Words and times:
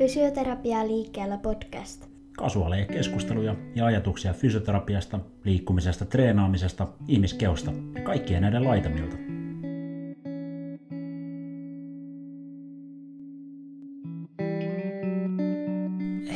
Fysioterapia 0.00 0.86
liikkeellä 0.86 1.38
podcast. 1.38 2.06
Kasuaaleja 2.36 2.86
keskusteluja 2.86 3.56
ja 3.74 3.86
ajatuksia 3.86 4.32
fysioterapiasta, 4.32 5.20
liikkumisesta, 5.44 6.04
treenaamisesta, 6.04 6.88
ihmiskeosta 7.08 7.72
ja 7.94 8.02
kaikkien 8.02 8.42
näiden 8.42 8.64
laitamilta. 8.64 9.16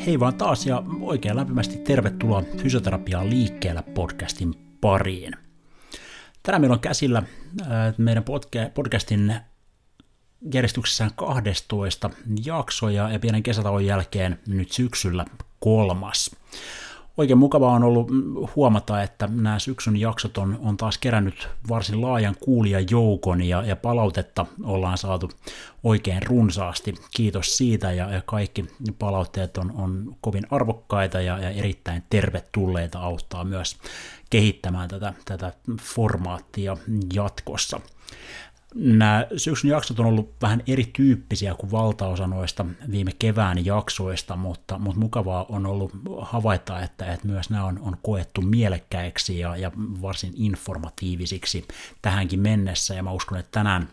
Hei 0.07 0.21
vaan 0.21 0.35
taas 0.35 0.67
ja 0.67 0.83
oikein 1.01 1.37
lämpimästi 1.37 1.79
tervetuloa 1.79 2.43
Fysioterapiaa 2.63 3.29
liikkeellä 3.29 3.83
podcastin 3.83 4.55
pariin. 4.81 5.33
Tänään 6.43 6.61
meillä 6.61 6.75
on 6.75 6.81
käsillä 6.81 7.23
äh, 7.63 7.95
meidän 7.99 8.25
podcastin 8.75 9.35
järjestyksessään 10.53 11.11
12 11.17 12.11
jaksoja 12.45 13.11
ja 13.11 13.19
pienen 13.19 13.43
kesätauon 13.43 13.87
jälkeen 13.87 14.39
nyt 14.47 14.73
syksyllä 14.73 15.25
kolmas. 15.61 16.37
Oikein 17.17 17.39
mukavaa 17.39 17.73
on 17.73 17.83
ollut 17.83 18.11
huomata, 18.57 19.03
että 19.03 19.29
nämä 19.33 19.59
syksyn 19.59 19.97
jaksot 19.97 20.39
on, 20.39 20.59
on 20.63 20.77
taas 20.77 20.99
kerännyt 20.99 21.49
varsin 21.69 22.03
laajan 22.03 22.35
kuulijajoukon 22.41 23.43
ja, 23.43 23.63
ja 23.63 23.77
palautetta 23.77 24.47
ollaan 24.63 24.99
saatu 24.99 25.31
oikein 25.85 26.23
runsaasti. 26.23 26.95
Kiitos 27.17 27.57
siitä 27.57 27.93
ja, 27.93 28.11
ja 28.11 28.23
kaikki 28.27 28.65
palautteet 28.99 29.57
on, 29.59 29.73
on 29.77 30.17
kovin 30.21 30.47
arvokkaita 30.51 31.21
ja, 31.21 31.39
ja 31.39 31.51
erittäin 31.51 32.03
tervetulleita 32.11 32.99
auttaa 32.99 33.45
myös 33.45 33.77
kehittämään 34.31 34.89
tätä, 34.89 35.15
tätä 35.25 35.53
formaattia 35.81 36.77
jatkossa 37.15 37.81
nämä 38.75 39.27
syksyn 39.37 39.71
jaksot 39.71 40.01
on 40.01 40.07
ollut 40.07 40.35
vähän 40.43 40.63
erityyppisiä 40.67 41.55
kuin 41.55 41.71
valtaosa 41.71 42.27
noista 42.27 42.67
viime 42.91 43.13
kevään 43.19 43.67
jaksoista, 43.67 44.37
mutta, 44.37 44.79
mutta 44.79 45.01
mukavaa 45.01 45.47
on 45.49 45.67
ollut 45.67 45.93
havaita, 46.21 46.81
että, 46.81 47.13
että 47.13 47.27
myös 47.27 47.51
nämä 47.51 47.65
on, 47.65 47.79
on 47.79 47.97
koettu 48.03 48.43
mielekkäiksi 48.43 49.39
ja, 49.39 49.57
ja 49.57 49.73
varsin 49.77 50.33
informatiivisiksi 50.37 51.69
tähänkin 52.03 52.41
mennessä, 52.41 52.95
ja 52.95 53.03
mä 53.03 53.13
uskon, 53.13 53.39
että 53.39 53.51
tänään 53.51 53.89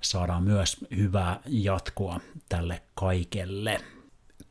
saadaan 0.00 0.42
myös 0.42 0.76
hyvää 0.96 1.40
jatkoa 1.46 2.20
tälle 2.48 2.82
kaikelle. 2.94 3.80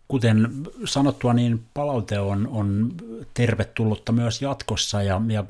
Kuten 0.08 0.50
sanottua, 0.86 1.34
niin 1.34 1.66
palaute 1.74 2.20
on, 2.20 2.48
on 2.48 2.92
tervetullutta 3.34 4.12
myös 4.12 4.42
jatkossa, 4.42 5.04
ja, 5.04 5.22
ja 5.28 5.44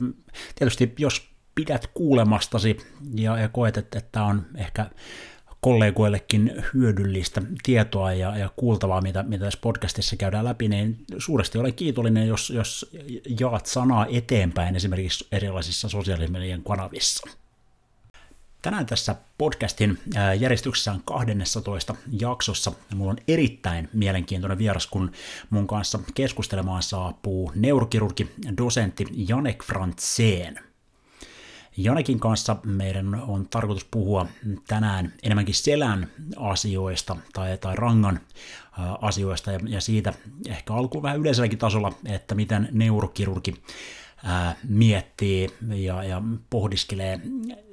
tietysti 0.55 0.93
jos 0.97 1.32
pidät 1.55 1.89
kuulemastasi 1.93 2.77
ja, 3.15 3.37
ja 3.37 3.49
koet, 3.49 3.77
että 3.77 4.01
tämä 4.11 4.25
on 4.25 4.45
ehkä 4.55 4.89
kollegoillekin 5.63 6.63
hyödyllistä 6.73 7.41
tietoa 7.63 8.13
ja, 8.13 8.37
ja 8.37 8.49
kuultavaa, 8.55 9.01
mitä, 9.01 9.23
mitä 9.23 9.45
tässä 9.45 9.59
podcastissa 9.61 10.15
käydään 10.15 10.45
läpi, 10.45 10.67
niin 10.67 10.97
suuresti 11.17 11.57
olen 11.57 11.73
kiitollinen, 11.73 12.27
jos, 12.27 12.49
jos 12.49 12.91
jaat 13.39 13.65
sanaa 13.65 14.05
eteenpäin 14.11 14.75
esimerkiksi 14.75 15.27
erilaisissa 15.31 15.89
sosiaalisen 15.89 16.63
kanavissa. 16.67 17.27
Tänään 18.61 18.85
tässä 18.85 19.15
podcastin 19.37 19.99
järjestyksessä 20.39 20.95
12 21.05 21.95
jaksossa 22.19 22.71
mulla 22.95 23.11
on 23.11 23.17
erittäin 23.27 23.89
mielenkiintoinen 23.93 24.57
vieras, 24.57 24.87
kun 24.87 25.11
mun 25.49 25.67
kanssa 25.67 25.99
keskustelemaan 26.13 26.83
saapuu 26.83 27.51
neurokirurgi, 27.55 28.31
dosentti 28.57 29.05
Janek 29.27 29.63
Frantzén– 29.63 30.59
Janekin 31.77 32.19
kanssa 32.19 32.55
meidän 32.65 33.15
on 33.15 33.47
tarkoitus 33.49 33.85
puhua 33.91 34.27
tänään 34.67 35.13
enemmänkin 35.23 35.55
selän 35.55 36.07
asioista 36.37 37.17
tai, 37.33 37.57
tai 37.57 37.75
rangan 37.75 38.19
asioista 39.01 39.51
ja, 39.51 39.59
ja 39.67 39.81
siitä 39.81 40.13
ehkä 40.47 40.73
alkuun 40.73 41.03
vähän 41.03 41.19
yleiselläkin 41.19 41.59
tasolla, 41.59 41.93
että 42.05 42.35
miten 42.35 42.69
neurokirurgi 42.71 43.55
miettii 44.67 45.49
ja, 45.75 46.03
ja 46.03 46.21
pohdiskelee 46.49 47.19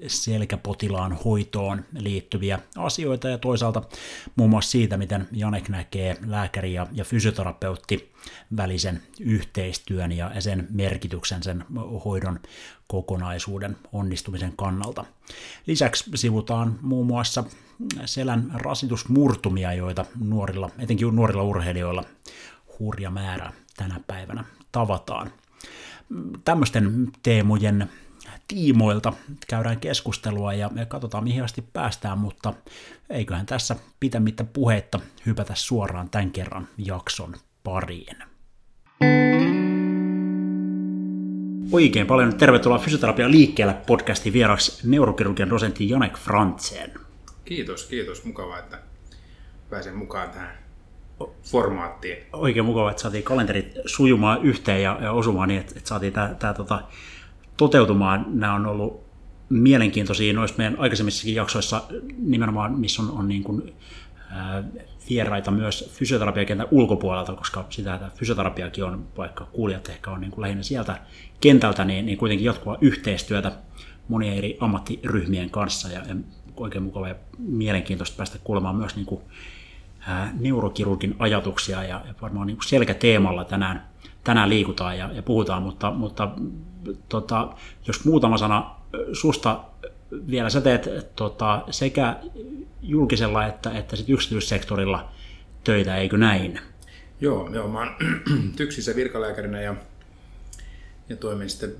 selkäpotilaan 0.06 1.12
hoitoon 1.25 1.84
liittyviä 1.99 2.59
asioita 2.77 3.28
ja 3.28 3.38
toisaalta 3.38 3.83
muun 4.37 4.50
muassa 4.50 4.71
siitä, 4.71 4.97
miten 4.97 5.28
Janek 5.33 5.69
näkee 5.69 6.16
lääkäri 6.27 6.72
ja, 6.72 6.87
ja 6.93 7.05
fysioterapeutti 7.05 8.12
välisen 8.56 9.03
yhteistyön 9.21 10.12
ja 10.12 10.41
sen 10.41 10.66
merkityksen 10.71 11.43
sen 11.43 11.65
hoidon 12.05 12.41
kokonaisuuden 12.87 13.77
onnistumisen 13.93 14.53
kannalta. 14.56 15.05
Lisäksi 15.66 16.10
sivutaan 16.15 16.78
muun 16.83 17.06
muassa 17.06 17.44
selän 18.05 18.50
rasitusmurtumia, 18.55 19.72
joita 19.72 20.06
nuorilla, 20.25 20.71
etenkin 20.78 21.16
nuorilla 21.16 21.43
urheilijoilla 21.43 22.05
hurja 22.78 23.10
määrä 23.10 23.53
tänä 23.77 24.00
päivänä 24.06 24.44
tavataan 24.72 25.33
tämmöisten 26.44 27.12
teemojen 27.22 27.88
tiimoilta 28.48 29.12
käydään 29.48 29.81
keskustelua 29.81 30.53
ja, 30.53 30.71
ja 30.75 30.87
katsotaan 30.87 31.25
mihin 31.25 31.44
asti 31.44 31.65
päästään, 31.72 32.19
mutta 32.19 32.54
eiköhän 33.10 33.47
tässä 33.47 33.76
pitämättä 34.00 34.44
puhetta 34.44 35.00
hypätä 35.26 35.54
suoraan 35.56 36.10
tämän 36.10 36.31
kerran 36.31 36.69
jakson 36.78 37.37
pariin. 37.65 38.16
Oikein 41.72 42.06
paljon 42.06 42.37
tervetuloa 42.37 42.78
Fysioterapia 42.78 43.31
liikkeellä 43.31 43.75
podcastin 43.75 44.32
vieraksi 44.32 44.88
neurokirurgian 44.88 45.50
dosentti 45.50 45.88
Janek 45.88 46.19
Frantsen. 46.19 46.92
Kiitos, 47.44 47.84
kiitos. 47.84 48.25
Mukavaa, 48.25 48.59
että 48.59 48.78
pääsen 49.71 49.97
mukaan 49.97 50.31
tähän 50.31 50.59
formaattiin. 51.42 52.16
Oikein 52.32 52.64
mukava, 52.64 52.91
että 52.91 53.03
saatiin 53.03 53.25
kalenterit 53.25 53.75
sujumaan 53.86 54.42
yhteen 54.42 54.82
ja, 54.82 54.98
ja 55.03 55.12
osumaan 55.12 55.48
niin, 55.48 55.60
että, 55.60 55.75
että 55.76 55.88
saatiin 55.88 56.12
tämä, 56.12 56.54
tota, 56.56 56.82
toteutumaan. 57.56 58.26
Nämä 58.28 58.54
on 58.54 58.66
ollut 58.66 59.10
mielenkiintoisia 59.48 60.32
noissa 60.32 60.56
meidän 60.59 60.78
aikaisemmissakin 60.78 61.34
jaksoissa 61.34 61.82
nimenomaan, 62.19 62.78
missä 62.78 63.03
on, 63.03 63.10
on 63.10 63.28
niin 63.28 63.44
kuin, 63.44 63.75
ää, 64.30 64.64
vieraita 65.10 65.50
myös 65.50 65.91
fysioterapiakentän 65.92 66.69
ulkopuolelta, 66.70 67.32
koska 67.32 67.64
sitä 67.70 67.94
että 67.94 68.10
fysioterapiakin 68.14 68.84
on, 68.84 69.06
vaikka 69.16 69.44
kuulijat 69.44 69.88
ehkä 69.88 70.10
on 70.10 70.20
niin 70.20 70.30
kuin 70.30 70.42
lähinnä 70.42 70.62
sieltä 70.62 70.98
kentältä, 71.41 71.84
niin, 71.84 72.06
niin 72.06 72.19
kuitenkin 72.19 72.47
jatkuvaa 72.47 72.78
yhteistyötä 72.80 73.53
monien 74.09 74.36
eri 74.36 74.56
ammattiryhmien 74.60 75.50
kanssa 75.50 75.88
ja, 75.88 76.00
ja 76.09 76.16
oikein 76.56 76.84
mukava 76.84 77.09
ja 77.09 77.14
mielenkiintoista 77.38 78.16
päästä 78.16 78.38
kuulemaan 78.44 78.76
myös 78.76 78.97
niin 78.97 79.06
kuin 79.06 79.22
neurokirurgin 80.41 81.16
ajatuksia 81.19 81.84
ja, 81.84 82.04
varmaan 82.22 82.47
niin 82.47 82.59
selkäteemalla 82.66 83.44
tänään, 83.44 83.88
tänään 84.25 84.48
liikutaan 84.48 84.98
ja, 84.98 85.10
ja 85.12 85.22
puhutaan, 85.22 85.62
mutta, 85.62 85.91
mutta 85.91 86.28
tota, 87.09 87.48
jos 87.87 88.04
muutama 88.04 88.38
sana 88.38 88.76
susta 89.12 89.65
vielä 90.31 90.50
sä 90.50 90.60
teet 90.60 90.88
tota, 91.16 91.65
sekä 91.71 92.16
julkisella 92.82 93.47
että, 93.47 93.71
että 93.71 93.97
sit 93.97 94.09
yksityissektorilla 94.09 95.09
töitä, 95.65 95.97
eikö 95.97 96.16
näin? 96.16 96.60
Joo, 97.21 97.50
joo 97.53 97.69
mä 97.69 97.78
oon 97.78 97.97
tyksissä 98.56 98.97
virkalääkärinä 98.97 99.60
ja, 99.60 99.75
ja 101.09 101.16
toimin 101.16 101.50
sitten 101.50 101.77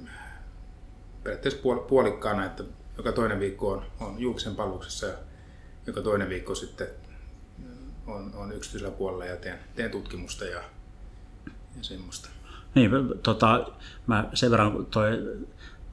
periaatteessa 1.22 1.60
puolikkaana, 1.88 2.47
että 2.47 2.64
joka 2.97 3.12
toinen 3.12 3.41
viikko 3.41 3.72
on, 3.72 3.82
on 4.00 4.14
julkisen 4.18 4.54
palveluksessa 4.54 5.06
ja 5.06 5.14
joka 5.86 6.00
toinen 6.00 6.28
viikko 6.28 6.54
sitten 6.54 6.88
on, 8.06 8.34
on 8.34 8.52
yksityisellä 8.52 8.96
puolella 8.96 9.24
ja 9.24 9.36
teen, 9.36 9.58
teen 9.74 9.90
tutkimusta 9.90 10.44
ja, 10.44 10.62
ja 11.46 11.82
semmoista. 11.82 12.28
Niin, 12.74 12.90
tota, 13.22 13.70
mä 14.06 14.28
sen 14.34 14.50
verran 14.50 14.86
toi, 14.86 15.10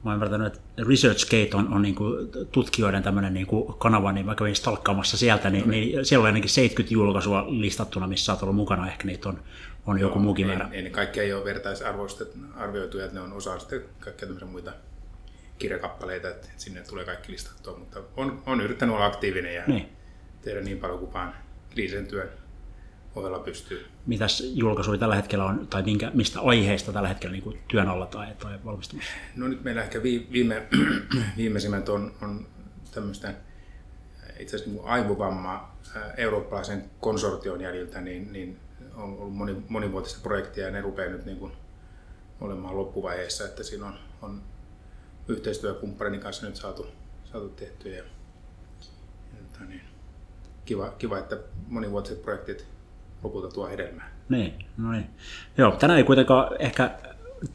mä 0.04 0.12
ymmärtänyt, 0.12 0.46
että 0.46 0.60
ResearchGate 0.88 1.56
on, 1.56 1.74
on 1.74 1.82
niin 1.82 1.94
kuin 1.94 2.28
tutkijoiden 2.52 3.02
tämmöinen 3.02 3.34
niin 3.34 3.46
kuin 3.46 3.74
kanava, 3.78 4.12
niin 4.12 4.26
mä 4.26 4.34
kävin 4.34 4.56
stalkkaamassa 4.56 5.16
sieltä, 5.16 5.50
niin, 5.50 5.64
no, 5.64 5.70
niin 5.70 6.06
siellä 6.06 6.22
on 6.22 6.26
ainakin 6.26 6.50
70 6.50 6.94
julkaisua 6.94 7.44
listattuna, 7.48 8.06
missä 8.06 8.32
olet 8.32 8.42
ollut 8.42 8.56
mukana, 8.56 8.88
ehkä 8.88 9.04
niitä 9.04 9.28
on, 9.28 9.42
on 9.86 10.00
joku 10.00 10.18
muukin 10.18 10.46
määrä. 10.46 10.68
Ei, 10.72 10.82
ne 10.82 10.90
kaikki 10.90 11.20
ei 11.20 11.32
ole 11.32 11.44
vertaisarvoistettuja, 11.44 13.04
että 13.04 13.14
ne 13.14 13.20
on 13.20 13.32
osa 13.32 13.58
sitten 13.58 13.82
kaikkia 14.00 14.28
muita 14.46 14.72
kirjakappaleita, 15.58 16.28
että 16.28 16.48
sinne 16.56 16.80
tulee 16.80 17.04
kaikki 17.04 17.32
listattua, 17.32 17.78
mutta 17.78 18.00
on, 18.16 18.42
on 18.46 18.60
yrittänyt 18.60 18.94
olla 18.94 19.06
aktiivinen 19.06 19.54
ja 19.54 19.62
niin. 19.66 19.88
tehdä 20.42 20.60
niin 20.60 20.78
paljon 20.78 20.98
kuin 20.98 21.12
vaan 21.12 21.34
kliinisen 21.74 22.06
työn 22.06 22.28
ohella 23.14 23.38
pystyy. 23.38 23.86
Mitäs 24.06 24.52
julkaisuja 24.54 24.98
tällä 24.98 25.14
hetkellä 25.14 25.44
on, 25.44 25.66
tai 25.66 25.82
minkä, 25.82 26.10
mistä 26.14 26.40
aiheesta 26.40 26.92
tällä 26.92 27.08
hetkellä 27.08 27.32
niin 27.32 27.42
kuin 27.42 27.58
työn 27.68 27.88
alla 27.88 28.06
tai, 28.06 28.34
tai 28.38 28.58
valmistumassa? 28.64 29.12
No 29.36 29.48
nyt 29.48 29.64
meillä 29.64 29.82
ehkä 29.82 30.02
viime, 30.02 30.68
viimeisimmät 31.36 31.88
on, 31.88 32.14
on 32.22 32.46
tämmöistä 32.94 33.34
itse 34.38 34.56
asiassa 34.56 34.74
niin 34.74 34.88
aivovamma 34.88 35.76
eurooppalaisen 36.16 36.84
konsortion 37.00 37.60
jäljiltä, 37.60 38.00
niin, 38.00 38.32
niin 38.32 38.60
on 38.94 39.18
ollut 39.18 39.34
moni, 39.34 39.56
monivuotista 39.68 40.20
projektia 40.22 40.64
ja 40.64 40.70
ne 40.70 40.80
rupeaa 40.80 41.12
nyt 41.12 41.24
niin 41.24 41.38
kuin 41.38 41.52
olemaan 42.40 42.76
loppuvaiheessa, 42.76 43.44
että 43.44 43.62
siinä 43.62 43.86
on, 43.86 43.94
on 44.22 44.42
yhteistyökumppanin 45.28 46.20
kanssa 46.20 46.46
nyt 46.46 46.56
saatu, 46.56 46.86
saatu 47.24 47.48
tehtyä. 47.48 47.92
Ja, 47.92 48.04
ja, 49.60 49.66
niin, 49.66 49.80
kiva, 50.68 50.90
kiva, 50.98 51.18
että 51.18 51.38
monivuotiset 51.68 52.22
projektit 52.22 52.66
lopulta 53.22 53.48
tuo 53.48 53.68
hedelmää. 53.68 54.10
Niin, 54.28 54.54
no 54.76 54.92
niin. 54.92 55.06
Joo, 55.58 55.70
tänään 55.70 55.98
ei 55.98 56.04
kuitenkaan 56.04 56.56
ehkä 56.58 56.98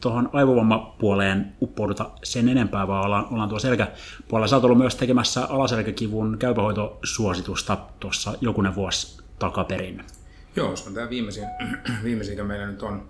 tuohon 0.00 0.30
aivovammapuoleen 0.32 1.52
uppouduta 1.62 2.10
sen 2.22 2.48
enempää, 2.48 2.88
vaan 2.88 3.04
ollaan, 3.04 3.26
ollaan 3.30 3.48
tuo 3.48 3.58
selkäpuolella. 3.58 4.46
Sä 4.46 4.56
oot 4.56 4.64
ollut 4.64 4.78
myös 4.78 4.96
tekemässä 4.96 5.44
alaselkäkivun 5.44 6.38
käypähoitosuositusta 6.38 7.78
tuossa 8.00 8.34
jokunen 8.40 8.74
vuosi 8.74 9.22
takaperin. 9.38 10.04
Joo, 10.56 10.76
se 10.76 10.88
on 10.88 10.94
tämä 10.94 11.10
viimeisin, 11.10 11.44
viimeisin, 12.04 12.32
mikä 12.32 12.44
meillä 12.44 12.66
nyt 12.66 12.82
on, 12.82 13.08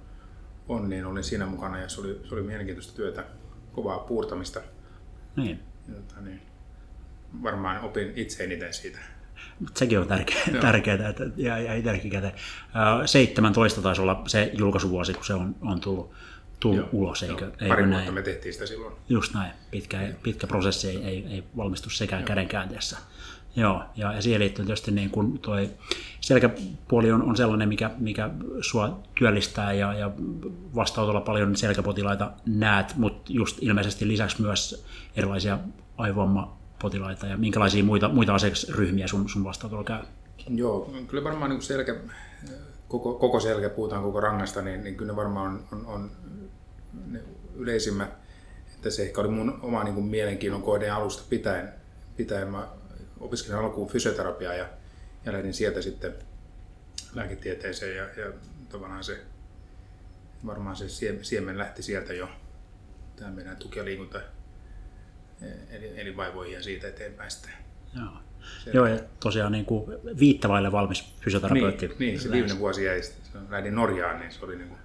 on, 0.69 0.89
niin 0.89 1.07
olin 1.07 1.25
siinä 1.25 1.47
mukana 1.47 1.79
ja 1.79 1.89
se 1.89 2.01
oli, 2.01 2.21
se 2.29 2.35
oli 2.35 2.43
mielenkiintoista 2.43 2.97
työtä, 2.97 3.25
kovaa 3.73 3.99
puurtamista. 3.99 4.61
Niin. 5.37 5.61
Jota, 5.89 6.21
niin 6.21 6.43
varmaan 7.43 7.81
opin 7.81 8.13
itse 8.17 8.45
eniten 8.45 8.75
siitä. 8.75 8.99
Mutta 9.61 9.79
sekin 9.79 9.99
on 9.99 10.07
tärkeä, 10.07 10.43
tärkeää, 10.61 11.09
että 11.09 11.25
ja 11.37 11.75
itsellekin 11.75 12.11
käteen. 12.11 12.33
17 13.07 13.83
taisi 13.83 14.01
olla 14.01 14.23
se 14.27 14.51
julkaisuvuosi, 14.59 15.15
kun 15.15 15.25
se 15.25 15.35
on, 15.35 15.57
on 15.61 15.81
tullut, 15.81 16.13
tullut 16.61 16.79
Joo, 16.79 16.89
ulos, 16.93 17.23
eikö, 17.23 17.45
Joo, 17.45 17.53
eikö 17.53 17.69
Pari 17.69 17.83
näin? 17.83 17.93
vuotta 17.93 18.13
me 18.13 18.23
tehtiin 18.23 18.53
sitä 18.53 18.67
silloin. 18.67 18.95
Just 19.09 19.35
näin. 19.35 19.53
Pitkä, 19.71 19.99
pitkä 20.23 20.47
prosessi 20.47 20.89
ei, 20.89 21.05
ei, 21.05 21.27
ei 21.31 21.45
valmistu 21.57 21.91
sekään 21.91 22.25
kädenkäänteessä. 22.25 22.99
Joo, 23.57 23.83
ja, 23.97 24.13
ja 24.13 24.23
siihen 24.23 24.41
liittyy 24.41 24.65
tietysti 24.65 24.91
niin 24.91 25.11
kun 25.11 25.39
toi 25.39 25.71
selkäpuoli 26.21 27.13
on, 27.13 27.23
on 27.23 27.37
sellainen, 27.37 27.69
mikä, 27.69 27.91
mikä 27.99 28.31
sua 28.61 29.03
työllistää 29.19 29.73
ja, 29.73 29.93
ja 29.93 30.11
vastaanotolla 30.75 31.21
paljon 31.21 31.57
selkäpotilaita 31.57 32.33
näet, 32.47 32.97
mutta 32.97 33.33
just 33.33 33.59
ilmeisesti 33.63 34.09
lisäksi 34.09 34.43
myös 34.43 34.87
erilaisia 35.17 35.59
aivovammapotilaita 36.85 37.27
ja 37.27 37.37
minkälaisia 37.37 37.85
muita, 37.85 38.09
muita 38.09 38.35
asiakasryhmiä 38.35 39.07
sun, 39.07 39.29
sun 39.29 39.45
vastaanotolla 39.45 39.85
käy? 39.85 40.03
Joo, 40.49 40.93
kyllä 41.09 41.25
varmaan 41.25 41.51
niin 41.51 41.63
selkä, 41.63 41.97
koko, 42.89 43.15
koko 43.15 43.41
selkä, 43.41 43.71
puhutaan 43.71 44.03
koko 44.03 44.21
rangasta, 44.21 44.63
niin, 44.63 44.85
niin 44.85 44.97
kyllä 44.97 45.13
ne 45.13 45.17
varmaan 45.17 45.65
on, 45.73 45.87
on, 45.87 45.87
on 45.87 46.11
ne 47.11 47.21
yleisimmät. 47.57 48.09
Että 48.75 48.91
se 48.91 49.03
ehkä 49.03 49.21
oli 49.21 49.29
mun 49.29 49.59
oma 49.63 49.85
niin 49.85 49.95
kuin 49.95 50.07
mielenkiinnon 50.07 50.63
kohde 50.63 50.91
alusta 50.91 51.23
pitäen. 51.31 51.69
pitäen. 52.17 52.49
Mä 52.49 52.69
opiskelin 53.21 53.59
alkuun 53.59 53.89
fysioterapiaa 53.89 54.55
ja, 54.55 54.69
ja 55.25 55.33
lähdin 55.33 55.55
sieltä 55.55 55.83
sitten 55.83 56.15
lääketieteeseen 57.15 57.97
ja, 57.97 58.05
ja 58.05 58.33
tavallaan 58.69 59.05
se 59.05 59.21
varmaan 60.47 60.77
se 60.77 60.89
siemen 61.23 61.59
lähti 61.59 61.83
sieltä 61.83 62.13
jo 62.13 62.29
tämä 63.17 63.31
meidän 63.31 63.57
tuki 63.57 63.79
ja 63.79 63.85
liikunta 63.85 64.21
eli, 65.71 66.01
eli 66.01 66.17
vaivoihin 66.17 66.55
ja 66.55 66.63
siitä 66.63 66.89
eteenpäin 66.89 67.31
sitten. 67.31 67.53
Joo. 67.97 68.13
Joo, 68.73 68.87
ja 68.87 68.99
tosiaan 69.21 69.53
niin 69.53 69.65
kuin 69.65 69.85
viittavaille 70.21 70.73
valmis 70.73 71.15
fysioterapeutti. 71.21 71.87
Niin, 71.87 71.99
niin 71.99 72.21
se 72.21 72.31
viimeinen 72.31 72.59
vuosi 72.59 72.85
jäi, 72.85 73.01
lähdin 73.51 73.75
Norjaan, 73.75 74.21
niin 74.21 74.33
se 74.33 74.45
oli, 74.45 74.57
niin 74.57 74.69
kuin, 74.69 74.79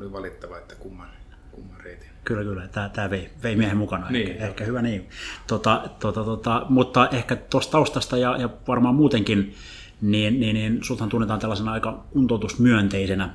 oli 0.00 0.12
valittava, 0.12 0.58
että 0.58 0.74
kumman, 0.74 1.08
kumman 1.52 1.80
reitin. 1.80 2.08
Kyllä, 2.24 2.42
kyllä. 2.42 2.68
Tämä, 2.68 2.88
tämä 2.88 3.10
vei, 3.10 3.30
vei 3.42 3.56
miehen 3.56 3.76
mukana. 3.76 4.10
Niin, 4.10 4.30
ehkä, 4.30 4.46
ehkä 4.46 4.64
hyvä 4.64 4.82
niin. 4.82 5.08
Tota, 5.46 5.90
tota, 6.00 6.24
tota, 6.24 6.66
mutta 6.68 7.08
ehkä 7.08 7.36
tuosta 7.36 7.72
taustasta 7.72 8.16
ja, 8.16 8.36
ja 8.36 8.48
varmaan 8.68 8.94
muutenkin, 8.94 9.54
niin, 10.00 10.40
niin, 10.40 10.54
niin 10.54 10.84
suthan 10.84 11.08
tunnetaan 11.08 11.40
tällaisena 11.40 11.72
aika 11.72 12.04
kuntoutusmyönteisenä 12.12 13.34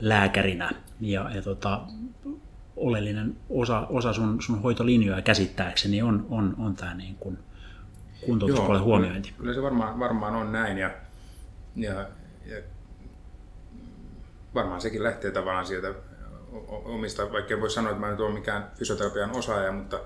lääkärinä. 0.00 0.70
Ja, 1.00 1.30
ja 1.34 1.42
tota, 1.42 1.80
oleellinen 2.80 3.36
osa, 3.50 3.86
osa 3.90 4.12
sun, 4.12 4.42
sun 4.42 4.62
hoitolinjoja 4.62 5.22
käsittääkseni 5.22 6.02
on, 6.02 6.26
on, 6.30 6.54
on 6.58 6.76
tämä 6.76 6.94
niin 6.94 7.14
kuin 7.14 7.38
kuntoutuspuolen 8.26 8.82
huomiointi. 8.82 9.34
Kyllä 9.38 9.54
se 9.54 9.62
varmaan, 9.62 9.98
varmaan 9.98 10.34
on 10.34 10.52
näin 10.52 10.78
ja, 10.78 10.90
ja, 11.76 12.08
ja 12.46 12.56
varmaan 14.54 14.80
sekin 14.80 15.02
lähtee 15.02 15.30
tavallaan 15.30 15.66
sieltä 15.66 15.94
omista, 16.68 17.32
vaikka 17.32 17.54
en 17.54 17.60
voi 17.60 17.70
sanoa, 17.70 17.90
että 17.90 18.00
mä 18.00 18.06
en 18.06 18.12
nyt 18.12 18.20
ole 18.20 18.34
mikään 18.34 18.70
fysioterapian 18.78 19.30
osaaja, 19.30 19.72
mutta, 19.72 20.00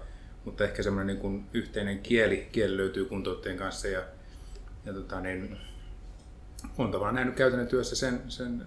mutta 0.45 0.65
ehkä 0.65 0.83
semmoinen 0.83 1.07
niin 1.07 1.21
kuin 1.21 1.47
yhteinen 1.55 1.99
kieli, 1.99 2.49
kieli 2.53 2.77
löytyy 2.77 3.05
kuntouttajien 3.05 3.59
kanssa 3.59 3.89
ja, 3.89 4.03
ja 4.85 4.93
tota, 4.93 5.21
niin, 5.21 5.57
on 6.79 6.91
tavallaan 6.91 7.15
nähnyt 7.15 7.35
käytännön 7.35 7.69
työssä 7.69 7.97
sen, 7.97 8.23
sen, 8.29 8.65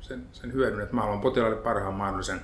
sen, 0.00 0.26
sen 0.32 0.52
hyödyn, 0.52 0.80
että 0.80 0.94
mä 0.94 1.00
haluan 1.00 1.20
potilaalle 1.20 1.56
parhaan 1.56 1.94
mahdollisen 1.94 2.40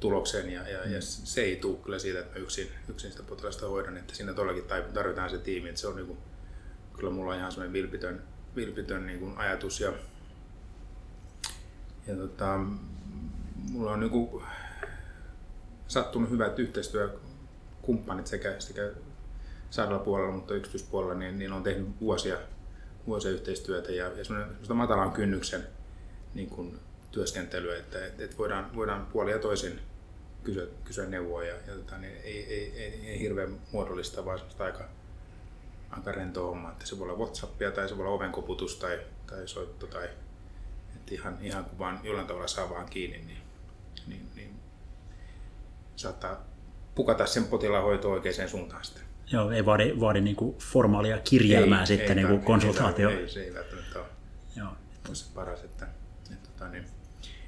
tuloksen 0.00 0.50
ja, 0.50 0.68
ja, 0.68 0.88
ja 0.88 1.00
se 1.02 1.40
ei 1.40 1.56
tule 1.56 1.78
kyllä 1.82 1.98
siitä, 1.98 2.20
että 2.20 2.38
mä 2.38 2.42
yksin, 2.42 2.68
yksin 2.88 3.10
sitä 3.10 3.22
potilasta 3.22 3.68
hoidan, 3.68 3.96
että 3.96 4.14
siinä 4.14 4.34
todellakin 4.34 4.64
tarvitaan 4.94 5.30
se 5.30 5.38
tiimi, 5.38 5.68
että 5.68 5.80
se 5.80 5.88
on 5.88 5.96
niin 5.96 6.06
kuin, 6.06 6.18
kyllä 6.96 7.12
mulla 7.12 7.32
on 7.32 7.38
ihan 7.38 7.52
semmoinen 7.52 7.72
vilpitön, 7.72 8.22
vilpitön 8.56 9.06
niin 9.06 9.18
kuin 9.18 9.38
ajatus 9.38 9.80
ja, 9.80 9.92
ja 12.06 12.16
tota, 12.16 12.60
mulla 13.70 13.92
on 13.92 14.00
niin 14.00 14.10
kuin 14.10 14.42
sattunut 15.88 16.30
hyvät 16.30 16.58
yhteistyökumppanit 16.58 18.26
sekä, 18.26 18.54
sekä 18.58 18.90
sairaalapuolella, 19.70 20.32
mutta 20.32 20.54
yksityispuolella, 20.54 21.14
niin, 21.14 21.38
niin 21.38 21.52
on 21.52 21.62
tehnyt 21.62 21.88
vuosia, 22.00 22.38
vuosia 23.06 23.30
yhteistyötä 23.30 23.92
ja, 23.92 24.08
ja 24.08 24.24
semmoista 24.24 24.74
matalan 24.74 25.12
kynnyksen 25.12 25.66
niin 26.34 26.48
kuin 26.48 26.78
työskentelyä, 27.12 27.76
että, 27.76 28.06
että, 28.06 28.38
voidaan, 28.38 28.76
voidaan 28.76 29.06
puolia 29.06 29.38
toisin 29.38 29.80
kysyä, 30.48 30.66
kysyä 30.84 31.06
neuvoa 31.06 31.44
ja, 31.44 31.54
ja 31.66 31.74
tota, 31.74 31.98
niin 31.98 32.16
ei, 32.24 32.44
ei, 32.44 32.72
ei, 32.76 33.00
ei, 33.06 33.20
hirveän 33.20 33.58
muodollista, 33.72 34.24
vaan 34.24 34.40
aika, 34.58 34.88
aika 35.90 36.12
rento 36.12 36.46
homma, 36.46 36.70
että 36.70 36.86
se 36.86 36.98
voi 36.98 37.08
olla 37.08 37.18
Whatsappia 37.18 37.70
tai 37.70 37.88
se 37.88 37.96
voi 37.96 38.06
olla 38.06 38.16
ovenkoputus 38.16 38.76
tai, 38.76 39.00
tai 39.26 39.48
soitto 39.48 39.86
tai 39.86 40.08
että 40.94 41.14
ihan, 41.14 41.38
ihan 41.40 41.64
kun 41.64 41.78
vaan 41.78 42.00
jollain 42.02 42.26
tavalla 42.26 42.48
saa 42.48 42.70
vaan 42.70 42.86
kiinni, 42.86 43.18
niin, 43.18 43.42
niin, 44.06 44.28
niin 44.34 44.50
saattaa 45.96 46.44
pukata 46.94 47.26
sen 47.26 47.44
potilaan 47.44 47.84
hoito 47.84 48.10
oikeaan 48.10 48.48
suuntaan 48.48 48.84
sitten. 48.84 49.02
Joo, 49.32 49.50
ei 49.50 49.66
vaadi, 49.66 50.00
vaadi 50.00 50.20
niin 50.20 50.36
kuin 50.36 50.58
formaalia 50.58 51.18
kirjelmää 51.18 51.80
ei, 51.80 51.86
sitten 51.86 52.08
ei, 52.08 52.14
niin 52.14 52.28
kuin 52.28 52.42
konsultaatio. 52.42 53.10
Ei, 53.10 53.16
ei, 53.16 53.28
se 53.28 53.40
ei 53.40 53.54
välttämättä 53.54 53.98
ole, 53.98 54.08
Joo. 54.56 54.68
ole 55.08 55.14
se 55.14 55.26
paras. 55.34 55.62
Että, 55.62 55.86
että, 56.32 56.48
tota, 56.48 56.68
niin, 56.68 56.84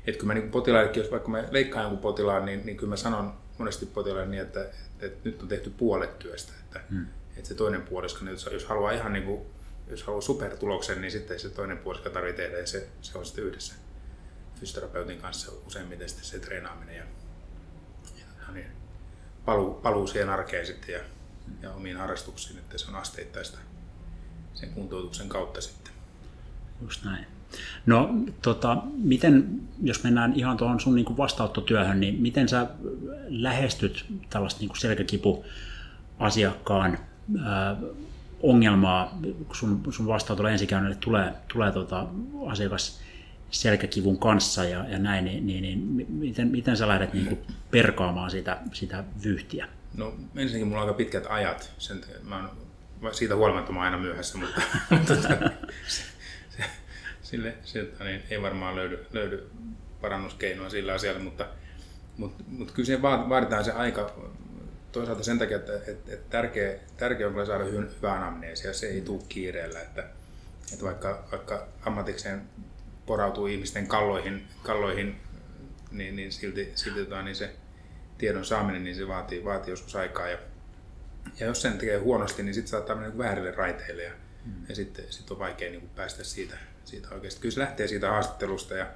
että 0.06 0.18
kun 0.18 0.26
mä 0.26 0.34
niin 0.34 0.50
potilaillekin, 0.50 1.02
jos 1.02 1.10
vaikka 1.10 1.28
mä 1.28 1.44
leikkaan 1.50 1.82
jonkun 1.82 2.00
potilaan, 2.00 2.46
niin, 2.46 2.66
niin 2.66 2.76
kyllä 2.76 2.90
mä 2.90 2.96
sanon 2.96 3.34
monesti 3.58 3.86
potilaille 3.86 4.30
niin, 4.30 4.42
että, 4.42 4.62
että, 4.62 5.06
että 5.06 5.20
nyt 5.24 5.42
on 5.42 5.48
tehty 5.48 5.70
puolet 5.70 6.18
työstä. 6.18 6.52
Että, 6.64 6.80
hmm. 6.90 7.06
että 7.36 7.48
se 7.48 7.54
toinen 7.54 7.82
puolisko, 7.82 8.24
niin 8.24 8.32
jos, 8.32 8.48
jos 8.52 8.64
haluaa 8.64 8.92
ihan 8.92 9.12
niin 9.12 9.24
kuin, 9.24 9.46
jos 9.88 10.02
haluaa 10.02 10.20
supertuloksen, 10.20 11.00
niin 11.00 11.10
sitten 11.10 11.40
se 11.40 11.50
toinen 11.50 11.78
puolisko 11.78 12.10
tarvitsee 12.10 12.46
tehdä 12.46 12.60
ja 12.60 12.66
se, 12.66 12.88
se 13.00 13.18
on 13.18 13.26
sitten 13.26 13.44
yhdessä 13.44 13.74
fysioterapeutin 14.60 15.20
kanssa 15.20 15.52
useimmiten 15.66 16.08
sitten 16.08 16.26
se 16.26 16.38
treenaaminen 16.38 16.96
ja, 16.96 17.04
ja 18.18 18.52
niin, 18.54 18.66
paluu, 19.44 19.74
paluu 19.74 20.06
siihen 20.06 20.30
arkeen 20.30 20.66
sitten 20.66 20.92
ja, 20.92 21.00
ja 21.62 21.72
omiin 21.72 21.96
harrastuksiin, 21.96 22.58
että 22.58 22.78
se 22.78 22.88
on 22.88 22.94
asteittaista 22.94 23.58
sen 24.54 24.70
kuntoutuksen 24.70 25.28
kautta 25.28 25.60
sitten. 25.60 25.92
Just 26.82 27.04
näin. 27.04 27.39
No, 27.86 28.10
tota, 28.42 28.82
miten, 28.96 29.60
jos 29.82 30.04
mennään 30.04 30.32
ihan 30.36 30.56
tuohon 30.56 30.80
sun 30.80 30.94
niin 30.94 31.16
vastaanottotyöhön, 31.16 32.00
niin 32.00 32.22
miten 32.22 32.48
sä 32.48 32.66
lähestyt 33.28 34.04
tällaista 34.30 34.60
niin 34.60 34.70
selkäkipu 34.78 35.44
asiakkaan 36.18 36.98
ongelmaa, 38.42 39.18
kun 39.46 39.56
sun, 39.56 39.82
sun 39.90 40.06
vastaanotolla 40.06 40.50
ensikäynnille 40.50 40.96
tulee, 41.00 41.32
tulee 41.52 41.72
tota, 41.72 42.06
asiakas 42.46 43.00
selkäkivun 43.50 44.18
kanssa 44.18 44.64
ja, 44.64 44.84
ja 44.88 44.98
näin, 44.98 45.24
niin, 45.24 45.46
niin, 45.46 45.62
niin 45.62 46.06
miten, 46.08 46.48
miten 46.48 46.76
sä 46.76 46.88
lähdet 46.88 47.12
niin 47.12 47.26
kuin 47.26 47.40
perkaamaan 47.70 48.30
sitä, 48.30 48.58
sitä 48.72 49.04
vyyhtiä? 49.24 49.68
No 49.94 50.14
ensinnäkin 50.36 50.68
mulla 50.68 50.82
on 50.82 50.88
aika 50.88 50.96
pitkät 50.96 51.26
ajat, 51.28 51.72
sen, 51.78 52.00
mä 52.22 52.36
oon, 52.36 53.14
siitä 53.14 53.36
huolimatta 53.36 53.72
mä 53.72 53.80
aina 53.80 53.98
myöhässä, 53.98 54.38
mutta 54.40 54.60
tota, 55.06 55.28
se, 55.86 56.02
se, 56.48 56.64
sille, 57.30 57.54
siltä 57.64 58.04
niin 58.04 58.22
ei 58.30 58.42
varmaan 58.42 58.76
löydy, 58.76 59.06
löydy 59.12 59.50
parannuskeinoa 60.00 60.70
sillä 60.70 60.92
asialla, 60.92 61.20
mutta, 61.20 61.46
mutta, 62.16 62.44
mutta 62.48 62.74
kyllä 62.74 62.86
siihen 62.86 63.02
vaaditaan 63.02 63.64
se 63.64 63.72
aika 63.72 64.14
toisaalta 64.92 65.22
sen 65.22 65.38
takia, 65.38 65.56
että, 65.56 65.76
että, 65.76 66.14
että 66.14 66.30
tärkeä, 66.30 66.74
tärkeä 66.96 67.26
on 67.26 67.32
kyllä 67.32 67.46
saada 67.46 67.64
hyvä 67.64 68.12
anamneesi 68.12 68.66
ja 68.66 68.72
se 68.74 68.86
ei 68.86 69.00
tule 69.00 69.22
kiireellä, 69.28 69.80
että, 69.80 70.04
että 70.72 70.84
vaikka, 70.84 71.24
vaikka 71.32 71.66
ammatikseen 71.86 72.42
porautuu 73.06 73.46
ihmisten 73.46 73.86
kalloihin, 73.86 74.48
kalloihin 74.62 75.16
niin, 75.90 76.16
niin 76.16 76.32
silti, 76.32 76.72
silti 76.74 77.04
tota, 77.04 77.22
niin 77.22 77.36
se 77.36 77.50
tiedon 78.18 78.44
saaminen 78.44 78.84
niin 78.84 78.96
se 78.96 79.08
vaatii, 79.08 79.44
vaatii 79.44 79.72
joskus 79.72 79.96
aikaa. 79.96 80.28
Ja, 80.28 80.38
ja 81.40 81.46
jos 81.46 81.62
sen 81.62 81.78
tekee 81.78 81.98
huonosti, 81.98 82.42
niin 82.42 82.54
sitten 82.54 82.70
saattaa 82.70 82.96
mennä 82.96 83.18
väärille 83.18 83.50
raiteille 83.50 84.02
ja, 84.02 84.12
mm. 84.44 84.52
ja 84.68 84.74
sitten 84.74 85.04
sit 85.10 85.30
on 85.30 85.38
vaikea 85.38 85.70
niin 85.70 85.80
kuin 85.80 85.92
päästä 85.96 86.24
siitä, 86.24 86.56
siitä 86.84 87.08
oikeasti. 87.14 87.40
Kyllä 87.40 87.52
se 87.52 87.60
lähtee 87.60 87.88
siitä 87.88 88.10
haastattelusta 88.10 88.74
ja, 88.74 88.86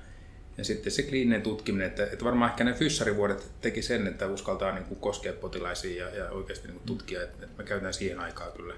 ja 0.59 0.65
sitten 0.65 0.93
se 0.93 1.03
kliininen 1.03 1.43
tutkiminen, 1.43 1.87
että, 1.87 2.05
että 2.05 2.25
varmaan 2.25 2.51
ehkä 2.51 2.65
ne 2.65 2.73
fyssarivuodet 2.73 3.53
teki 3.61 3.83
sen, 3.83 4.07
että 4.07 4.27
uskaltaa 4.27 4.73
niin 4.73 4.85
kuin 4.85 5.01
koskea 5.01 5.33
potilaisiin 5.33 5.97
ja, 5.97 6.09
ja 6.09 6.31
oikeasti 6.31 6.69
niin 6.69 6.77
kuin 6.77 6.87
tutkia, 6.87 7.23
että, 7.23 7.45
että 7.45 7.63
me 7.63 7.65
käytetään 7.65 7.95
siihen 7.95 8.21
aikaa 8.21 8.51
kyllä. 8.51 8.75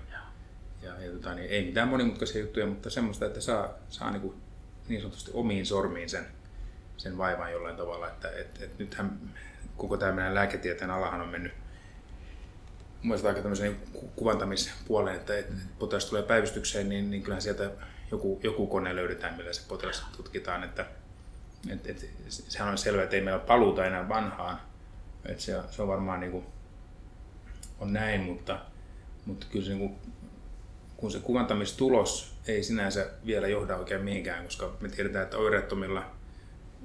Ja, 0.82 1.02
ja 1.02 1.10
tota, 1.12 1.34
niin 1.34 1.50
ei 1.50 1.64
mitään 1.64 1.88
monimutkaisia 1.88 2.40
juttuja, 2.40 2.66
mutta 2.66 2.90
semmoista, 2.90 3.26
että 3.26 3.40
saa, 3.40 3.74
saa 3.88 4.10
niin 4.10 4.22
kuin 4.22 4.34
niin 4.88 5.00
sanotusti 5.00 5.30
omiin 5.34 5.66
sormiin 5.66 6.08
sen, 6.08 6.26
sen 6.96 7.18
vaivan 7.18 7.52
jollain 7.52 7.76
tavalla. 7.76 8.08
Että 8.08 8.30
et, 8.30 8.62
et 8.62 8.78
nythän 8.78 9.20
koko 9.76 9.96
tämä 9.96 10.12
meidän 10.12 10.34
lääketieteen 10.34 10.90
alahan 10.90 11.20
on 11.20 11.28
mennyt 11.28 11.52
mielestäni 13.02 13.28
aika 13.28 13.42
tämmöisen 13.42 13.76
kuvantamispuoleen, 14.16 15.16
että, 15.16 15.38
että 15.38 15.54
potilas 15.78 16.04
tulee 16.04 16.22
päivystykseen, 16.22 16.88
niin, 16.88 17.10
niin 17.10 17.22
kyllähän 17.22 17.42
sieltä 17.42 17.70
joku, 18.10 18.40
joku 18.42 18.66
kone 18.66 18.96
löydetään, 18.96 19.36
millä 19.36 19.52
se 19.52 19.62
potilas 19.68 20.06
tutkitaan. 20.16 20.64
Että, 20.64 20.86
et, 21.68 21.86
et, 21.86 22.10
sehän 22.28 22.68
on 22.68 22.78
selvää, 22.78 23.04
että 23.04 23.16
ei 23.16 23.22
meillä 23.22 23.38
paluuta 23.38 23.86
enää 23.86 24.08
vanhaan. 24.08 24.60
Että 25.26 25.42
se, 25.42 25.60
se 25.70 25.82
on 25.82 25.88
varmaan 25.88 26.20
niin 26.20 26.32
kuin, 26.32 26.46
on 27.80 27.92
näin, 27.92 28.20
mutta, 28.20 28.58
mutta 29.26 29.46
kyllä 29.50 29.64
se, 29.64 29.74
niin 29.74 29.88
kuin, 29.88 30.12
kun 30.96 31.10
se 31.10 31.18
kuvantamistulos 31.18 32.34
ei 32.46 32.62
sinänsä 32.62 33.10
vielä 33.26 33.48
johda 33.48 33.76
oikein 33.76 34.04
mihinkään, 34.04 34.44
koska 34.44 34.76
me 34.80 34.88
tiedetään, 34.88 35.24
että 35.24 35.36
oireettomilla 35.36 36.10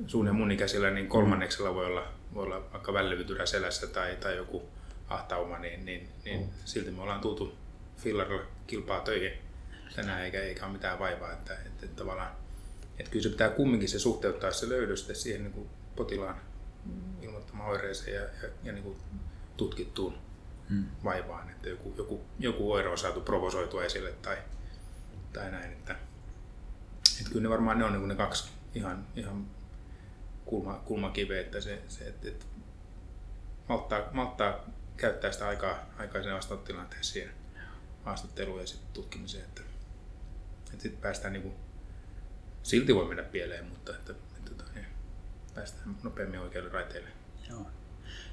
suun 0.07 0.27
ja 0.27 0.33
munikäisillä 0.33 0.91
niin 0.91 1.07
kolmanneksella 1.07 1.75
voi 1.75 1.85
olla, 1.85 2.07
voi 2.33 2.43
olla 2.43 2.71
vaikka 2.71 2.93
välivytyrä 2.93 3.45
selässä 3.45 3.87
tai, 3.87 4.15
tai 4.15 4.37
joku 4.37 4.63
ahtauma, 5.09 5.59
niin, 5.59 5.85
niin, 5.85 6.09
niin 6.25 6.39
mm. 6.39 6.47
silti 6.65 6.91
me 6.91 7.01
ollaan 7.01 7.21
tultu 7.21 7.55
fillarilla 7.97 8.43
kilpaa 8.67 8.99
töihin 8.99 9.50
tänään 9.95 10.21
eikä, 10.21 10.41
eikä 10.41 10.65
ole 10.65 10.73
mitään 10.73 10.99
vaivaa. 10.99 11.33
Että, 11.33 11.53
että, 11.53 11.85
että 11.85 11.95
tavallaan, 11.95 12.31
että 12.99 13.11
kyllä 13.11 13.23
se 13.23 13.29
pitää 13.29 13.49
kumminkin 13.49 13.89
se 13.89 13.99
suhteuttaa 13.99 14.51
se 14.51 14.69
löydös 14.69 15.11
siihen 15.13 15.43
niin 15.43 15.53
kuin 15.53 15.69
potilaan 15.95 16.41
ilmoittamaan 17.21 17.69
oireeseen 17.69 18.15
ja, 18.15 18.21
ja, 18.21 18.49
ja 18.63 18.73
niin 18.73 18.83
kuin 18.83 18.97
tutkittuun 19.57 20.17
hmm. 20.69 20.85
vaivaan, 21.03 21.49
että 21.49 21.69
joku, 21.69 21.93
joku, 21.97 22.21
joku 22.39 22.71
oire 22.71 22.89
on 22.89 22.97
saatu 22.97 23.21
provosoitua 23.21 23.83
esille 23.83 24.11
tai, 24.11 24.37
tai 25.33 25.51
näin. 25.51 25.71
Että, 25.71 25.95
että 27.19 27.31
kyllä 27.31 27.43
ne 27.43 27.49
varmaan 27.49 27.79
ne 27.79 27.85
on 27.85 27.93
niin 27.93 28.07
ne 28.07 28.15
kaksi 28.15 28.49
ihan, 28.75 29.07
ihan 29.15 29.47
kulma, 30.45 30.81
kulmakiveä, 30.85 31.41
että 31.41 31.61
se, 31.61 31.81
se 31.87 32.07
että, 32.07 32.27
että 32.27 32.45
malttaa, 33.69 34.01
malttaa 34.11 34.65
käyttää 34.97 35.31
sitä 35.31 35.47
aikaa, 35.47 35.85
aikaa 35.97 36.23
sen 36.23 36.33
vastaanottilanteeseen 36.33 37.03
siihen 37.03 37.33
haastatteluun 38.03 38.59
ja 38.59 38.67
sitten 38.67 38.93
tutkimiseen. 38.93 39.43
Että 39.43 39.61
sitten 40.79 41.01
päästään 41.01 41.33
niin 41.33 41.43
kuin, 41.43 41.53
silti 42.63 42.95
voi 42.95 43.07
mennä 43.07 43.23
pieleen, 43.23 43.65
mutta 43.65 43.91
että, 43.95 44.13
että, 44.37 44.51
että 44.51 44.63
niin, 44.75 44.85
päästään 45.55 45.95
nopeammin 46.03 46.39
oikealle 46.39 46.69
raiteille. 46.69 47.09
Joo. 47.49 47.65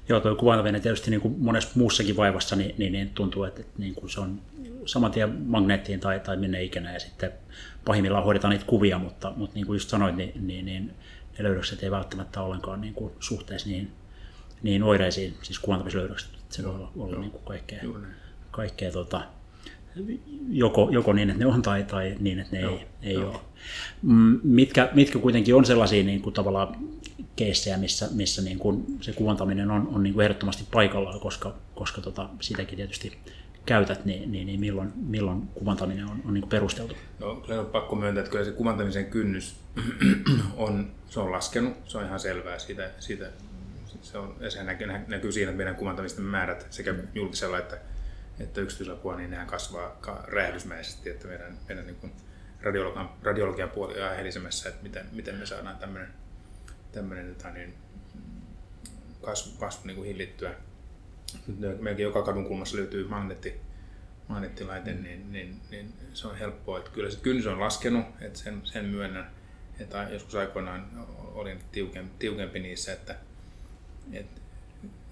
Joo, 0.09 0.19
tuo 0.19 0.35
kuvantaminen 0.35 0.81
tietysti 0.81 1.11
niin 1.11 1.21
kuin 1.21 1.35
monessa 1.37 1.69
muussakin 1.75 2.17
vaivassa 2.17 2.55
niin, 2.55 2.75
niin, 2.77 2.91
niin 2.93 3.09
tuntuu, 3.09 3.43
että, 3.43 3.61
että 3.61 3.79
niin 3.79 3.95
kuin 3.95 4.09
se 4.09 4.19
on 4.19 4.41
saman 4.85 5.11
tien 5.11 5.41
magneettiin 5.45 5.99
tai, 5.99 6.19
tai 6.19 6.37
minne 6.37 6.63
ikinä 6.63 6.93
ja 6.93 6.99
sitten 6.99 7.31
pahimmillaan 7.85 8.23
hoidetaan 8.23 8.51
niitä 8.51 8.65
kuvia, 8.65 8.99
mutta, 8.99 9.33
mutta 9.35 9.55
niin 9.55 9.65
kuin 9.65 9.75
just 9.75 9.89
sanoit, 9.89 10.15
niin, 10.15 10.47
niin, 10.47 10.65
niin 10.65 10.93
ne 11.37 11.43
löydökset 11.43 11.83
ei 11.83 11.91
välttämättä 11.91 12.41
ollenkaan 12.41 12.81
niin 12.81 12.93
kuin 12.93 13.13
suhteessa 13.19 13.69
niihin, 13.69 13.91
niihin 14.63 14.83
oireisiin, 14.83 15.37
siis 15.41 15.59
kuvantamislöydökset. 15.59 16.29
Se 16.49 16.63
voi 16.63 16.75
olla, 16.75 16.91
olla 16.97 17.19
niin 17.19 17.31
kuin 17.31 17.43
kaikkea, 17.43 17.83
kaikkea 18.51 18.91
tota, 18.91 19.21
joko, 20.49 20.89
joko 20.91 21.13
niin, 21.13 21.29
että 21.29 21.43
ne 21.43 21.45
on 21.45 21.61
tai, 21.61 21.83
tai 21.83 22.15
niin, 22.19 22.39
että 22.39 22.55
ne 22.55 22.61
Joo. 22.61 22.71
ei, 22.71 22.85
ei 23.01 23.13
Joo. 23.13 23.29
ole. 23.29 23.39
Mm, 24.01 24.39
mitkä, 24.43 24.89
mitkä 24.93 25.19
kuitenkin 25.19 25.55
on 25.55 25.65
sellaisia 25.65 26.03
niin 26.03 26.21
kuin 26.21 26.33
tavallaan 26.33 26.75
keissejä, 27.35 27.77
missä, 27.77 28.09
missä 28.11 28.41
niin 28.41 28.59
kuin 28.59 28.85
se 29.01 29.13
kuvantaminen 29.13 29.71
on, 29.71 29.89
on 29.93 30.03
niin 30.03 30.13
kuin 30.13 30.23
ehdottomasti 30.23 30.63
paikallaan, 30.71 31.19
koska, 31.19 31.55
koska 31.75 32.01
tota, 32.01 32.29
sitäkin 32.39 32.75
tietysti 32.77 33.17
käytät, 33.65 34.05
niin, 34.05 34.31
niin, 34.31 34.47
niin 34.47 34.59
milloin, 34.59 34.93
milloin 34.95 35.41
kuvantaminen 35.47 36.05
on, 36.05 36.21
on 36.25 36.33
niin 36.33 36.41
kuin 36.41 36.49
perusteltu? 36.49 36.95
No, 37.19 37.35
kyllä 37.35 37.59
on 37.59 37.65
pakko 37.65 37.95
myöntää, 37.95 38.21
että 38.21 38.31
kyllä 38.31 38.45
se 38.45 38.51
kuvantamisen 38.51 39.05
kynnys 39.05 39.55
on, 40.57 40.91
se 41.09 41.19
on 41.19 41.31
laskenut, 41.31 41.73
se 41.85 41.97
on 41.97 42.05
ihan 42.05 42.19
selvää 42.19 42.59
siitä, 42.59 42.91
siitä 42.99 43.29
se, 44.01 44.17
on, 44.17 44.35
se 44.49 44.63
näkyy, 44.63 44.87
näkyy 45.07 45.31
siinä, 45.31 45.49
että 45.49 45.57
meidän 45.57 45.75
kuvantamisten 45.75 46.25
määrät 46.25 46.67
sekä 46.69 46.95
julkisella 47.15 47.57
että 47.57 47.77
että 48.39 48.61
yksityisellä 48.61 48.99
puolella 48.99 49.21
niin 49.21 49.31
nehän 49.31 49.47
kasvaa 49.47 49.99
räjähdysmäisesti, 50.23 51.09
että 51.09 51.27
meidän, 51.27 51.57
meidän 51.67 51.85
niin 51.87 51.95
kuin 51.95 52.11
radiologian, 52.61 53.09
radiologian 53.23 53.69
puoli 53.69 54.01
on 54.01 54.15
helisemässä, 54.15 54.69
että 54.69 54.83
miten, 54.83 55.05
miten 55.11 55.35
me 55.35 55.45
saadaan 55.45 55.77
tämmöinen, 55.77 56.09
tämmöinen 56.91 57.35
tota 57.35 57.49
niin, 57.49 57.73
kasvu, 59.21 59.59
kasvu 59.59 59.87
niin 59.87 59.95
kuin 59.95 60.07
hillittyä. 60.07 60.55
Nyt 61.47 61.81
melkein 61.81 62.03
joka 62.03 62.21
kadun 62.21 62.45
kulmassa 62.45 62.77
löytyy 62.77 63.07
magneetti, 63.07 63.53
magneettilaite, 64.27 64.93
niin, 64.93 65.31
niin, 65.31 65.61
niin, 65.71 65.93
se 66.13 66.27
on 66.27 66.37
helppoa. 66.37 66.77
Että 66.77 66.91
kyllä 66.91 67.11
se 67.11 67.19
kynnys 67.19 67.47
on 67.47 67.59
laskenut, 67.59 68.05
että 68.21 68.39
sen, 68.39 68.61
sen 68.63 68.85
myönnän. 68.85 69.31
Että 69.79 70.07
joskus 70.11 70.35
aikoinaan 70.35 71.07
olin 71.33 71.59
tiukempi, 71.71 72.15
tiukempi 72.19 72.59
niissä, 72.59 72.93
että, 72.93 73.15
että 74.13 74.38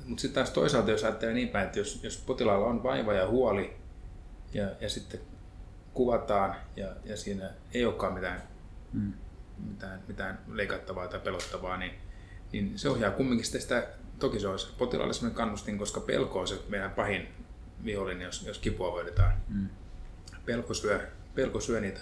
mutta 0.08 0.22
sitten 0.22 0.44
taas 0.44 0.54
toisaalta, 0.54 0.92
jos 0.92 1.04
ajattelee 1.04 1.34
niin 1.34 1.50
päin, 1.50 1.66
että 1.66 1.80
jos, 1.80 2.00
jos 2.04 2.18
potilaalla 2.18 2.66
on 2.66 2.84
vaiva 2.84 3.14
ja 3.14 3.28
huoli 3.28 3.78
ja, 4.54 4.72
ja 4.82 4.90
sitten 4.90 5.20
kuvataan 5.94 6.56
ja, 6.76 6.96
ja 7.06 7.18
siinä 7.18 7.50
ei 7.74 7.86
olekaan 7.86 8.14
mitään, 8.14 8.42
mm. 8.94 9.14
mitään, 9.70 10.04
mitään 10.08 10.40
leikattavaa 10.48 11.08
tai 11.08 11.20
pelottavaa, 11.20 11.78
niin, 11.78 11.92
niin 12.52 12.80
se 12.80 12.90
ohjaa 12.90 13.12
kumminkin 13.12 13.46
sitä, 13.46 13.88
toki 14.20 14.40
se 14.40 14.48
olisi 14.48 14.68
potilaalle 14.78 15.14
sellainen 15.14 15.38
kannustin, 15.38 15.78
koska 15.78 16.00
pelko 16.00 16.40
on 16.40 16.48
se 16.48 16.60
meidän 16.68 16.92
pahin 16.92 17.28
vihollinen, 17.86 18.26
jos, 18.26 18.46
jos 18.46 18.60
kipua 18.60 18.92
hoidetaan. 18.92 19.34
Mm. 19.48 19.70
Pelko, 20.46 20.74
syö, 20.74 21.08
pelko 21.36 21.60
syö 21.60 21.82
niitä 21.82 22.00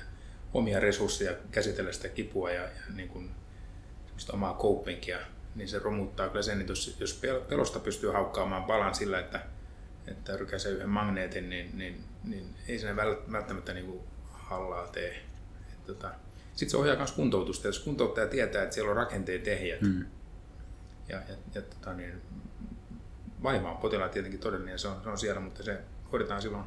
omia 0.53 0.79
resursseja 0.79 1.33
käsitellä 1.51 1.91
sitä 1.91 2.09
kipua 2.09 2.51
ja, 2.51 2.61
ja 2.61 2.81
niin 2.95 3.09
kuin, 3.09 3.31
omaa 4.33 4.57
copingia 4.61 5.17
niin 5.55 5.67
se 5.67 5.79
romuttaa 5.79 6.29
kyllä 6.29 6.41
sen, 6.41 6.59
että 6.59 6.71
jos, 6.71 6.95
jos 6.99 7.21
pelosta 7.49 7.79
pystyy 7.79 8.11
haukkaamaan 8.11 8.63
palan 8.63 8.95
sillä, 8.95 9.19
että, 9.19 9.39
että 10.07 10.37
rykäisee 10.37 10.71
yhden 10.71 10.89
magneetin, 10.89 11.49
niin, 11.49 11.77
niin, 11.77 12.03
niin 12.23 12.55
ei 12.67 12.79
se 12.79 12.95
välttämättä 12.95 13.73
niin 13.73 13.85
kuin 13.85 13.99
hallaa 14.31 14.87
tee. 14.87 15.21
Tota, 15.87 16.11
Sitten 16.55 16.69
se 16.69 16.77
ohjaa 16.77 16.95
myös 16.95 17.11
kuntoutusta. 17.11 17.67
Jos 17.67 17.79
kuntouttaja 17.79 18.27
tietää, 18.27 18.63
että 18.63 18.75
siellä 18.75 18.91
on 18.91 18.97
rakenteen 18.97 19.41
tehjät, 19.41 19.81
mm. 19.81 20.05
ja, 21.09 21.17
ja, 21.29 21.35
ja 21.55 21.61
tota, 21.61 21.93
niin, 21.93 22.21
vaiva 23.43 23.71
on 23.71 23.77
potilaan 23.77 24.09
tietenkin 24.09 24.39
todellinen 24.39 24.71
ja 24.71 24.77
se 24.77 24.87
on, 24.87 25.03
se 25.03 25.09
on 25.09 25.17
siellä, 25.17 25.41
mutta 25.41 25.63
se 25.63 25.81
hoidetaan 26.11 26.41
silloin 26.41 26.63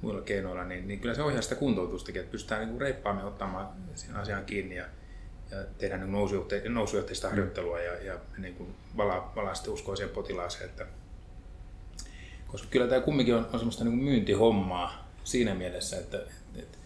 muilla 0.00 0.22
keinoilla, 0.22 0.64
niin, 0.64 0.88
niin 0.88 1.00
kyllä 1.00 1.14
se 1.14 1.22
ohjaa 1.22 1.42
sitä 1.42 1.54
kuntoutustakin, 1.54 2.20
että 2.20 2.32
pystytään 2.32 2.68
niin 2.68 2.80
reippaammin 2.80 3.24
ottamaan 3.24 3.68
siihen 3.94 4.16
asiaan 4.16 4.44
kiinni 4.44 4.76
ja, 4.76 4.86
niin 5.80 6.12
nousujohte- 6.12 6.68
nousujohteista 6.68 7.28
harjoittelua 7.28 7.80
ja, 7.80 8.02
ja 8.02 8.18
niin 8.38 8.54
kuin 8.54 8.74
vala, 8.96 9.32
vala 9.36 9.54
sitten 9.54 9.72
uskoa 9.72 9.96
siihen 9.96 10.14
potilaaseen. 10.14 10.70
Että, 10.70 10.86
koska 12.46 12.68
kyllä 12.70 12.86
tämä 12.86 13.00
kumminkin 13.00 13.34
on, 13.34 13.48
on 13.52 13.58
semmoista 13.58 13.84
niin 13.84 13.94
kuin 13.94 14.04
myyntihommaa 14.04 15.08
siinä 15.24 15.54
mielessä, 15.54 15.96
että, 15.96 16.18
että, 16.18 16.32
että 16.56 16.78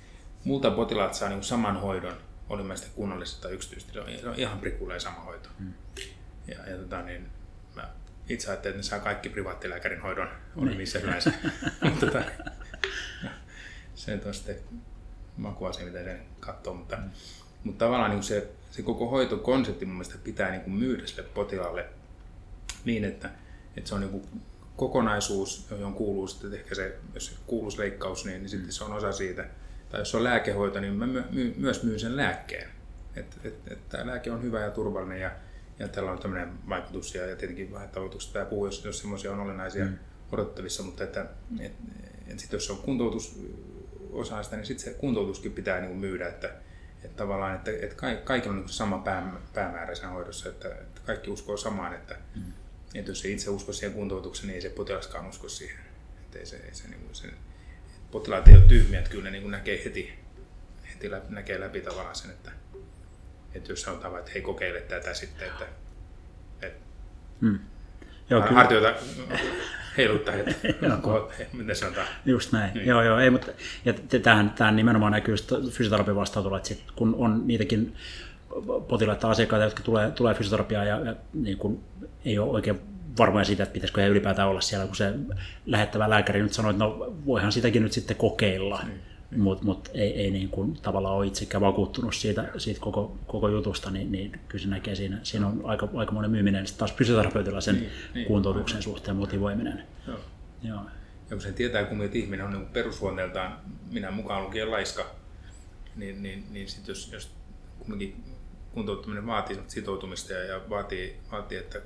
multa 0.45 0.71
potilaat 0.71 1.15
saa 1.15 1.29
niin 1.29 1.39
kuin 1.39 1.45
saman 1.45 1.81
hoidon, 1.81 2.17
oli 2.49 2.63
mä 2.63 2.77
sitten 2.77 2.95
kunnallisesti 2.95 3.43
tai 3.43 3.53
yksityisesti, 3.53 3.93
se 3.93 4.01
on, 4.01 4.07
se 4.21 4.29
on 4.29 4.35
ihan 4.39 4.59
prikulleen 4.59 5.01
sama 5.01 5.21
hoito. 5.21 5.49
Hmm. 5.59 5.73
Ja, 6.47 6.71
ja 6.71 6.77
tota, 6.77 7.03
niin, 7.03 7.27
mä 7.75 7.89
itse 8.29 8.49
ajattelin, 8.49 8.75
että 8.75 8.87
ne 8.87 8.91
saa 8.91 9.01
kaikki 9.01 9.29
privaattilääkärin 9.29 10.01
hoidon, 10.01 10.29
oli 10.57 10.67
niin. 10.67 10.77
missä 10.77 10.99
hyvänsä. 10.99 11.33
mutta 11.83 12.07
tota, 12.07 12.23
se 13.95 14.21
on 14.27 14.35
sitten 14.35 14.57
makuasia, 15.37 15.87
mitä 15.87 16.05
se 16.05 16.21
katsoo, 16.41 16.75
mutta, 16.75 16.97
hmm. 16.97 17.11
mutta 17.65 17.85
tavallaan 17.85 18.11
niin 18.11 18.23
se 18.23 18.51
se 18.71 18.83
koko 18.83 19.09
hoitokonsepti 19.09 19.85
mun 19.85 19.95
mielestä 19.95 20.19
pitää 20.25 20.51
niin 20.51 20.61
kuin 20.61 20.75
myydä 20.75 21.07
sille 21.07 21.23
potilaalle 21.23 21.87
niin, 22.85 23.05
että, 23.05 23.31
että 23.77 23.89
se 23.89 23.95
on 23.95 24.01
niin 24.01 24.11
kuin 24.11 24.25
kokonaisuus, 24.77 25.67
johon 25.71 25.95
kuuluu 25.95 26.27
sitten 26.27 26.55
ehkä 26.55 26.75
se, 26.75 26.97
jos 27.15 27.39
kuuluu 27.47 27.71
leikkaus, 27.79 28.25
niin, 28.25 28.43
niin 28.43 28.49
sitten 28.49 28.73
se 28.73 28.85
on 28.85 28.93
osa 28.93 29.13
siitä. 29.13 29.45
Tai 29.91 30.01
jos 30.01 30.15
on 30.15 30.25
lääkehoito, 30.25 30.81
niin 30.81 30.93
mä 30.93 31.07
my, 31.07 31.25
my, 31.31 31.55
myös 31.57 31.83
myyn 31.83 32.01
sen 32.01 32.17
lääkkeen. 32.17 32.69
Että 33.17 33.37
et, 33.45 33.55
et, 33.71 33.89
tämä 33.89 34.07
lääke 34.07 34.31
on 34.31 34.43
hyvä 34.43 34.61
ja 34.61 34.71
turvallinen 34.71 35.21
ja, 35.21 35.31
ja 35.79 35.89
tällä 35.89 36.11
on 36.11 36.19
tämmöinen 36.19 36.69
vaikutus 36.69 37.15
ja, 37.15 37.27
ja 37.27 37.37
tietenkin 37.37 37.73
vaihtoehtoisuus 37.73 38.33
tämä 38.33 38.45
puhuu, 38.45 38.67
jos, 38.67 38.85
jos 38.85 38.99
semmoisia 38.99 39.33
on 39.33 39.41
olennaisia 39.41 39.85
mm. 39.85 39.99
odottavissa, 40.33 40.83
mutta 40.83 41.05
että 41.05 41.27
et, 41.61 41.73
et 42.27 42.39
sit 42.39 42.53
jos 42.53 42.71
on 42.71 42.79
kuntoutus 42.79 43.41
osa 44.13 44.43
sitä, 44.43 44.57
niin 44.57 44.67
sitten 44.67 44.85
se 44.85 44.99
kuntoutuskin 44.99 45.53
pitää 45.53 45.81
niin 45.81 45.89
kuin 45.89 46.01
myydä, 46.01 46.29
että, 46.29 46.55
että 47.05 47.17
tavallaan, 47.17 47.55
että, 47.55 47.71
että 47.71 47.97
kaikilla 48.25 48.55
on 48.55 48.61
niin 48.61 48.69
sama 48.69 48.99
pää, 48.99 49.33
päämäärä 49.55 49.95
sen 49.95 50.09
hoidossa, 50.09 50.49
että, 50.49 50.69
että 50.69 51.01
kaikki 51.07 51.31
uskoo 51.31 51.57
samaan, 51.57 51.95
että, 51.95 52.17
mm. 52.35 52.53
että 52.95 53.11
jos 53.11 53.21
se 53.21 53.29
itse 53.29 53.51
usko 53.51 53.73
siihen 53.73 53.95
kuntoutukseen, 53.95 54.47
niin 54.47 54.55
ei 54.55 54.61
se 54.61 54.71
potilaskaan 54.71 55.29
usko 55.29 55.49
siihen. 55.49 55.81
Että 56.21 56.39
ei 56.39 56.47
se, 56.47 56.57
ei 56.57 56.75
se, 56.75 56.89
niin 56.89 57.01
kuin 57.01 57.15
se, 57.15 57.29
potilaat 58.11 58.49
ei 58.49 58.57
ole 58.57 58.63
tyhmiä, 58.63 58.99
että 58.99 59.11
kyllä 59.11 59.25
ne 59.25 59.31
niin 59.31 59.43
kuin 59.43 59.53
näkee 59.53 59.85
heti, 59.85 60.19
heti 60.95 61.11
läpi, 61.11 61.35
näkee 61.35 61.61
läpi 61.61 61.81
tavallaan 61.81 62.17
sen, 62.17 62.31
että, 62.31 62.51
että 63.55 63.73
jos 63.73 63.83
sanotaan, 63.83 64.19
että 64.19 64.31
hei 64.35 64.43
kokeile 64.43 64.81
tätä 64.81 65.15
sitten, 65.15 65.49
että, 65.49 65.67
että 66.63 66.87
mm. 67.41 67.59
Joo, 68.31 68.43
kyllä. 68.43 68.55
hartioita 68.55 68.95
heiluttaa, 69.99 70.35
että 70.35 70.55
miten 71.53 71.77
sanotaan. 71.77 72.07
Just 72.27 72.53
näin, 72.53 72.75
niin. 72.75 72.87
joo 72.87 73.03
joo. 73.03 73.19
Ei, 73.19 73.31
mutta, 73.31 73.47
ja 73.85 73.95
tämähän, 74.23 74.51
tämähän 74.51 74.77
nimenomaan 74.77 75.13
näkyy 75.13 75.35
fysioterapian 75.71 76.17
vastaanotolla, 76.17 76.57
että 76.57 76.69
sit, 76.69 76.83
kun 76.97 77.15
on 77.19 77.47
niitäkin 77.47 77.95
potilaita 78.89 79.31
asiakkaita, 79.31 79.65
jotka 79.65 79.83
tulee, 79.83 80.11
tulee 80.11 80.35
fysioterapiaan 80.35 80.87
ja, 80.87 81.01
ja 81.01 81.15
niin 81.35 81.59
kun 81.59 81.81
ei 82.25 82.39
ole 82.39 82.51
oikein 82.51 82.81
varmoja 83.19 83.45
siitä, 83.45 83.63
että 83.63 83.73
pitäisikö 83.73 84.01
he 84.01 84.09
ylipäätään 84.09 84.49
olla 84.49 84.61
siellä, 84.61 84.87
kun 84.87 84.97
se 84.97 85.13
lähettävä 85.67 86.11
lääkäri 86.11 86.43
nyt 86.43 86.53
sanoi, 86.53 86.71
että 86.71 86.85
no 86.85 87.15
voihan 87.27 87.53
sitäkin 87.53 87.83
nyt 87.83 87.93
sitten 87.93 88.17
kokeilla. 88.17 88.81
Mm 88.87 89.08
mutta 89.37 89.65
mut 89.65 89.91
ei, 89.95 90.21
ei 90.21 90.31
niin 90.31 90.49
kuin 90.49 90.75
tavallaan 90.83 91.15
ole 91.15 91.27
itsekään 91.27 91.61
vakuuttunut 91.61 92.15
siitä, 92.15 92.49
siitä 92.59 92.81
koko, 92.81 93.19
koko 93.27 93.49
jutusta, 93.49 93.91
niin, 93.91 94.13
niin 94.13 94.41
kyllä 94.49 94.63
se 94.63 94.69
näkee 94.69 94.95
siinä, 94.95 95.19
siinä 95.23 95.47
on 95.47 95.61
aika, 95.65 95.89
aika 95.95 96.13
monen 96.13 96.31
myyminen, 96.31 96.67
sitten 96.67 96.79
taas 96.79 96.97
fysioterapeutilla 96.97 97.61
sen 97.61 97.75
niin, 97.75 97.91
niin, 98.15 98.27
kuntoutuksen 98.27 98.77
aivan. 98.77 98.83
suhteen 98.83 99.17
motivoiminen. 99.17 99.83
Joo. 100.07 100.19
Joo. 100.63 100.81
Ja 101.31 101.37
kun 101.37 101.41
sen 101.41 101.55
tietää 101.55 101.85
kumminkin, 101.85 102.07
että 102.07 102.19
ihminen 102.19 102.47
on 102.47 102.53
niin 102.53 102.67
perusluonteeltaan, 102.67 103.61
minä 103.91 104.11
mukaan 104.11 104.45
lukien 104.45 104.71
laiska, 104.71 105.11
niin, 105.97 106.23
niin, 106.23 106.45
niin 106.51 106.69
sit 106.69 106.89
jos, 106.89 107.13
jos 107.13 107.31
kumminkin 107.79 108.25
kuntouttaminen 108.73 109.27
vaatii 109.27 109.59
sitoutumista 109.67 110.33
ja, 110.33 110.45
ja 110.45 110.61
vaatii, 110.71 111.17
vaatii, 111.33 111.59
että 111.59 111.81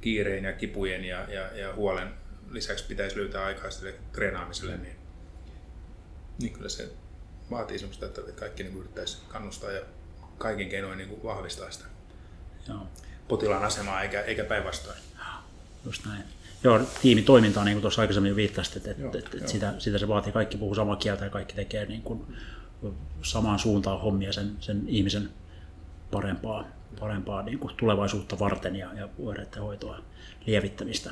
kiireen 0.00 0.44
ja 0.44 0.52
kipujen 0.52 1.04
ja, 1.04 1.26
ja, 1.30 1.56
ja 1.56 1.74
huolen 1.74 2.08
lisäksi 2.50 2.84
pitäisi 2.86 3.16
löytää 3.16 3.44
aikaa 3.44 3.70
sille 3.70 3.94
treenaamiselle, 4.12 4.76
niin 4.76 4.93
niin 6.38 6.52
kyllä 6.52 6.68
se 6.68 6.92
vaatii 7.50 7.78
semmoista, 7.78 8.06
että 8.06 8.20
kaikki 8.34 8.62
niin 8.62 8.76
yrittäisi 8.76 9.18
kannustaa 9.28 9.70
ja 9.70 9.80
kaikin 10.38 10.68
keinoin 10.68 10.98
niin 10.98 11.24
vahvistaa 11.24 11.70
sitä 11.70 11.84
Joo. 12.68 12.86
potilaan 13.28 13.64
asemaa 13.64 14.02
eikä, 14.02 14.20
eikä 14.20 14.44
päinvastoin. 14.44 14.98
Just 15.84 16.06
näin. 16.06 16.24
Joo, 16.64 16.80
tiimitoimintaa, 17.02 17.64
niin 17.64 17.74
kuin 17.74 17.82
tuossa 17.82 18.00
aikaisemmin 18.00 18.30
jo 18.30 18.36
viittasit, 18.36 18.76
että, 18.76 18.90
että, 18.90 19.18
että 19.18 19.50
sitä, 19.50 19.74
sitä, 19.78 19.98
se 19.98 20.08
vaatii, 20.08 20.32
kaikki 20.32 20.56
puhuu 20.56 20.74
samaa 20.74 20.96
kieltä 20.96 21.24
ja 21.24 21.30
kaikki 21.30 21.54
tekee 21.54 21.86
niin 21.86 22.02
kuin 22.02 22.26
samaan 23.22 23.58
suuntaan 23.58 24.00
hommia 24.00 24.32
sen, 24.32 24.56
sen 24.60 24.82
ihmisen 24.86 25.30
parempaa, 26.10 26.64
parempaa 27.00 27.42
niin 27.42 27.58
kuin 27.58 27.74
tulevaisuutta 27.76 28.38
varten 28.38 28.76
ja, 28.76 28.94
ja 28.94 29.08
oireiden 29.18 29.62
hoitoa 29.62 29.98
lievittämistä. 30.46 31.10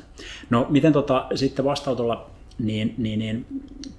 No 0.49 0.67
miten 0.69 0.93
tota, 0.93 1.27
sitten 1.35 1.65
vastautolla 1.65 2.29
niin, 2.59 2.95
niin, 2.97 3.19
niin 3.19 3.45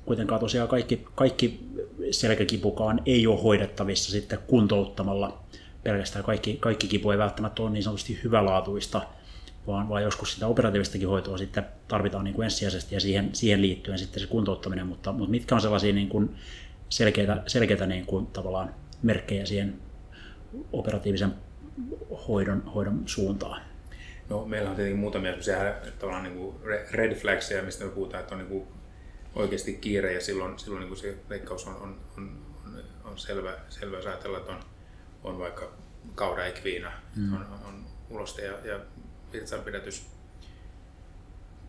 kuitenkaan 0.05 0.41
tosiaan 0.41 0.69
kaikki, 0.69 1.05
kaikki 1.15 1.61
selkäkipukaan 2.11 3.01
ei 3.07 3.27
ole 3.27 3.43
hoidettavissa 3.43 4.11
sitten 4.11 4.39
kuntouttamalla 4.47 5.45
pelkästään. 5.83 6.25
Kaikki, 6.25 6.57
kaikki 6.61 6.89
kipu 6.89 7.11
ei 7.11 7.19
välttämättä 7.19 7.63
ole 7.63 7.71
niin 7.71 7.83
sanotusti 7.83 8.21
hyvälaatuista, 8.25 9.03
vaan, 9.67 9.89
vaan 9.89 10.03
joskus 10.03 10.35
sitä 10.35 10.47
operatiivistakin 10.47 11.09
hoitoa 11.09 11.39
sitten 11.39 11.67
tarvitaan 11.89 12.25
niin 12.25 12.35
kuin 12.35 12.45
ensisijaisesti 12.45 12.95
ja 12.95 13.01
siihen, 13.01 13.31
siihen 13.33 13.63
liittyen 13.63 13.99
sitten 13.99 14.21
se 14.21 14.27
kuntouttaminen, 14.27 14.87
mutta, 14.87 15.13
mutta 15.13 15.31
mitkä 15.31 15.55
on 15.55 15.61
sellaisia 15.61 15.93
niin 15.93 16.09
kuin 16.09 16.31
selkeitä, 16.89 17.43
selkeitä 17.47 17.87
niin 17.87 18.07
kuin 18.07 18.27
tavallaan 18.27 18.75
merkkejä 19.03 19.47
siihen 19.47 19.75
operatiivisen 20.73 21.35
hoidon, 22.29 22.63
hoidon 22.75 23.03
suuntaan? 23.07 23.74
No, 24.35 24.45
meillä 24.45 24.71
on 24.71 24.77
tietenkin 24.77 25.01
muutamia 25.01 25.33
tavallaan 25.99 26.25
niin 26.25 26.37
kuin 26.37 26.57
red 26.91 27.15
flagsia, 27.15 27.63
mistä 27.63 27.85
me 27.85 27.91
puhutaan, 27.91 28.23
että 28.23 28.35
on 28.35 28.39
niin 28.39 28.49
kuin 28.49 28.69
oikeasti 29.35 29.75
kiire 29.75 30.13
ja 30.13 30.21
silloin, 30.21 30.59
silloin 30.59 30.81
niin 30.81 30.89
kuin 30.89 30.99
se 30.99 31.17
leikkaus 31.29 31.67
on, 31.67 31.77
on, 31.77 32.01
on, 32.17 32.43
on 33.05 33.19
selvä, 33.19 33.57
selvä, 33.69 33.97
jos 33.97 34.07
ajatella, 34.07 34.39
että 34.39 34.53
on, 34.53 34.61
on 35.25 35.39
vaikka 35.39 35.73
kaudaikviina, 36.15 36.93
mm. 37.17 37.35
on, 37.35 37.47
on 37.65 37.87
uloste 38.11 38.43
ja, 38.45 38.59
ja 38.65 38.81
virtsanpidätys 39.33 40.07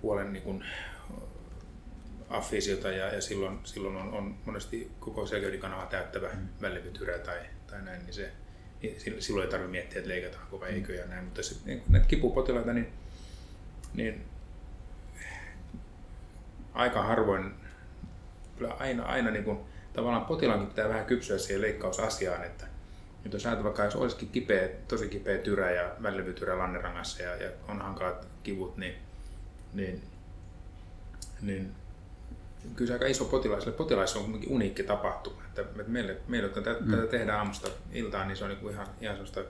puolen 0.01 0.33
niin 0.33 0.43
kuin 0.43 0.65
affisiota 2.29 2.89
ja, 2.89 3.13
ja 3.13 3.21
silloin, 3.21 3.59
silloin 3.63 3.95
on, 3.95 4.13
on 4.13 4.37
monesti 4.45 4.91
koko 4.99 5.25
selkeydenkanava 5.25 5.85
täyttävä 5.85 6.29
mm. 6.33 6.47
välivytyrä 6.61 7.19
tai, 7.19 7.39
tai 7.67 7.81
näin, 7.81 8.03
niin 8.03 8.13
se, 8.13 8.31
silloin 9.19 9.45
ei 9.45 9.51
tarvitse 9.51 9.71
miettiä, 9.71 9.97
että 9.99 10.09
leikataanko 10.09 10.59
vai 10.59 10.69
eikö 10.69 10.95
ja 10.95 11.05
näin, 11.05 11.25
mutta 11.25 11.43
se, 11.43 11.55
niin 11.65 11.83
näitä 11.89 12.07
kipupotilaita, 12.07 12.73
niin, 12.73 12.87
niin 13.93 14.25
aika 16.73 17.03
harvoin, 17.03 17.51
kyllä 18.57 18.73
aina, 18.73 19.03
aina 19.03 19.31
niin 19.31 19.43
kuin, 19.43 19.59
tavallaan 19.93 20.25
potilaankin 20.25 20.67
pitää 20.67 20.89
vähän 20.89 21.05
kypsyä 21.05 21.37
siihen 21.37 21.61
leikkausasiaan, 21.61 22.43
että, 22.43 22.65
että 23.25 23.35
jos 23.35 23.45
ajatellaan 23.45 23.63
vaikka, 23.63 23.83
jos 23.83 23.95
olisikin 23.95 24.29
kipeä, 24.29 24.69
tosi 24.87 25.07
kipeä 25.07 25.37
tyrä 25.37 25.71
ja 25.71 25.95
välivytyrä 26.03 26.57
lannerangassa 26.57 27.23
ja, 27.23 27.35
ja 27.35 27.51
on 27.67 27.81
hankalat 27.81 28.27
kivut, 28.43 28.77
niin, 28.77 28.95
niin, 29.73 30.03
niin 31.41 31.71
kyllä 32.75 32.87
se 32.87 32.93
aika 32.93 33.05
iso 33.05 33.25
potilas, 33.25 33.65
potilaissa 33.65 34.19
on 34.19 34.25
kuitenkin 34.25 34.51
uniikki 34.51 34.83
tapahtuma. 34.83 35.44
Että 35.61 35.83
meille, 35.87 36.17
meille 36.27 36.47
jotka 36.47 36.61
tätä, 36.61 36.79
mm. 36.79 37.07
tehdään 37.07 37.39
aamusta 37.39 37.67
iltaan, 37.91 38.27
niin 38.27 38.37
se 38.37 38.43
on 38.43 38.49
niin 38.49 38.59
kuin 38.59 38.73
ihan, 38.73 38.87
ihan 39.01 39.15
sellaista 39.15 39.41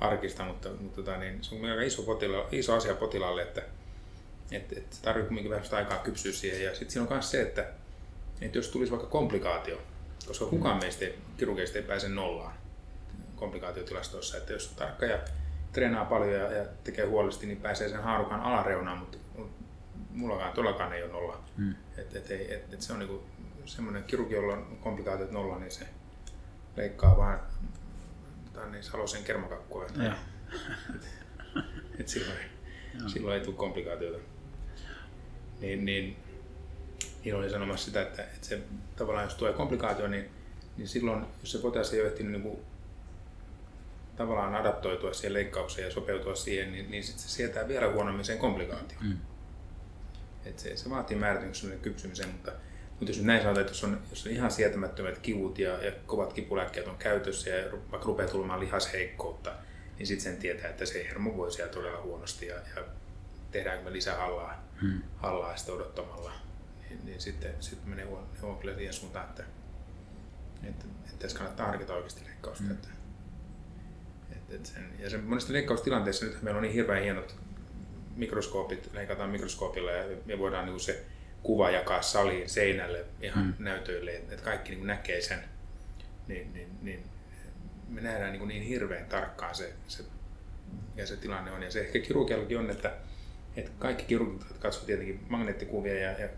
arkista, 0.00 0.44
mutta, 0.44 0.68
mutta 0.80 0.96
tota, 0.96 1.16
niin 1.16 1.44
se 1.44 1.54
on 1.54 1.64
aika 1.64 1.82
iso, 1.82 2.02
potila, 2.02 2.48
iso 2.52 2.74
asia 2.74 2.94
potilaalle, 2.94 3.42
että 3.42 3.62
et, 4.52 4.72
et 4.72 4.98
tarvitsee 5.02 5.28
kuitenkin 5.28 5.50
vähän 5.50 5.64
aikaa 5.72 5.98
kypsyä 5.98 6.32
siihen. 6.32 6.64
Ja 6.64 6.70
sitten 6.70 6.90
siinä 6.90 7.06
on 7.06 7.12
myös 7.12 7.30
se, 7.30 7.42
että, 7.42 7.66
että 8.40 8.58
jos 8.58 8.68
tulisi 8.68 8.92
vaikka 8.92 9.08
komplikaatio, 9.08 9.82
koska 10.26 10.46
kukaan 10.46 10.76
mm. 10.76 10.80
meistä 10.80 11.04
kirurgeista 11.36 11.78
ei 11.78 11.84
pääse 11.84 12.08
nollaan 12.08 12.54
komplikaatiotilastossa, 13.36 14.36
että 14.36 14.52
jos 14.52 14.68
on 14.68 14.76
tarkka 14.76 15.06
ja 15.06 15.18
treenaa 15.72 16.04
paljon 16.04 16.32
ja, 16.32 16.52
ja 16.52 16.64
tekee 16.84 17.06
huolellisesti, 17.06 17.46
niin 17.46 17.60
pääsee 17.60 17.88
sen 17.88 18.02
haarukan 18.02 18.40
alareunaan, 18.40 18.98
mutta 18.98 19.18
mullakaan 20.10 20.52
tuollakaan 20.52 20.92
ei 20.92 21.02
ole 21.02 21.12
nolla. 21.12 21.40
Mm. 21.56 21.74
Et, 21.98 22.16
et, 22.16 22.30
et, 22.30 22.74
et 22.74 22.82
se 22.82 22.92
on 22.92 22.98
niinku 22.98 23.22
semmoinen 23.66 24.04
kirurgi, 24.04 24.34
jolla 24.34 24.52
on 24.52 24.78
komplikaatiot 24.80 25.30
nolla, 25.30 25.58
niin 25.58 25.70
se 25.70 25.88
leikkaa 26.76 27.16
vaan 27.16 27.40
tai 28.52 28.70
niin 28.70 28.84
salosen 28.84 29.24
kermakakkua. 29.24 29.86
Et, 29.86 29.92
et, 30.94 31.08
et 32.00 32.08
silloin, 32.08 32.38
silloin 33.06 33.38
ei 33.38 33.44
tule 33.44 33.56
komplikaatioita. 33.56 34.18
Niin, 35.60 35.84
niin, 35.84 36.16
niin 37.24 37.34
oli 37.34 37.50
sanomassa 37.50 37.84
sitä, 37.84 38.02
että, 38.02 38.22
että 38.22 38.46
se, 38.46 38.60
tavallaan 38.96 39.24
jos 39.24 39.34
tulee 39.34 39.52
komplikaatio, 39.52 40.08
niin, 40.08 40.30
niin 40.76 40.88
silloin, 40.88 41.26
jos 41.40 41.52
se 41.52 41.58
potilas 41.58 41.92
ei 41.92 42.00
ole 42.00 42.08
ehtinyt 42.08 42.32
niin 42.32 42.42
kuin, 42.42 42.58
tavallaan 44.16 44.54
adaptoitua 44.54 45.12
siihen 45.12 45.32
leikkaukseen 45.32 45.84
ja 45.84 45.92
sopeutua 45.92 46.34
siihen, 46.34 46.72
niin, 46.72 46.90
niin 46.90 47.04
sit 47.04 47.18
se 47.18 47.28
sietää 47.28 47.68
vielä 47.68 47.92
huonommin 47.92 48.24
sen 48.24 48.38
komplikaation. 48.38 49.02
Mm. 49.02 49.16
Et 50.44 50.58
se, 50.58 50.76
se 50.76 50.90
vaatii 50.90 51.16
määrityksen 51.16 51.80
kypsymisen, 51.80 52.28
mutta, 52.28 52.52
mutta 53.00 53.10
jos 53.10 53.22
näin 53.22 53.42
sanotaan, 53.42 53.60
että 53.60 53.70
jos 53.70 53.84
on, 53.84 54.00
jos 54.10 54.26
on 54.26 54.32
ihan 54.32 54.50
sietämättömät 54.50 55.18
kivut 55.18 55.58
ja, 55.58 55.84
ja 55.84 55.92
kovat 56.06 56.32
kipulääkkeet 56.32 56.86
on 56.86 56.96
käytössä 56.96 57.50
ja 57.50 57.72
vaikka 57.72 58.06
rupeaa 58.06 58.28
tulemaan 58.28 58.60
lihasheikkoutta, 58.60 59.52
niin 59.98 60.06
sitten 60.06 60.32
sen 60.32 60.36
tietää, 60.40 60.70
että 60.70 60.86
se 60.86 61.04
hermo 61.08 61.36
voi 61.36 61.52
siellä 61.52 61.72
todella 61.72 62.02
huonosti 62.02 62.46
ja, 62.46 62.54
ja 62.54 62.84
tehdäänkö 63.50 63.84
me 63.84 63.92
lisää 63.92 64.16
hallaa, 64.16 64.64
hmm. 64.80 65.02
hallaa 65.16 65.56
sitä 65.56 65.72
odottamalla, 65.72 66.32
niin, 66.88 67.00
niin 67.04 67.20
sitten, 67.20 67.54
sitten 67.60 67.90
menee 67.90 68.04
huono 68.04 68.54
kyllä 68.60 68.74
siihen 68.74 68.94
suuntaan, 68.94 69.28
että, 69.28 69.44
että, 70.62 70.84
että 71.04 71.18
tässä 71.18 71.38
kannattaa 71.38 71.66
harkita 71.66 71.94
oikeasti 71.94 72.24
leikkausta. 72.24 72.64
Hmm. 72.64 72.72
Että, 72.72 72.88
että, 74.32 74.54
että 74.54 74.68
sen, 74.68 74.84
ja 74.98 75.10
se 75.10 75.18
monesti 75.18 75.52
leikkaustilanteessa 75.52 76.26
nyt 76.26 76.42
meillä 76.42 76.58
on 76.58 76.62
niin 76.62 76.74
hirveän 76.74 77.02
hienot 77.02 77.36
mikroskoopit, 78.16 78.90
leikataan 78.92 79.30
mikroskoopilla 79.30 79.90
ja 79.90 80.16
me 80.26 80.38
voidaan 80.38 80.66
niin 80.66 80.80
se 80.80 81.04
kuva 81.44 81.70
jakaa 81.70 82.02
saliin 82.02 82.48
seinälle 82.48 83.04
ihan 83.20 83.44
mm. 83.44 83.54
näytöille, 83.58 84.10
että 84.16 84.44
kaikki 84.44 84.74
niin 84.74 84.86
näkee 84.86 85.20
sen, 85.20 85.38
niin, 86.28 86.54
niin, 86.54 86.68
niin 86.82 87.04
me 87.88 88.00
nähdään 88.00 88.32
niin, 88.32 88.48
niin 88.48 88.62
hirveän 88.62 89.06
tarkkaan 89.06 89.54
se, 89.54 89.72
se, 89.88 90.04
mikä 90.90 91.06
se 91.06 91.16
tilanne 91.16 91.52
on. 91.52 91.62
Ja 91.62 91.70
se 91.70 91.80
ehkä 91.80 91.98
kirurgiallakin 91.98 92.58
on, 92.58 92.70
että, 92.70 92.92
että 93.56 93.70
kaikki 93.78 94.04
kirurgit 94.04 94.44
katsovat 94.58 94.86
tietenkin 94.86 95.26
magneettikuvia 95.28 95.94
ja, 95.94 96.10
ja 96.10 96.28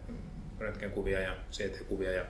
röntgenkuvia 0.58 1.20
ja 1.20 1.36
CT-kuvia 1.52 2.12
ja 2.12 2.24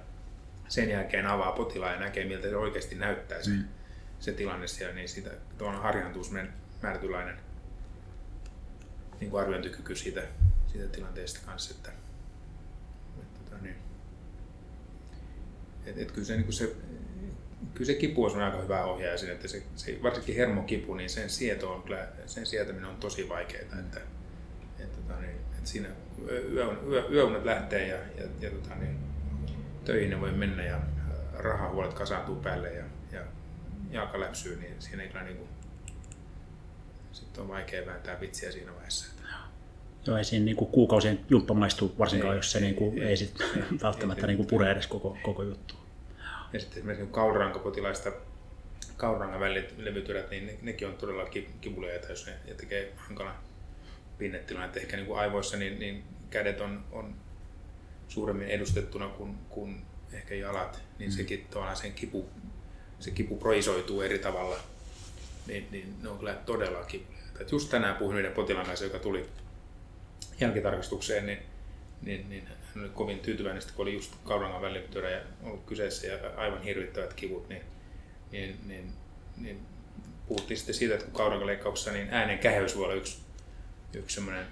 sen 0.68 0.90
jälkeen 0.90 1.26
avaa 1.26 1.52
potilaan 1.52 1.94
ja 1.94 2.00
näkee, 2.00 2.24
miltä 2.24 2.48
se 2.48 2.56
oikeasti 2.56 2.94
näyttää 2.94 3.42
se, 3.42 3.50
mm. 3.50 3.64
se 4.20 4.32
tilanne 4.32 4.66
siellä, 4.66 4.94
niin 4.94 5.08
siitä 5.08 5.30
tuon 5.58 5.74
harjaantuu 5.74 6.24
määrätynlainen 6.82 7.36
niin 9.20 9.30
kuin 9.30 9.42
arviointikyky 9.42 9.94
siitä, 9.94 10.22
siitä 10.66 10.88
tilanteesta 10.88 11.40
kanssa. 11.46 11.74
Että, 11.74 11.92
että, 13.22 13.40
tota 13.44 13.62
niin, 13.62 13.76
että, 15.86 16.00
että 16.02 16.14
kyllä, 16.14 16.26
se, 16.26 16.36
niin 16.36 16.52
se, 16.52 16.76
kyllä 17.74 17.86
se 17.86 17.94
kipu 17.94 18.24
on 18.24 18.42
aika 18.42 18.62
hyvä 18.62 18.84
ohjaaja 18.84 19.18
siinä, 19.18 19.34
että 19.34 19.48
se, 19.48 19.62
se, 19.76 19.98
varsinkin 20.02 20.36
hermokipu, 20.36 20.94
niin 20.94 21.10
sen 21.10 21.30
sieto 21.30 21.72
on 21.72 21.82
kyllä, 21.82 22.08
sen 22.26 22.46
sietäminen 22.46 22.90
on 22.90 22.96
tosi 22.96 23.28
vaikeaa. 23.28 23.62
Että, 23.62 23.76
että, 24.78 24.96
tota 24.96 25.20
niin, 25.20 25.30
että 25.30 25.70
siinä 25.70 25.88
yö, 26.28 26.76
yö, 26.86 27.08
yöunet 27.10 27.44
lähtee 27.44 27.88
ja, 27.88 27.96
ja, 27.96 28.28
ja 28.40 28.50
tota 28.50 28.74
niin, 28.74 28.98
töihin 29.84 30.10
ne 30.10 30.20
voi 30.20 30.32
mennä 30.32 30.64
ja 30.64 30.80
rahahuolet 31.32 31.94
kasaantuu 31.94 32.36
päälle 32.36 32.72
ja, 32.72 32.84
ja 33.12 33.20
jalka 33.90 34.20
läpsyy, 34.20 34.56
niin 34.56 34.74
siinä 34.78 35.02
ei 35.02 35.08
kyllä 35.08 35.24
niin 35.24 35.36
kuin, 35.36 35.48
sitten 37.12 37.42
on 37.42 37.48
vaikea 37.48 37.86
vääntää 37.86 38.20
vitsiä 38.20 38.52
siinä 38.52 38.72
vaiheessa. 38.72 39.15
Joo, 40.06 40.16
ei 40.16 40.24
siinä 40.24 40.44
niin 40.44 40.56
kuin 40.56 40.70
kuukausien 40.70 41.20
jumppa 41.30 41.54
maistu 41.54 41.94
varsinkaan, 41.98 42.32
Ei, 42.32 42.38
jos 42.38 42.52
se 42.52 42.58
ei, 42.58 42.64
niin 42.64 42.74
kuin, 42.74 43.02
ei, 43.02 43.08
ei, 43.08 43.16
sit 43.16 43.40
ei, 43.40 43.62
välttämättä 43.82 44.22
ei, 44.22 44.26
niin 44.26 44.36
kuin 44.36 44.46
pure 44.46 44.70
edes 44.70 44.86
koko, 44.86 45.16
koko 45.22 45.42
juttu. 45.42 45.74
Ja 46.52 46.60
sitten 46.60 46.78
esimerkiksi 46.78 47.08
kaurankapotilaista 47.10 48.12
kaurangan 48.96 49.54
levytyrät, 49.76 50.30
niin 50.30 50.46
ne, 50.46 50.58
nekin 50.62 50.88
on 50.88 50.94
todella 50.94 51.24
ki- 51.24 51.50
kivuliaita, 51.60 52.08
jos 52.08 52.26
ne 52.26 52.54
tekee 52.54 52.92
hankalan 52.96 53.34
pinnetilan. 54.18 54.64
Että 54.64 54.80
ehkä 54.80 54.96
niin 54.96 55.06
kuin 55.06 55.18
aivoissa 55.18 55.56
niin, 55.56 55.78
niin 55.78 56.04
kädet 56.30 56.60
on, 56.60 56.84
on 56.92 57.14
suuremmin 58.08 58.48
edustettuna 58.48 59.08
kuin, 59.08 59.34
kuin 59.48 59.82
ehkä 60.12 60.34
jalat, 60.34 60.82
niin 60.98 61.10
mm. 61.10 61.16
sekin 61.16 61.46
tavallaan 61.50 61.76
sen 61.76 61.92
kipu, 61.92 62.28
se 63.00 63.10
kipu 63.10 63.36
projisoituu 63.36 64.00
eri 64.00 64.18
tavalla. 64.18 64.56
Niin, 65.46 65.68
niin 65.70 65.94
ne 66.02 66.08
on 66.08 66.18
kyllä 66.18 66.34
todella 66.34 66.84
kivuliaita. 66.84 67.42
Et 67.42 67.52
just 67.52 67.70
tänään 67.70 67.96
puhuin 67.96 68.18
yhden 68.18 68.32
potilaan 68.32 68.66
kanssa, 68.66 68.84
joka 68.84 68.98
tuli 68.98 69.28
jälkitarkastukseen, 70.40 71.26
niin, 71.26 71.38
niin, 72.02 72.28
niin 72.28 72.46
hän 72.46 72.84
oli 72.84 72.92
kovin 72.94 73.18
tyytyväinen, 73.18 73.62
kun 73.74 73.82
oli 73.82 73.94
just 73.94 74.14
kaurangan 74.24 74.62
välityörä 74.62 75.10
ja 75.10 75.20
ollut 75.42 75.64
kyseessä 75.66 76.06
ja 76.06 76.30
aivan 76.36 76.62
hirvittävät 76.62 77.14
kivut, 77.14 77.48
niin, 77.48 77.62
niin, 78.32 78.58
niin, 78.66 78.92
niin 79.36 79.66
puhuttiin 80.28 80.58
sitten 80.58 80.74
siitä, 80.74 80.94
että 80.94 81.06
kun 81.06 81.14
kaurankaleikkauksessa 81.14 81.92
niin 81.92 82.08
äänen 82.10 82.38
käheys 82.38 82.76
voi 82.76 82.84
olla 82.84 82.94
yksi, 82.94 83.18
yksi 83.94 84.14
semmoinen 84.14 84.46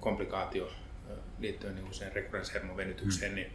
komplikaatio 0.00 0.72
liittyen 1.38 1.74
niin 1.74 1.94
sen 1.94 2.12
rekurrenssihermovenytykseen, 2.12 3.32
mm. 3.32 3.36
niin, 3.36 3.52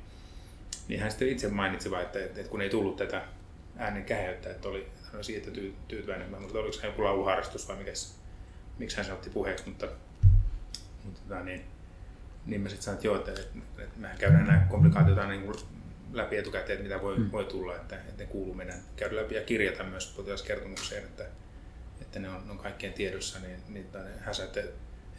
niin 0.88 1.00
hän 1.00 1.12
sitten 1.12 1.30
itse 1.30 1.48
mainitsi 1.48 1.92
vain, 1.92 2.06
että, 2.06 2.26
että, 2.26 2.44
kun 2.44 2.62
ei 2.62 2.70
tullut 2.70 2.96
tätä 2.96 3.22
äänen 3.78 4.06
käheyttä, 4.06 4.50
että 4.50 4.68
oli, 4.68 4.88
hän 5.04 5.16
oli 5.16 5.24
siitä 5.24 5.52
tyy, 5.52 5.76
tyytyväinen, 5.88 6.42
mutta 6.42 6.60
oliko 6.60 6.74
se 6.74 6.88
joku 6.88 7.04
lauluharrastus 7.04 7.68
vai 7.68 7.76
mikä, 7.76 7.92
miksi 8.78 8.98
hän 8.98 9.06
se 9.06 9.14
otti 9.14 9.30
puheeksi, 9.30 9.70
mutta 9.70 9.88
tota, 11.14 11.44
niin, 11.44 11.62
niin 12.46 12.62
mä 12.62 12.70
sitten 12.70 12.84
sanoin, 12.84 12.98
että 12.98 13.08
joo, 13.08 13.16
että, 13.16 13.32
että, 13.32 13.84
että 13.84 14.00
mehän 14.00 14.18
käydään 14.18 14.46
nämä 14.46 14.68
komplikaatiot 14.70 15.18
aina 15.18 15.32
niin 15.32 15.54
läpi 16.14 16.38
etukäteen, 16.38 16.80
että 16.80 16.84
mitä 16.84 17.02
voi, 17.02 17.18
mm. 17.18 17.32
voi 17.32 17.46
tulla, 17.46 17.76
että, 17.76 17.96
että 17.96 18.24
ne 18.24 18.30
kuuluu 18.30 18.54
meidän 18.54 18.80
käydä 18.96 19.16
läpi 19.16 19.36
ja 19.36 19.44
kirjata 19.44 19.84
myös 19.84 20.14
potilaskertomukseen, 20.18 21.04
että, 21.04 21.26
että 22.02 22.20
ne 22.20 22.30
on, 22.30 22.46
ne 22.46 22.52
on 22.52 22.58
kaikkien 22.58 22.94
tiedossa, 22.94 23.40
niin, 23.40 23.60
niin 23.70 23.86
hän 24.20 24.36
sanoi, 24.36 24.48
että, 24.48 24.64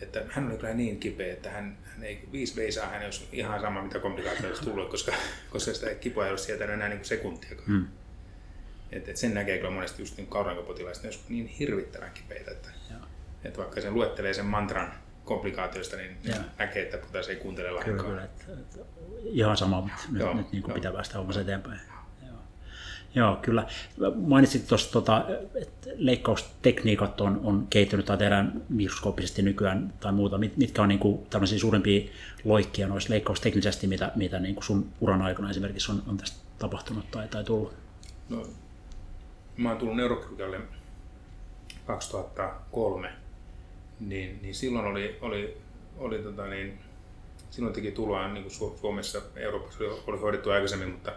että 0.01 0.25
hän 0.29 0.47
oli 0.47 0.57
kyllä 0.57 0.75
niin 0.75 1.01
kipeä, 1.01 1.33
että 1.33 1.51
hän, 1.51 1.79
hän 1.85 2.05
ei 2.05 2.29
viisi 2.33 2.57
veisaa, 2.57 2.89
hän 2.89 3.05
olisi 3.05 3.29
ihan 3.33 3.61
sama 3.61 3.83
mitä 3.83 3.99
komplikaatioita 3.99 4.49
olisi 4.49 4.63
tullut, 4.63 4.91
koska, 4.91 5.13
koska 5.51 5.73
sitä 5.73 5.95
kipua 5.95 6.25
ei 6.25 6.31
ole 6.31 6.39
sieltä 6.39 6.65
enää 6.65 6.89
niin 6.89 7.05
sekuntia. 7.05 7.51
Mm. 7.67 7.87
Et, 8.93 9.09
et 9.09 9.17
sen 9.17 9.35
näkee 9.35 9.59
kyllä 9.59 9.71
monesti 9.71 10.03
just 10.03 10.17
niin 10.17 10.27
kaurankapotilaista, 10.27 11.09
ne 11.09 11.15
on 11.15 11.21
niin 11.29 11.47
hirvittävän 11.47 12.11
kipeitä, 12.11 12.51
että, 12.51 12.69
että 13.45 13.59
vaikka 13.59 13.81
sen 13.81 13.95
luettelee 13.95 14.35
sen 14.35 14.47
mantran 14.47 14.93
komplikaatioista, 15.25 15.97
niin 15.97 16.17
ja. 16.25 16.35
näkee, 16.59 16.83
että 16.83 16.99
potilas 16.99 17.29
ei 17.29 17.37
kuuntele 17.37 17.71
lainkaan. 17.71 17.97
Kyllä, 17.97 18.11
kyllä. 18.11 18.25
Että, 18.25 18.45
että 18.53 18.79
ihan 19.25 19.57
sama, 19.57 19.81
mutta 19.81 20.03
nyt, 20.11 20.35
nyt 20.35 20.53
niin 20.53 20.63
kuin 20.63 20.75
pitää 20.75 20.93
päästä 20.93 21.19
hommassa 21.19 21.41
eteenpäin. 21.41 21.81
Joo. 22.27 22.37
Joo, 23.15 23.37
kyllä. 23.37 23.67
Mainitsit 24.17 24.67
tuossa, 24.67 24.93
tota, 24.93 25.25
että 25.55 25.91
leikkaustekniikat 25.95 27.21
on, 27.21 27.41
on 27.45 27.67
kehittynyt 27.71 28.07
tai 28.07 28.19
tehdään 28.19 28.63
mikroskooppisesti 28.69 29.43
nykyään 29.43 29.93
tai 30.01 30.13
muuta. 30.13 30.39
Mitkä 30.39 30.83
on 30.83 30.89
niin 30.89 30.99
kuin, 30.99 31.27
tämmöisiä 31.27 31.59
suurimpia 31.59 32.11
loikkia 32.45 32.89
noissa 32.89 33.11
leikkausteknisesti, 33.11 33.87
mitä, 33.87 34.13
mitä 34.15 34.39
niin 34.39 34.55
kuin 34.55 34.65
sun 34.65 34.89
uran 35.01 35.23
aikana 35.23 35.51
esimerkiksi 35.51 35.93
on, 35.93 36.03
on 36.07 36.17
tästä 36.17 36.39
tapahtunut 36.59 37.11
tai, 37.11 37.29
tai 37.29 37.45
tullut? 37.45 37.75
No, 38.29 38.47
mä 39.57 39.69
oon 39.69 39.79
tullut 39.79 39.97
neurokirurgialle 39.97 40.61
2003 41.87 43.22
niin, 44.09 44.39
niin 44.43 44.55
silloin 44.55 44.87
oli, 44.87 45.19
oli, 45.21 45.57
oli 45.99 46.19
tota 46.19 46.47
niin, 46.47 46.79
silloin 47.51 47.75
teki 47.75 47.91
tuloa 47.91 48.29
niin 48.29 48.45
kuin 48.45 48.79
Suomessa, 48.79 49.23
Euroopassa 49.37 49.85
oli, 49.85 50.03
oli 50.07 50.19
hoidettu 50.19 50.51
aikaisemmin, 50.51 50.91
mutta 50.91 51.13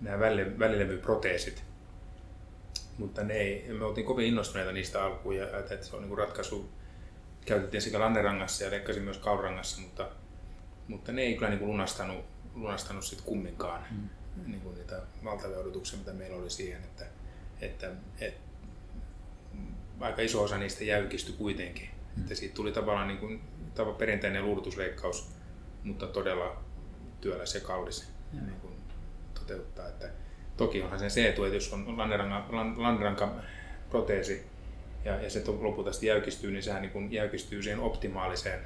nämä 0.00 0.20
välilevyproteesit, 0.58 1.64
mutta 2.98 3.24
ne 3.24 3.34
ei, 3.34 3.72
me 3.78 3.84
oltiin 3.84 4.06
kovin 4.06 4.26
innostuneita 4.26 4.72
niistä 4.72 5.04
alkuun 5.04 5.36
ja 5.36 5.58
että 5.58 5.86
se 5.86 5.96
on 5.96 6.02
niin 6.02 6.08
kuin 6.08 6.18
ratkaisu. 6.18 6.68
Käytettiin 7.46 7.82
sekä 7.82 8.00
lannerangassa 8.00 8.64
ja 8.64 8.70
leikkasin 8.70 9.02
myös 9.02 9.18
kaurangassa, 9.18 9.80
mutta, 9.80 10.08
mutta 10.88 11.12
ne 11.12 11.22
ei 11.22 11.34
kyllä 11.34 11.48
niin 11.48 11.58
kuin 11.58 11.68
lunastanut, 11.68 12.24
lunastanut 12.54 13.04
sit 13.04 13.20
kumminkaan 13.20 13.84
mm. 13.90 14.08
niin 14.50 14.60
kuin 14.60 14.74
niitä 14.74 15.02
valtavia 15.24 15.58
odotuksia, 15.58 15.98
mitä 15.98 16.12
meillä 16.12 16.36
oli 16.36 16.50
siihen, 16.50 16.82
että, 16.82 17.06
että, 17.60 17.90
että 18.20 18.40
aika 20.00 20.22
iso 20.22 20.42
osa 20.42 20.58
niistä 20.58 20.84
jäykistyi 20.84 21.34
kuitenkin. 21.34 21.95
Että 22.18 22.34
siitä 22.34 22.54
tuli 22.54 22.72
tavallaan 22.72 23.08
niin 23.08 23.18
kuin, 23.18 23.40
tava 23.74 23.92
perinteinen 23.92 24.44
luudutusleikkaus, 24.44 25.28
mutta 25.84 26.06
todella 26.06 26.62
työläs 27.20 27.54
ja 27.54 27.60
kallis 27.60 28.08
niin 28.32 28.60
kuin 28.60 28.74
toteuttaa. 29.34 29.88
Että 29.88 30.08
toki 30.56 30.82
onhan 30.82 30.98
sen 30.98 31.10
se 31.10 31.28
etu, 31.28 31.44
että 31.44 31.56
jos 31.56 31.72
on 31.72 31.98
lanneranka, 32.76 33.34
proteesi 33.90 34.46
ja, 35.04 35.20
ja 35.20 35.30
se 35.30 35.42
lopulta 35.60 35.90
jäykistyy, 36.02 36.50
niin 36.50 36.62
sehän 36.62 36.82
niin 36.82 36.92
kuin 36.92 37.12
jäykistyy 37.12 37.62
siihen 37.62 37.80
optimaaliseen 37.80 38.60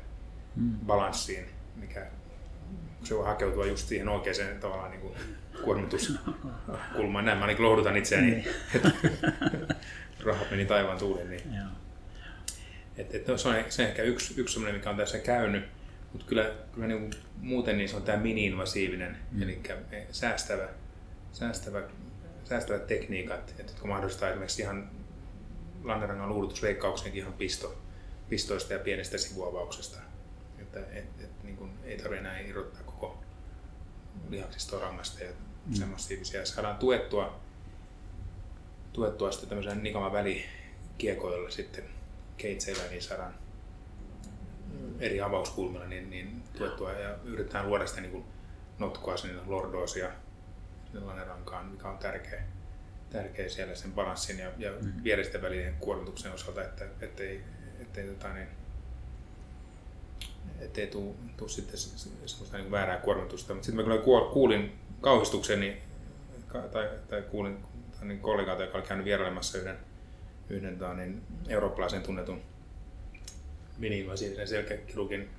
mm. 0.57 0.73
balanssiin, 0.87 1.45
mikä 1.77 2.07
se 3.05 3.17
voi 3.17 3.27
hakeutua 3.27 3.67
just 3.67 3.89
siihen 3.89 4.09
oikeaan 4.09 4.61
tavallaan 4.61 4.91
niin 4.91 5.01
kuin 5.01 5.15
kuormituskulmaan. 5.65 7.25
Näin 7.25 7.39
mä 7.39 7.47
niin 7.47 7.63
lohdutan 7.63 7.97
itseäni, 7.97 8.31
niin. 8.31 8.45
että 8.75 8.91
rahat 10.25 10.51
meni 10.51 10.65
taivaan 10.65 10.99
tuulen. 10.99 11.31
Niin. 11.31 11.43
Et, 13.01 13.15
et 13.15 13.27
se, 13.27 13.33
on, 13.33 13.39
se 13.39 13.83
on 13.83 13.89
ehkä 13.89 14.03
yksi, 14.03 14.41
yksi 14.41 14.55
sellainen, 14.55 14.81
mikä 14.81 14.91
on 14.91 14.97
tässä 14.97 15.19
käynyt, 15.19 15.65
mutta 16.13 16.27
kyllä, 16.27 16.51
kyllä 16.73 16.87
niin 16.87 17.11
muuten 17.37 17.79
niin 17.79 17.89
se 17.89 17.97
on 17.97 18.03
tämä 18.03 18.23
mini-invasiivinen, 18.23 19.17
mm. 19.33 19.43
eli 19.43 19.63
säästävä, 20.11 20.69
säästävä, 21.33 21.83
säästävät 22.45 22.87
tekniikat, 22.87 23.55
että 23.59 23.73
jotka 23.73 23.89
mahdollistaa 23.89 24.29
esimerkiksi 24.29 24.63
ihan 24.63 24.91
lannerangan 25.85 26.29
luudutusleikkauksenkin 26.29 27.23
ihan 27.23 27.33
pisto, 27.33 27.79
pistoista 28.29 28.73
ja 28.73 28.79
pienestä 28.79 29.19
sivuavauksesta. 29.19 29.99
Että 30.59 30.81
et, 30.81 31.05
et, 31.21 31.43
niin 31.43 31.57
kuin 31.57 31.71
ei 31.85 31.97
tarvitse 31.97 32.21
enää 32.21 32.41
irrottaa 32.41 32.83
koko 32.83 33.19
lihaksistoa 34.29 34.81
rangasta 34.81 35.25
ja 35.25 35.31
mm. 35.67 35.75
semmoisia. 35.75 36.47
Saadaan 36.47 36.77
tuettua, 36.77 37.41
tuettua 38.93 39.33
sitten 39.33 39.49
tämmöisen 39.49 39.83
nikaman 39.83 40.13
välikiekoilla 40.13 41.51
sitten 41.51 42.00
keitseillä 42.42 42.83
niin 42.90 43.03
saadaan 43.03 43.35
eri 45.00 45.20
avauskulmilla 45.20 45.87
niin, 45.87 46.11
niin 46.11 46.42
tuettua 46.59 46.92
ja 46.92 47.16
yritetään 47.24 47.68
luoda 47.68 47.87
sitä 47.87 48.00
niin 48.00 48.12
kuin 48.12 48.24
notkoa 48.79 49.16
sinne 49.16 49.40
lordoosia 49.46 50.11
sinne 50.92 51.24
rankaan, 51.24 51.66
mikä 51.66 51.88
on 51.88 51.98
tärkeä, 51.98 52.42
tärkeä 53.11 53.48
siellä 53.48 53.74
sen 53.74 53.92
balanssin 53.92 54.38
ja, 54.38 54.50
ja 54.59 54.72
mm. 54.83 54.92
vieresten 55.05 55.42
välinen 55.42 55.74
kuormituksen 55.74 56.33
osalta, 56.33 56.62
että 56.62 56.85
ettei, 57.00 57.44
ettei, 57.81 58.07
tota, 58.07 58.35
niin, 58.35 58.48
ettei 60.61 60.87
tuu, 60.87 61.16
tuu 61.37 61.48
sitten 61.48 61.79
semmoista 61.79 62.57
niin 62.57 62.70
väärää 62.70 62.96
kuormitusta. 62.96 63.55
Mutta 63.55 63.66
sitten 63.66 63.87
mä 63.87 64.00
kyllä 64.00 64.31
kuulin 64.33 64.79
kauhistukseni 65.00 65.83
tai, 66.72 66.88
tai 67.09 67.22
kuulin 67.22 67.64
niin 68.03 68.20
kollegalta, 68.20 68.62
joka 68.62 68.79
oli 68.79 68.87
käynyt 68.87 69.05
vierailemassa 69.05 69.59
yhden 69.59 69.89
yhden 70.51 70.79
niin 70.97 71.23
eurooppalaisen 71.49 72.03
tunnetun 72.03 72.43
mini-invasiivisen 73.79 74.49
selkäkirurgin 74.49 75.31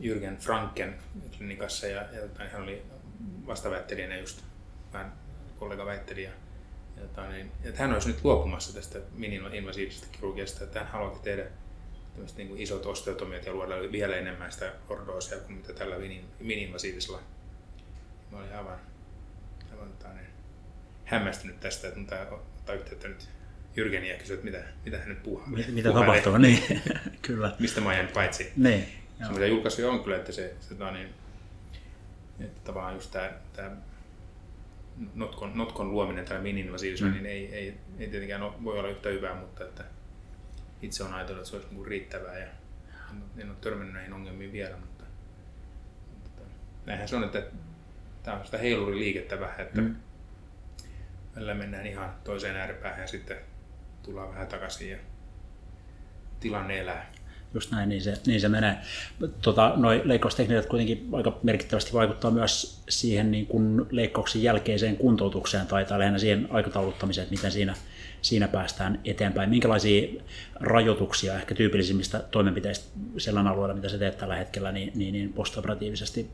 Jürgen 0.00 0.36
Franken 0.38 0.98
klinikassa 1.36 1.86
ja, 1.86 2.02
ja 2.12 2.20
tota, 2.20 2.44
hän 2.44 2.62
oli 2.62 2.82
vastaväittelijänä 3.46 4.18
just 4.18 4.42
vähän 4.92 5.12
kollega 5.58 5.86
väitteli 5.86 6.22
ja, 6.22 6.30
ja, 6.96 7.02
tota, 7.02 7.28
niin, 7.28 7.52
että 7.64 7.82
hän 7.82 7.92
olisi 7.92 8.08
nyt 8.08 8.24
luopumassa 8.24 8.74
tästä 8.74 8.98
mini-invasiivisesta 9.14 10.06
kirurgiasta, 10.12 10.64
että 10.64 10.78
hän 10.78 10.88
haluaa 10.88 11.18
tehdä 11.18 11.44
niin 12.36 12.48
kuin 12.48 12.60
isot 12.60 12.86
osteotomiat 12.86 13.46
ja 13.46 13.52
luoda 13.52 13.92
vielä 13.92 14.16
enemmän 14.16 14.52
sitä 14.52 14.72
ordoosia 14.88 15.38
kuin 15.38 15.52
mitä 15.52 15.72
tällä 15.72 15.96
mini-invasiivisella. 16.40 17.20
Mä 18.30 18.38
olin 18.38 18.56
aivan, 18.56 18.78
aivan 19.72 19.92
tota, 19.92 20.12
niin, 20.12 20.26
hämmästynyt 21.04 21.60
tästä, 21.60 21.88
että 21.88 22.00
mun 22.00 22.08
ottaa 22.58 22.74
yhteyttä 22.74 23.08
nyt 23.08 23.28
Jyrgeniä 23.80 24.16
kysyi, 24.16 24.34
että 24.34 24.44
mitä, 24.44 24.62
mitä 24.84 24.98
hän 24.98 25.08
nyt 25.08 25.22
puhuu. 25.22 25.42
Mitä, 25.46 25.72
mitä 25.72 25.92
tapahtuu, 25.92 26.38
niin 26.38 26.82
kyllä. 27.26 27.56
Mistä 27.58 27.80
mä 27.80 27.94
jäänyt 27.94 28.12
paitsi. 28.12 28.52
Niin. 28.56 28.88
Se 29.26 29.32
mitä 29.32 29.46
julkaisuja 29.46 29.90
on 29.90 30.04
kyllä, 30.04 30.16
että 30.16 30.32
se, 30.32 30.54
se 30.60 30.74
tota 30.74 30.90
niin, 30.90 31.08
että 32.40 32.60
tavallaan 32.64 32.94
just 32.94 33.10
tämä, 33.10 33.30
tämä 33.52 33.70
notkon, 35.14 35.52
notkon 35.54 35.90
luominen 35.90 36.24
tällä 36.24 36.42
mini-invasiivisella, 36.42 37.10
mm. 37.10 37.14
niin 37.14 37.26
ei, 37.26 37.54
ei, 37.54 37.74
ei 37.98 38.08
tietenkään 38.08 38.42
ole, 38.42 38.52
voi 38.64 38.78
olla 38.78 38.88
yhtä 38.88 39.08
hyvää, 39.08 39.34
mutta 39.34 39.64
että 39.64 39.84
itse 40.82 41.04
on 41.04 41.14
ajatellut, 41.14 41.40
että 41.40 41.50
se 41.50 41.56
olisi 41.56 41.74
niin 41.74 41.86
riittävää 41.86 42.38
ja 42.38 42.46
en, 43.10 43.22
en 43.38 43.48
ole 43.48 43.56
törmännyt 43.60 43.94
näihin 43.94 44.12
ongelmiin 44.12 44.52
vielä, 44.52 44.76
mutta, 44.76 45.04
mutta 46.22 46.42
näinhän 46.86 47.08
se 47.08 47.16
on, 47.16 47.24
että 47.24 47.42
tämä 48.22 48.36
on 48.36 48.44
sitä 48.44 48.58
heiluriliikettä 48.58 49.40
vähän, 49.40 49.60
että 49.60 49.80
mm. 49.80 49.96
välillä 51.36 51.54
mennään 51.54 51.86
ihan 51.86 52.14
toiseen 52.24 52.56
ääripäähän 52.56 53.00
ja 53.00 53.06
sitten 53.06 53.36
tullaan 54.02 54.28
vähän 54.28 54.46
takaisin 54.46 54.90
ja 54.90 54.96
tilanne 56.40 56.80
elää. 56.80 57.12
just 57.54 57.70
näin, 57.70 57.88
niin 57.88 58.02
se, 58.02 58.20
niin 58.26 58.40
se 58.40 58.48
menee. 58.48 58.76
Tota, 59.42 59.72
noi 59.76 60.02
leikkaustekniikat 60.04 60.66
kuitenkin 60.66 61.08
aika 61.12 61.38
merkittävästi 61.42 61.92
vaikuttaa 61.92 62.30
myös 62.30 62.82
siihen 62.88 63.30
niin 63.30 63.46
kuin 63.46 63.86
leikkauksen 63.90 64.42
jälkeiseen 64.42 64.96
kuntoutukseen 64.96 65.66
tai, 65.66 65.84
tai 65.84 65.98
lähinnä 65.98 66.18
siihen 66.18 66.48
aikatauluttamiseen, 66.50 67.22
että 67.22 67.34
miten 67.34 67.52
siinä, 67.52 67.74
siinä 68.22 68.48
päästään 68.48 69.00
eteenpäin. 69.04 69.50
Minkälaisia 69.50 70.22
rajoituksia 70.54 71.34
ehkä 71.34 71.54
tyypillisimmistä 71.54 72.18
toimenpiteistä 72.18 72.98
sellainen 73.18 73.52
alueella, 73.52 73.74
mitä 73.74 73.88
sä 73.88 73.98
teet 73.98 74.18
tällä 74.18 74.36
hetkellä, 74.36 74.72
niin, 74.72 74.92
niin, 74.94 75.12
niin 75.12 75.32
postoperatiivisesti 75.32 76.30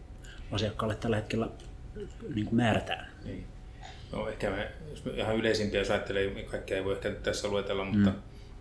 asiakkaalle 0.53 0.95
tällä 0.95 1.17
hetkellä 1.17 1.49
niin 2.35 2.47
kuin 2.47 2.57
määrätään? 2.57 3.07
Niin. 3.25 3.56
No 4.17 4.29
ehkä 4.29 4.51
me, 4.51 4.69
jos 4.91 5.05
me 5.05 5.13
ihan 5.13 5.37
yleisimpiä, 5.37 5.81
jos 5.81 5.91
ajattelee, 5.91 6.45
kaikkea 6.45 6.77
ei 6.77 6.85
voi 6.85 6.93
ehkä 6.93 7.11
tässä 7.11 7.49
luetella, 7.49 7.85
mutta 7.85 8.11
mm. 8.11 8.17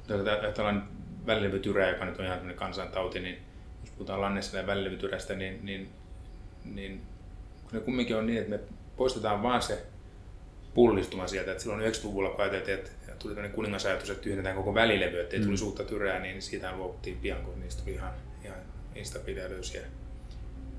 jos 0.10 0.28
ajatellaan 0.28 0.90
välilevytyrä, 1.26 1.90
joka 1.90 2.06
nyt 2.06 2.20
on 2.20 2.26
ihan 2.26 2.54
kansantauti, 2.56 3.20
niin 3.20 3.38
jos 3.82 3.90
puhutaan 3.92 4.22
lannessa 4.22 4.58
ja 4.58 4.68
välilevytyrästä, 4.68 5.34
niin, 5.34 5.66
niin, 5.66 5.90
niin 6.66 7.02
kun 7.64 7.74
ne 7.74 7.80
kumminkin 7.80 8.16
on 8.16 8.28
niin, 8.28 8.38
että 8.38 8.50
me 8.50 8.60
poistetaan 8.98 9.44
vaan 9.44 9.62
se 9.62 9.86
pullistuma 10.74 11.28
sieltä, 11.28 11.52
että 11.52 11.64
silloin 11.64 11.82
90-luvulla 11.82 12.30
kun 12.30 12.42
ajateltiin, 12.42 12.78
että 12.78 12.92
tuli 13.20 13.34
tämmöinen 13.34 13.56
kuningasajatus, 13.56 14.10
että 14.10 14.24
tyhjennetään 14.24 14.56
koko 14.56 14.74
välilevy, 14.74 15.22
ettei 15.22 15.40
mm. 15.40 15.46
tulisi 15.46 15.64
uutta 15.64 15.84
tyrää, 15.84 16.20
niin 16.20 16.42
siitä 16.42 16.76
luovuttiin 16.76 17.18
pian, 17.18 17.44
kun 17.44 17.60
niistä 17.60 17.84
tuli 17.84 17.96
ihan, 17.96 18.14
ihan 18.44 18.60
instabiilejä 18.96 19.50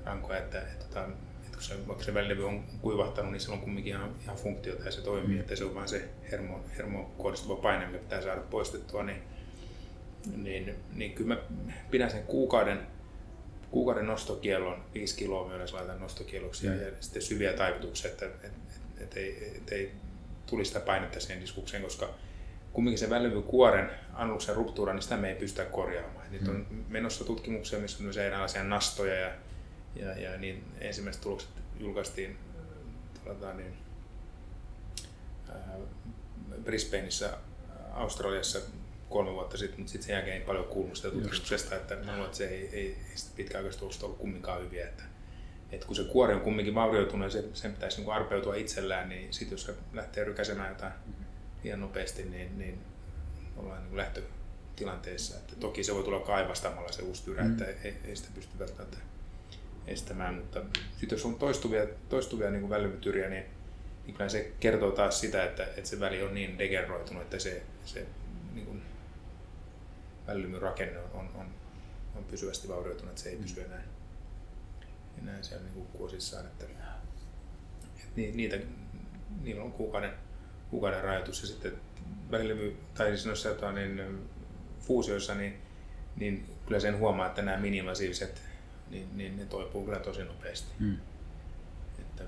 rankoja, 0.05 0.39
että, 0.39 0.61
että, 0.61 0.85
että, 0.85 0.99
että 0.99 1.26
kun 1.57 1.63
se, 1.63 1.87
vaikka 1.87 2.03
se 2.03 2.13
välilevy 2.13 2.47
on 2.47 2.63
kuivahtanut, 2.81 3.31
niin 3.31 3.41
sillä 3.41 3.53
on 3.53 3.61
kumminkin 3.61 3.93
ihan, 3.93 4.15
ihan 4.23 4.37
funktiota 4.37 4.83
ja 4.83 4.91
se 4.91 5.01
toimii, 5.01 5.35
mm. 5.35 5.39
että 5.39 5.55
se 5.55 5.63
on 5.63 5.75
vain 5.75 5.87
se 5.87 6.09
hermo, 6.31 6.59
hermo 6.77 7.13
kohdistuva 7.17 7.55
paine, 7.55 7.85
mikä 7.85 7.97
pitää 7.97 8.21
saada 8.21 8.41
poistettua, 8.41 9.03
niin 9.03 9.21
niin, 10.35 10.75
niin 10.93 11.13
kyllä 11.13 11.35
mä 11.35 11.41
pidän 11.91 12.11
sen 12.11 12.23
kuukauden, 12.23 12.79
kuukauden 13.71 14.07
nostokielon, 14.07 14.83
5 14.93 15.15
kiloa 15.15 15.47
myös 15.47 15.73
laitan 15.73 15.99
nostokieloksi 15.99 16.67
mm. 16.67 16.81
ja 16.81 16.91
sitten 16.99 17.21
syviä 17.21 17.53
taivutuksia, 17.53 18.11
että 18.11 18.25
et, 18.25 18.45
et, 18.45 18.51
et 18.97 19.17
ei, 19.17 19.53
et 19.57 19.71
ei 19.71 19.91
tulisi 20.45 20.67
sitä 20.67 20.79
painetta 20.79 21.19
siihen 21.19 21.41
diskukseen, 21.41 21.83
koska 21.83 22.09
kumminkin 22.73 22.99
se 22.99 23.09
välivykuoren 23.09 23.89
annuksen 24.13 24.55
ruptuura, 24.55 24.93
niin 24.93 25.01
sitä 25.01 25.17
me 25.17 25.29
ei 25.29 25.35
pystytä 25.35 25.69
korjaamaan. 25.69 26.27
Mm. 26.27 26.31
Nyt 26.31 26.47
on 26.47 26.67
menossa 26.87 27.23
tutkimuksia, 27.23 27.79
missä 27.79 28.03
on 28.03 28.25
erilaisia 28.25 28.63
nastoja 28.63 29.15
ja, 29.15 29.31
ja, 29.99 30.19
ja 30.19 30.37
niin 30.37 30.65
ensimmäiset 30.79 31.21
tulokset 31.21 31.49
julkaistiin 31.79 32.37
tuota, 33.23 33.53
niin, 33.53 33.73
äh, 35.49 35.55
Brisbaneissa 36.63 37.37
Australiassa 37.93 38.59
kolme 39.09 39.33
vuotta 39.33 39.57
sitten, 39.57 39.79
mutta 39.79 39.91
sitten 39.91 40.07
sen 40.07 40.13
jälkeen 40.13 40.37
ei 40.37 40.45
paljon 40.45 40.65
kuulunut 40.65 40.97
sitä 40.97 41.11
tutkimuksesta, 41.11 41.75
että 41.75 41.95
mä 41.95 42.11
luulen, 42.11 42.25
että 42.25 42.37
se 42.37 42.47
ei, 42.47 42.69
ei, 42.73 42.97
ei 43.09 43.17
sitä 43.17 43.31
pitkäaikaista 43.35 43.85
ollut 43.85 44.17
kumminkaan 44.17 44.61
hyviä. 44.61 44.87
Että, 44.87 45.03
että 45.71 45.87
kun 45.87 45.95
se 45.95 46.03
kuori 46.03 46.33
on 46.33 46.41
kumminkin 46.41 46.75
vaurioitunut 46.75 47.25
ja 47.25 47.31
se, 47.31 47.45
sen 47.53 47.73
pitäisi 47.73 48.01
niin 48.01 48.11
arpeutua 48.11 48.55
itsellään, 48.55 49.09
niin 49.09 49.33
sitten 49.33 49.53
jos 49.53 49.63
se 49.63 49.73
lähtee 49.93 50.23
rykäsemään 50.23 50.69
jotain 50.69 50.93
liian 51.63 51.81
nopeasti, 51.81 52.23
niin, 52.23 52.57
niin 52.57 52.79
ollaan 53.57 53.83
niin 53.83 53.97
lähtötilanteessa. 53.97 55.37
Että 55.37 55.55
toki 55.55 55.83
se 55.83 55.95
voi 55.95 56.03
tulla 56.03 56.19
kaivastamalla 56.19 56.91
se 56.91 57.01
uusi 57.01 57.23
tyrä, 57.23 57.43
mm. 57.43 57.51
että 57.51 57.65
ei, 57.65 57.97
ei, 58.05 58.15
sitä 58.15 58.29
pysty 58.35 58.59
välttämättä 58.59 58.97
estämään, 59.87 60.35
mutta 60.35 60.61
sitten 60.91 61.15
jos 61.15 61.25
on 61.25 61.35
toistuvia, 61.35 61.87
toistuvia 62.09 62.51
niin 62.51 62.69
välivytyriä, 62.69 63.29
niin, 63.29 63.43
niin 64.05 64.15
kyllä 64.15 64.29
se 64.29 64.51
kertoo 64.59 64.91
taas 64.91 65.19
sitä, 65.21 65.43
että, 65.43 65.63
että 65.63 65.89
se 65.89 65.99
väli 65.99 66.23
on 66.23 66.33
niin 66.33 66.57
degeneroitunut, 66.57 67.23
että 67.23 67.39
se, 67.39 67.63
se 67.85 68.05
niin 68.53 68.65
kuin, 68.65 68.81
välilymyn 70.27 70.61
rakenne 70.61 70.99
on, 70.99 71.09
on, 71.13 71.29
on, 71.35 71.47
on 72.15 72.23
pysyvästi 72.23 72.67
vaurioitunut, 72.67 73.09
että 73.09 73.21
se 73.21 73.29
ei 73.29 73.35
mm. 73.35 73.41
pysy 73.41 73.61
enää, 73.61 73.83
enää 75.21 75.43
siellä 75.43 75.65
niin 75.65 75.87
kuosissaan. 75.87 76.45
Että, 76.45 76.65
että 76.65 78.37
niitä, 78.37 78.59
niillä 79.41 79.63
on 79.63 79.71
kuukauden, 79.71 80.13
kuukauden 80.69 81.03
rajoitus 81.03 81.41
ja 81.41 81.47
sitten 81.47 81.73
välilevy, 82.31 82.77
tai 82.93 83.07
siis 83.07 83.25
noissa 83.25 83.49
jotain, 83.49 83.75
niin, 83.75 84.29
fuusioissa, 84.79 85.35
niin, 85.35 85.57
niin 86.15 86.45
kyllä 86.65 86.79
sen 86.79 86.97
huomaa, 86.97 87.27
että 87.27 87.41
nämä 87.41 87.57
miniinvasiiviset, 87.57 88.41
niin, 88.89 89.17
niin 89.17 89.37
ne 89.37 89.45
toipuu 89.45 89.85
kyllä 89.85 89.99
tosi 89.99 90.23
nopeasti. 90.23 90.71
Mm. 90.79 90.97
Että, 91.99 92.23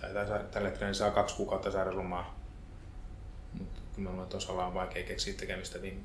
tai, 0.00 0.14
tai, 0.14 0.44
tällä 0.50 0.68
hetkellä 0.68 0.94
saa 0.94 1.10
kaksi 1.10 1.36
kuukautta 1.36 1.70
sairauslomaa 1.70 2.44
kyllä 3.96 4.10
mä 4.10 4.16
luulen, 4.16 4.36
osalla 4.36 4.66
on 4.66 4.74
vaikea 4.74 5.06
keksiä 5.06 5.34
tekemistä 5.34 5.82
viime, 5.82 6.00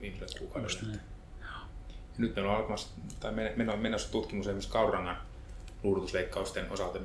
viimeiselle 0.00 0.38
kuukaudelle. 0.38 0.98
Ja 1.40 1.46
nyt 2.18 2.34
meillä 2.34 2.50
on 2.50 2.56
alkamassa, 2.56 2.88
tai 3.20 3.32
menossa 3.76 4.12
tutkimus 4.12 4.46
esimerkiksi 4.46 4.70
kaurangan 4.70 5.16
luudutusleikkausten 5.82 6.70
osalta. 6.70 6.98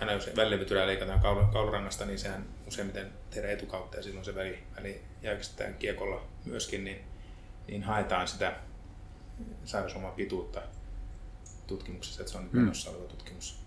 Aina 0.00 0.12
jos 0.12 0.30
välilevytyrää 0.36 0.86
leikataan 0.86 1.20
kaulurangasta, 1.52 2.04
niin 2.04 2.18
sehän 2.18 2.46
useimmiten 2.68 3.12
tehdään 3.30 3.52
etukautta 3.52 3.96
ja 3.96 4.02
silloin 4.02 4.24
se 4.24 4.34
väli, 4.34 4.62
väli 4.76 5.02
jäykistetään 5.22 5.74
kiekolla 5.74 6.22
myöskin, 6.44 6.84
niin, 6.84 7.04
niin 7.66 7.82
haetaan 7.82 8.28
sitä 8.28 8.56
sairausloman 9.64 10.12
pituutta 10.12 10.62
tutkimuksessa, 11.76 12.22
että 12.22 12.32
se 12.32 12.38
on 12.38 12.44
nyt 12.44 12.52
hmm. 12.52 12.60
menossa 12.60 12.90
oleva 12.90 13.04
tutkimus 13.04 13.58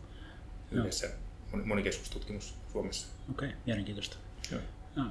yhdessä, 0.72 1.10
monikeskustutkimus 1.66 2.56
Suomessa. 2.72 3.08
Okei, 3.32 3.48
okay, 3.48 3.60
mielenkiintoista. 3.66 4.18
Joo. 4.52 4.62
Joo 4.96 5.06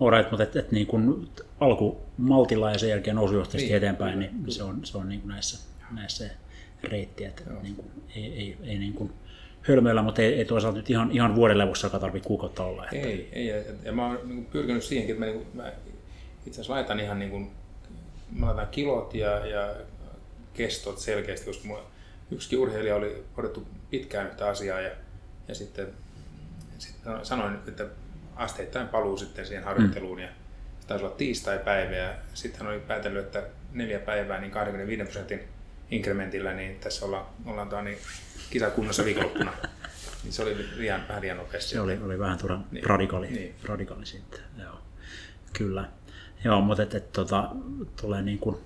alright, 0.00 0.30
mutta 0.30 0.42
et, 0.42 0.56
et 0.56 0.72
niin 0.72 0.86
kun 0.86 1.30
alku 1.60 2.00
maltilla 2.16 2.70
ja 2.70 2.78
sen 2.78 2.90
jälkeen 2.90 3.16
nousujohteisesti 3.16 3.66
niin, 3.66 3.76
eteenpäin, 3.76 4.18
niin 4.18 4.52
se 4.52 4.62
on, 4.62 4.86
se 4.86 4.98
on 4.98 5.08
niin 5.08 5.20
kuin 5.20 5.28
näissä, 5.28 5.68
näissä 5.90 6.24
se 6.24 6.30
reitti, 6.82 7.24
että 7.24 7.42
niin 7.62 7.76
kuin, 7.76 7.90
ei, 8.16 8.24
ei, 8.24 8.56
ei 8.62 8.78
niin 8.78 8.92
kuin 8.92 9.12
hölmöillä, 9.62 10.02
mutta 10.02 10.22
ei, 10.22 10.34
ei 10.34 10.44
toisaalta 10.44 10.78
nyt 10.78 10.90
ihan, 10.90 11.10
ihan 11.10 11.34
vuoden 11.34 11.58
levussa 11.58 11.90
tarvitse 11.90 12.26
kuukautta 12.26 12.64
olla. 12.64 12.84
Että... 12.84 13.08
Ei, 13.08 13.28
ei, 13.32 13.46
ja, 13.46 13.56
ja 13.84 13.92
mä 13.92 14.06
oon 14.06 14.18
niin 14.24 14.46
pyrkinyt 14.46 14.84
siihenkin, 14.84 15.14
että 15.14 15.26
mä, 15.26 15.32
niin 15.32 15.44
kuin, 15.44 15.56
mä 15.56 15.72
itse 16.46 16.50
asiassa 16.50 16.72
laitan 16.72 17.00
ihan 17.00 17.18
niin 17.18 17.30
kuin, 17.30 17.50
mä 18.32 18.46
laitan 18.46 18.68
kilot 18.68 19.14
ja, 19.14 19.46
ja 19.46 19.74
kestot 20.54 20.98
selkeästi, 20.98 21.46
koska 21.46 21.68
mulla 21.68 21.86
yksi 22.30 22.56
urheilija 22.56 22.96
oli 22.96 23.24
hoidettu 23.36 23.66
pitkään 23.90 24.26
yhtä 24.26 24.48
asiaa 24.48 24.80
ja, 24.80 24.90
ja 25.48 25.54
sitten, 25.54 25.88
sitten 26.78 27.12
sanoin, 27.22 27.54
että 27.68 27.86
asteittain 28.36 28.88
paluu 28.88 29.16
sitten 29.16 29.46
siihen 29.46 29.64
harjoitteluun 29.64 30.18
mm. 30.18 30.22
ja 30.22 30.28
se 30.80 30.86
taisi 30.86 31.04
olla 31.04 31.14
tiistai-päivä 31.14 31.96
ja 31.96 32.14
sitten 32.34 32.60
hän 32.60 32.72
oli 32.72 32.80
päätellyt, 32.80 33.24
että 33.24 33.42
neljä 33.72 33.98
päivää 33.98 34.40
niin 34.40 34.50
25 34.50 35.02
prosentin 35.02 35.40
inkrementillä, 35.90 36.52
niin 36.52 36.78
tässä 36.80 37.06
ollaan, 37.06 37.26
ollaan 37.46 37.68
tuo, 37.68 37.82
niin 37.82 37.98
kisakunnossa 38.50 39.04
viikonloppuna. 39.04 39.52
niin 40.22 40.32
se 40.32 40.42
oli 40.42 40.68
liian, 40.76 41.04
vähän 41.08 41.22
liian 41.22 41.36
nopeasti. 41.36 41.70
Se 41.70 41.80
oli, 41.80 41.98
oli 42.02 42.18
vähän 42.18 42.38
tuoda 42.38 42.58
niin. 42.70 42.84
radikaali, 42.84 43.30
niin. 43.30 43.54
radikaali 43.64 44.06
sitten. 44.06 44.40
Joo. 44.58 44.78
Kyllä. 45.52 45.88
Joo, 46.44 46.60
mutta 46.60 46.82
että 46.82 46.96
et, 46.96 47.12
tota, 47.12 47.50
tulee 48.00 48.22
niin 48.22 48.38
kuin, 48.38 48.56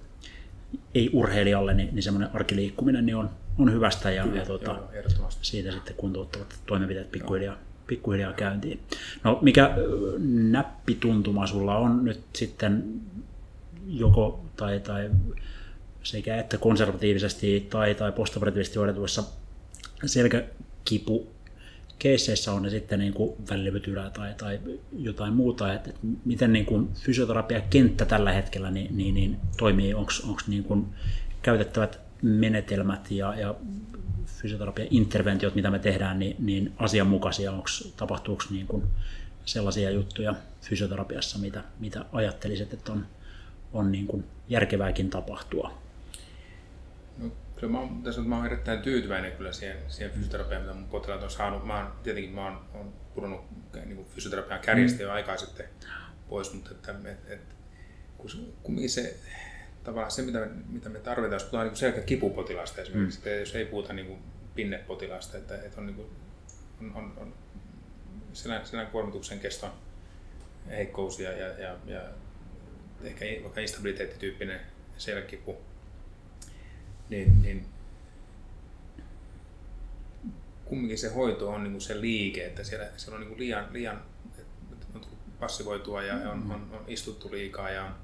ei 0.95 1.11
urheilijalle, 1.13 1.75
niin, 1.75 1.89
niin 1.93 2.03
semmoinen 2.03 2.31
arkiliikkuminen 2.35 3.07
niin 3.07 3.17
on, 3.17 3.31
on 3.59 3.73
hyvästä 3.73 4.11
ja, 4.11 4.23
Kyllä, 4.23 4.37
ja 4.37 4.47
tuota, 4.47 4.71
joo, 4.95 5.29
siitä 5.43 5.73
sitten 5.73 5.97
kuntouttavat 5.97 6.59
toimenpiteet 6.67 7.11
pikkuhiljaa 7.11 7.57
pikkuhiljaa 7.87 8.33
käyntiin. 8.33 8.81
No 9.25 9.39
mikä 9.43 9.71
näppituntuma 10.51 11.47
sulla 11.47 11.77
on 11.77 12.05
nyt 12.05 12.21
sitten 12.33 13.01
joko 13.87 14.45
tai, 14.57 14.81
tai 14.81 15.11
sekä 16.03 16.37
että 16.37 16.59
konservatiivisesti 16.59 17.67
tai, 17.71 17.95
tai 17.95 18.13
postoperatiivisesti 18.13 18.79
hoidetuissa 18.79 19.25
selkäkipu 20.07 21.34
keisseissä 21.99 22.53
on 22.53 22.63
ne 22.63 22.71
sitten 22.71 22.99
niin 22.99 23.15
kuin 23.15 23.37
tai, 24.13 24.35
tai 24.39 24.61
jotain 24.93 25.33
muuta, 25.33 25.73
että, 25.73 25.91
että 25.91 26.01
miten 26.25 26.53
niin 26.53 26.67
kuin 26.67 26.89
fysioterapia 26.95 27.61
kenttä 27.61 28.05
tällä 28.05 28.33
hetkellä 28.33 28.71
niin, 28.71 28.97
niin, 28.97 29.15
niin 29.15 29.37
toimii, 29.57 29.95
onko 29.95 30.13
niin 30.47 30.65
kuin 30.65 30.87
käytettävät 31.43 32.01
menetelmät 32.23 33.11
ja, 33.11 33.35
ja 33.35 33.55
fysioterapian 34.27 34.89
interventiot, 34.91 35.55
mitä 35.55 35.71
me 35.71 35.79
tehdään, 35.79 36.19
niin, 36.19 36.37
niin 36.39 36.73
asianmukaisia, 36.77 37.53
onko, 37.53 37.69
tapahtuuko 37.97 38.45
niin 38.51 38.67
kuin 38.67 38.83
sellaisia 39.45 39.91
juttuja 39.91 40.35
fysioterapiassa, 40.61 41.39
mitä, 41.39 41.65
mitä 41.81 42.05
ajattelisit, 42.13 42.73
että 42.73 42.93
on, 42.93 43.07
on 43.73 43.93
niin 43.93 44.07
kuin 44.07 44.25
järkevääkin 44.49 45.11
tapahtua? 45.11 45.84
Kyllä 47.57 47.73
mä 47.73 47.81
oon, 47.81 48.03
tässä 48.03 48.21
mä 48.21 48.37
oon 48.37 48.47
erittäin 48.47 48.83
tyytyväinen 48.83 49.33
kyllä 49.33 49.53
siihen, 49.53 49.77
siihen 49.89 50.11
fysioterapiaan, 50.15 50.63
mitä 50.63 50.75
mun 50.75 50.89
potilaat 50.89 51.23
on 51.23 51.31
saanut. 51.31 51.67
Mä 51.67 51.77
oon, 51.77 51.93
tietenkin 52.03 52.35
mä 52.35 52.45
oon, 52.45 52.65
oon 52.75 52.93
pudonnut 53.15 53.41
niin 53.85 53.97
kuin 53.97 54.09
fysioterapian 54.09 54.61
kärjestä 54.61 54.99
mm. 54.99 55.03
jo 55.03 55.13
aikaa 55.13 55.37
sitten 55.37 55.67
pois, 56.29 56.53
mutta 56.55 56.71
että, 56.71 56.95
et, 57.05 57.31
et, 57.31 57.41
kun, 58.17 58.31
kun 58.63 58.89
se, 58.89 59.17
tavallaan 59.85 60.11
se, 60.11 60.23
mitä 60.23 60.39
me, 60.39 60.49
mitä 60.69 60.89
me 60.89 60.99
tarvitaan, 60.99 61.33
jos 61.33 61.43
puhutaan 61.43 61.67
niin 61.67 61.77
selkeä 61.77 62.03
kipupotilasta 62.03 62.83
esimerkiksi, 62.83 63.21
mm. 63.25 63.41
jos 63.41 63.55
ei 63.55 63.65
puhuta 63.65 63.93
niin 63.93 64.07
kuin 64.07 64.19
pinnepotilasta, 64.55 65.39
että, 65.39 65.55
että 65.55 65.81
on, 65.81 65.87
niin 65.87 65.97
kuin, 65.97 66.09
on, 66.81 66.93
on, 66.97 67.13
on 67.17 67.35
selän, 68.33 68.67
selän 68.67 68.87
kuormituksen 68.87 69.41
keston 69.41 69.71
heikkous 70.71 71.21
ja, 71.21 71.33
ja, 71.33 71.47
ja, 71.47 71.77
ja 71.87 72.01
ehkä 73.05 73.25
vaikka 73.43 73.61
instabiliteettityyppinen 73.61 74.61
selkäkipu, 74.99 75.57
niin, 77.09 77.43
niin 77.43 77.67
kumminkin 80.65 80.99
se 80.99 81.15
hoito 81.15 81.51
on 81.51 81.63
niin 81.63 81.73
kuin 81.73 81.83
se 81.83 82.01
liike, 82.01 82.47
että 82.47 82.65
siellä, 82.65 82.87
siellä 82.97 83.15
on 83.15 83.21
niin 83.21 83.29
kuin 83.29 83.41
liian, 83.41 83.67
liian 83.71 84.03
on 84.95 85.01
tullut 85.01 85.39
passivoitua 85.41 86.03
ja 86.03 86.15
on, 86.15 86.53
on, 86.53 86.71
on, 86.73 86.85
istuttu 86.87 87.31
liikaa 87.31 87.71
ja 87.71 87.85
on 87.85 87.95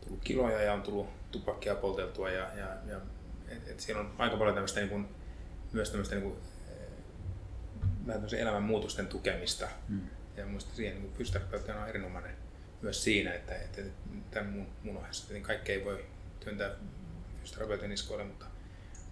tullut 0.00 0.24
kiloja 0.24 0.62
ja 0.62 0.72
on 0.72 0.82
tullut 0.82 1.08
tupakkia 1.30 1.74
polteltua 1.74 2.30
ja, 2.30 2.48
ja, 2.56 2.76
ja 2.86 3.00
et, 3.48 3.68
et 3.68 3.80
siellä 3.80 4.00
on 4.00 4.12
aika 4.18 4.36
paljon 4.36 4.54
tämmöistä 4.54 4.80
niin 4.80 4.90
kuin, 4.90 5.08
myös 5.72 5.90
tämmöistä 5.90 6.14
niin 6.14 6.22
kuin, 6.22 6.36
vähän 8.06 8.28
elämän 8.38 8.62
muutosten 8.62 9.06
tukemista. 9.06 9.68
Mm. 9.88 10.00
Ja 10.36 10.46
minusta 10.46 10.74
siihen 10.74 11.02
niin 11.02 11.12
fysioterapeutti 11.12 11.72
on 11.72 11.88
erinomainen 11.88 12.36
myös 12.82 13.04
siinä, 13.04 13.32
että, 13.32 13.54
että 13.54 13.82
tämän 14.30 14.52
mun, 14.52 14.66
mun 14.82 14.96
ohessa 14.96 15.34
kaikki 15.42 15.72
ei 15.72 15.84
voi 15.84 16.04
työntää 16.40 16.70
fysioterapeutin 17.44 17.90
niskoille, 17.90 18.24
mutta, 18.24 18.46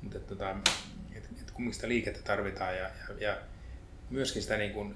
mutta 0.03 0.18
että, 0.18 0.29
tota, 0.29 0.51
että, 1.14 1.29
että 1.40 1.53
kumminkin 1.53 1.75
sitä 1.75 1.88
liikettä 1.88 2.23
tarvitaan 2.23 2.77
ja, 2.77 2.90
ja, 3.09 3.14
ja 3.21 3.38
myöskin 4.11 4.42
sitä 4.42 4.57
niin 4.57 4.73
kuin, 4.73 4.95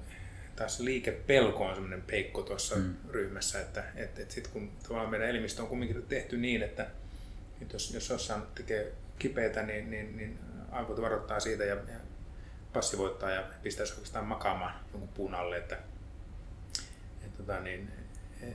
taas 0.56 0.80
liikepelko 0.80 1.64
on 1.64 1.74
semmoinen 1.74 2.02
peikko 2.02 2.42
tuossa 2.42 2.76
mm. 2.76 2.94
ryhmässä, 3.10 3.60
että, 3.60 3.84
että, 3.94 4.22
että 4.22 4.34
sitten 4.34 4.52
kun 4.52 4.72
tavallaan 4.82 5.10
meidän 5.10 5.28
elimistö 5.28 5.62
on 5.62 5.68
kumminkin 5.68 6.02
tehty 6.02 6.36
niin, 6.36 6.62
että, 6.62 6.86
että 7.62 7.74
jos, 7.74 7.94
jos 7.94 8.08
jossain 8.08 8.42
tekee 8.54 8.92
kipeätä, 9.18 9.62
niin, 9.62 9.90
niin, 9.90 10.16
niin 10.16 10.38
aivot 10.70 11.00
varoittaa 11.00 11.40
siitä 11.40 11.64
ja, 11.64 11.74
ja 11.74 11.98
passivoittaa 12.72 13.30
ja 13.30 13.44
pistäisi 13.62 13.92
oikeastaan 13.92 14.24
makaamaan 14.24 14.74
jonkun 14.92 15.08
puun 15.08 15.34
alle, 15.34 15.56
että, 15.56 15.78
että 17.24 17.38
tota, 17.38 17.60
niin, 17.60 17.90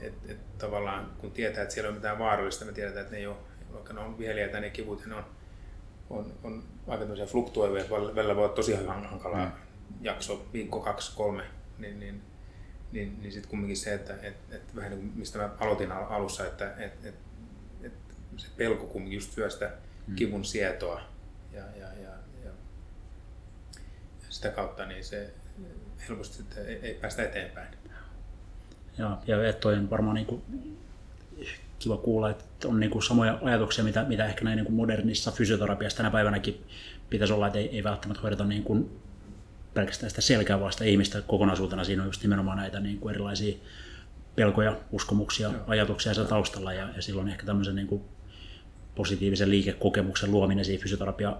et, 0.02 0.14
et, 0.28 0.58
tavallaan 0.58 1.12
kun 1.18 1.32
tietää, 1.32 1.62
että 1.62 1.74
siellä 1.74 1.88
on 1.88 1.94
mitään 1.94 2.18
vaarallista, 2.18 2.64
me 2.64 2.72
tiedetään, 2.72 3.02
että 3.02 3.12
ne 3.12 3.18
ei 3.18 3.26
ole, 3.26 3.36
vaikka 3.72 3.92
ne 3.92 4.00
on 4.00 4.18
viheliäitä 4.18 4.60
ne 4.60 4.70
kivut, 4.70 5.06
ne 5.06 5.14
on, 5.14 5.24
on, 6.10 6.32
on 6.42 6.64
aika 6.88 7.00
tämmöisiä 7.00 7.26
fluktuoivia, 7.26 7.84
välillä 7.90 8.36
voi 8.36 8.44
olla 8.44 8.54
tosi 8.54 8.74
hankalaa 8.86 9.46
mm. 9.46 9.52
jakso, 10.00 10.46
viikko, 10.52 10.80
kaksi, 10.80 11.16
kolme, 11.16 11.42
niin, 11.78 12.00
niin, 12.00 12.22
niin, 12.92 13.22
niin 13.22 13.32
sitten 13.32 13.50
kumminkin 13.50 13.76
se, 13.76 13.94
että 13.94 14.14
et, 14.22 14.36
et 14.50 14.76
vähän 14.76 14.90
niin 14.90 15.00
kuin 15.00 15.12
mistä 15.14 15.38
mä 15.38 15.50
aloitin 15.60 15.92
alussa, 15.92 16.46
että 16.46 16.74
et, 16.78 17.04
et, 17.04 17.14
et 17.82 17.92
se 18.36 18.48
pelko 18.56 18.86
kumminkin 18.86 19.16
just 19.16 19.32
syö 19.32 19.50
sitä 19.50 19.70
mm. 20.06 20.14
kivun 20.14 20.44
sietoa 20.44 21.00
ja, 21.52 21.62
ja, 21.76 21.86
ja, 21.86 22.10
ja, 22.44 22.50
ja 24.20 24.28
sitä 24.28 24.50
kautta 24.50 24.86
niin 24.86 25.04
se 25.04 25.30
helposti 26.08 26.36
sitten 26.36 26.66
ei, 26.66 26.78
ei 26.82 26.94
päästä 26.94 27.22
eteenpäin. 27.22 27.68
Ja, 28.98 29.18
ja 29.26 29.52
toi 29.52 29.74
on 29.74 29.90
varmaan 29.90 30.14
niin 30.14 30.26
kuin 30.26 30.42
kiva 31.82 31.96
kuulla, 31.96 32.30
että 32.30 32.68
on 32.68 32.80
niin 32.80 32.90
kuin 32.90 33.02
samoja 33.02 33.38
ajatuksia, 33.42 33.84
mitä, 33.84 34.04
mitä 34.04 34.26
ehkä 34.26 34.44
näin 34.44 34.56
niin 34.56 34.66
kuin 34.66 34.76
modernissa 34.76 35.30
fysioterapiassa 35.30 35.96
tänä 35.96 36.10
päivänäkin 36.10 36.64
pitäisi 37.10 37.32
olla, 37.32 37.46
että 37.46 37.58
ei, 37.58 37.68
ei 37.68 37.84
välttämättä 37.84 38.22
hoideta 38.22 38.44
niin 38.44 38.62
kuin 38.62 38.90
pelkästään 39.74 40.10
sitä 40.10 40.20
selkää 40.20 40.60
vasta 40.60 40.84
ihmistä 40.84 41.20
kokonaisuutena. 41.20 41.84
Siinä 41.84 42.02
on 42.02 42.08
just 42.08 42.22
nimenomaan 42.22 42.58
näitä 42.58 42.80
niin 42.80 42.98
kuin 42.98 43.14
erilaisia 43.14 43.56
pelkoja, 44.36 44.76
uskomuksia, 44.92 45.48
Joo. 45.48 45.64
ajatuksia 45.66 46.14
siellä 46.14 46.28
taustalla 46.28 46.72
ja, 46.72 46.88
ja 46.96 47.02
silloin 47.02 47.28
ehkä 47.28 47.46
tämmöisen 47.46 47.74
niin 47.74 47.86
kuin 47.86 48.02
positiivisen 48.94 49.50
liikekokemuksen 49.50 50.30
luominen 50.30 50.64
siinä 50.64 50.82
fysioterapia 50.82 51.36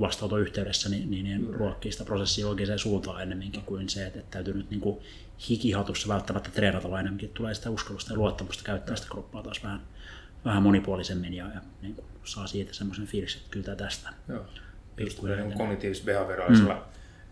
vastaanoton 0.00 0.40
yhteydessä 0.40 0.88
niin, 0.88 1.10
niin, 1.10 1.24
niin 1.24 1.54
ruokkii 1.54 1.92
sitä 1.92 2.04
prosessia 2.04 2.48
oikeaan 2.48 2.78
suuntaan 2.78 3.22
ennemminkin 3.22 3.62
kuin 3.62 3.88
se, 3.88 4.06
että, 4.06 4.18
että 4.18 4.30
täytyy 4.30 4.54
nyt 4.54 4.70
niin 4.70 4.80
kuin 4.80 4.98
hikihatussa 5.48 6.08
välttämättä 6.08 6.50
treenata, 6.50 6.90
vaan 6.90 7.00
enemmänkin 7.00 7.30
tulee 7.30 7.54
sitä 7.54 7.70
uskallusta 7.70 8.12
ja 8.12 8.18
luottamusta 8.18 8.64
käyttää 8.64 8.96
sitä 8.96 9.08
kroppaa 9.10 9.42
taas 9.42 9.62
vähän, 9.62 9.80
vähän 10.44 10.62
monipuolisemmin 10.62 11.34
ja, 11.34 11.46
ja 11.54 11.60
niin 11.82 11.94
kuin 11.94 12.06
saa 12.24 12.46
siitä 12.46 12.74
semmoisen 12.74 13.06
fiiliksen, 13.06 13.40
että 13.40 13.50
kyllä 13.50 13.76
tästä. 13.76 14.10
Joo. 14.28 14.44
Kognitiivis-behavioraalisella 15.56 16.74
mm. 16.74 16.80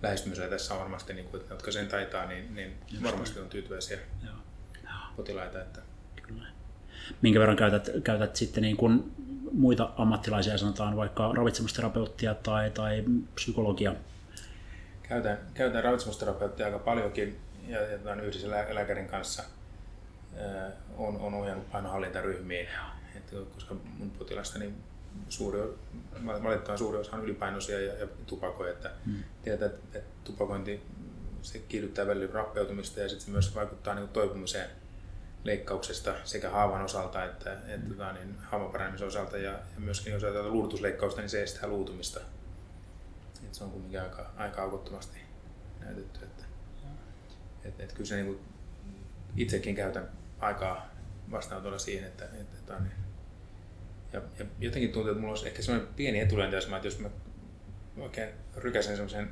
lähestymisellä 0.02 0.50
tässä 0.50 0.74
on 0.74 0.80
varmasti, 0.80 1.14
niin 1.14 1.26
kuin, 1.28 1.40
että 1.40 1.52
ne, 1.52 1.56
jotka 1.56 1.72
sen 1.72 1.88
taitaa, 1.88 2.26
niin, 2.26 2.54
niin 2.54 2.76
varmasti 3.02 3.40
on 3.40 3.48
tyytyväisiä 3.48 3.98
Joo. 4.24 4.34
potilaita. 5.16 5.60
Että... 5.60 5.80
Kyllä. 6.22 6.46
Minkä 7.22 7.40
verran 7.40 7.56
käytät, 7.56 7.90
käytät 8.04 8.36
sitten 8.36 8.62
niin 8.62 8.76
kuin 8.76 9.12
muita 9.52 9.90
ammattilaisia, 9.96 10.58
sanotaan 10.58 10.96
vaikka 10.96 11.32
ravitsemusterapeuttia 11.32 12.34
tai, 12.34 12.70
tai 12.70 13.04
psykologia? 13.34 13.94
Käytän, 15.02 15.38
käytän 15.54 15.84
ravitsemusterapeuttia 15.84 16.66
aika 16.66 16.78
paljonkin 16.78 17.36
ja, 17.66 17.80
ja 17.80 17.98
tämän 17.98 18.20
yhdessä 18.20 18.50
lääkärin 18.50 19.08
kanssa 19.08 19.42
äh, 20.40 20.72
on, 20.96 21.16
on 21.16 21.34
ohjannut 21.34 21.70
painohallintaryhmiin, 21.70 22.68
että 23.16 23.36
koska 23.54 23.74
mun 23.98 24.10
potilastani 24.10 24.72
suuri, 25.28 25.60
valitettavan 26.26 26.78
suuri 26.78 26.98
osa 26.98 27.16
on 27.16 27.24
ylipainoisia 27.24 27.80
ja, 27.80 27.94
ja 27.94 28.06
tupakoja, 28.26 28.72
että 28.72 28.90
hmm. 29.06 29.24
tiedetään, 29.42 29.70
että, 29.70 29.98
että 29.98 30.10
tupakointi 30.24 30.82
se 31.42 31.58
kiihdyttää 31.58 32.06
välillä 32.06 32.32
rappeutumista 32.32 33.00
ja 33.00 33.08
sitten 33.08 33.24
se 33.24 33.30
myös 33.30 33.54
vaikuttaa 33.54 33.94
niin 33.94 34.08
toipumiseen 34.08 34.70
leikkauksesta 35.44 36.14
sekä 36.24 36.50
haavan 36.50 36.82
osalta 36.82 37.24
että, 37.24 37.52
että 37.52 37.76
mm. 37.76 38.14
niin, 38.14 38.38
haavan 38.38 38.72
paranemisen 38.72 39.08
osalta 39.08 39.38
ja, 39.38 39.50
ja 39.50 39.78
myöskin 39.78 40.12
jos 40.12 40.24
ajatellaan 40.24 40.52
luudutusleikkausta, 40.52 41.20
niin 41.20 41.30
se 41.30 41.42
estää 41.42 41.68
luutumista. 41.68 42.20
Et 43.46 43.54
se 43.54 43.64
on 43.64 43.70
kuitenkin 43.70 44.00
aika, 44.00 44.30
aika 44.36 44.62
aukottomasti 44.62 45.18
näytetty. 45.80 46.24
Että, 46.24 46.35
et, 47.68 47.80
et 47.80 47.92
kyllä 47.92 48.06
se 48.06 48.14
niin 48.14 48.26
kuin, 48.26 48.38
itsekin 49.36 49.74
käytän 49.74 50.08
aikaa 50.38 50.90
vastaanotolla 51.30 51.78
siihen, 51.78 52.04
että, 52.04 52.24
että, 52.24 52.58
että 52.58 52.78
niin, 52.78 52.92
ja, 54.12 54.22
ja, 54.38 54.46
jotenkin 54.60 54.92
tuntuu, 54.92 55.10
että 55.10 55.20
mulla 55.20 55.32
olisi 55.32 55.46
ehkä 55.46 55.62
sellainen 55.62 55.94
pieni 55.96 56.20
etulyöntiasema, 56.20 56.76
että 56.76 56.86
jos 56.86 56.98
mä 56.98 57.10
oikein 57.98 58.28
rykäsen 58.56 58.96
semmoisen 58.96 59.30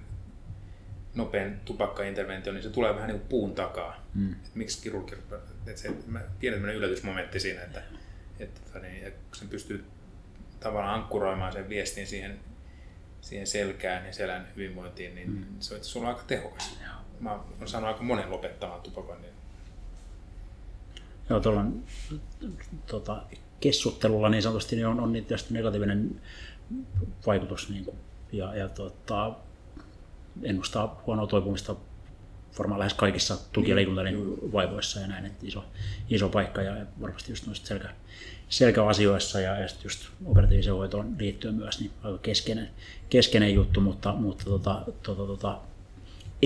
nopean 1.14 1.60
tupakkainterventio, 1.64 2.52
niin 2.52 2.62
se 2.62 2.70
tulee 2.70 2.94
vähän 2.94 3.08
niin 3.08 3.18
kuin 3.18 3.28
puun 3.28 3.54
takaa. 3.54 4.06
Mm. 4.14 4.32
Et 4.32 4.54
miksi 4.54 4.82
kirurgi, 4.82 5.14
että 5.14 5.80
se, 5.80 5.90
mä 6.06 6.20
tiedän 6.38 6.56
tämmöinen 6.56 6.76
yllätysmomentti 6.76 7.40
siinä, 7.40 7.62
että, 7.62 7.82
että, 8.40 8.60
että 8.66 8.78
niin, 8.78 9.06
että 9.06 9.36
sen 9.36 9.48
pystyy 9.48 9.84
tavallaan 10.60 10.94
ankkuroimaan 10.94 11.52
sen 11.52 11.68
viestin 11.68 12.06
siihen, 12.06 12.40
siihen 13.20 13.46
selkään 13.46 14.06
ja 14.06 14.12
selän 14.12 14.48
hyvinvointiin, 14.56 15.14
niin 15.14 15.30
mm. 15.30 15.44
se 15.60 15.74
on 15.74 15.78
itse 15.78 15.98
aika 15.98 16.22
tehokas. 16.26 16.78
Mä 17.20 17.30
oon 17.32 17.68
saanut 17.68 17.88
aika 17.88 18.02
monen 18.02 18.30
lopettamaan 18.30 18.80
tupakoinnin. 18.80 19.30
Joo, 21.30 21.40
tuolla 21.40 21.64
tota, 22.86 23.22
kessuttelulla 23.60 24.28
niin 24.28 24.42
sanotusti 24.42 24.76
niin 24.76 24.86
on, 24.86 25.00
on 25.00 25.12
tietysti 25.12 25.54
negatiivinen 25.54 26.20
vaikutus 27.26 27.70
niin 27.70 27.84
kuin, 27.84 27.96
ja, 28.32 28.56
ja 28.56 28.68
tota, 28.68 29.32
ennustaa 30.42 31.02
huonoa 31.06 31.26
toipumista 31.26 31.76
varmaan 32.58 32.78
lähes 32.78 32.94
kaikissa 32.94 33.38
tuki- 33.52 33.70
ja 33.70 33.76
liikuntalin 33.76 34.52
vaivoissa 34.52 35.00
ja 35.00 35.06
näin, 35.06 35.26
että 35.26 35.46
iso, 35.46 35.64
iso 36.10 36.28
paikka 36.28 36.62
ja 36.62 36.86
varmasti 37.00 37.32
just 37.32 37.46
noista 37.46 37.66
selkä, 37.66 37.88
selkäasioissa 38.48 39.40
ja, 39.40 39.58
ja 39.58 39.68
just 39.84 40.08
operatiiviseen 40.24 40.76
hoitoon 40.76 41.14
liittyen 41.18 41.54
myös 41.54 41.80
niin 41.80 41.90
aika 42.02 42.18
keskeinen, 42.18 42.70
keskeinen 43.10 43.54
juttu, 43.54 43.80
mutta, 43.80 44.12
mutta 44.12 44.44
tota, 44.44 44.82
tota, 45.02 45.26
tota, 45.26 45.58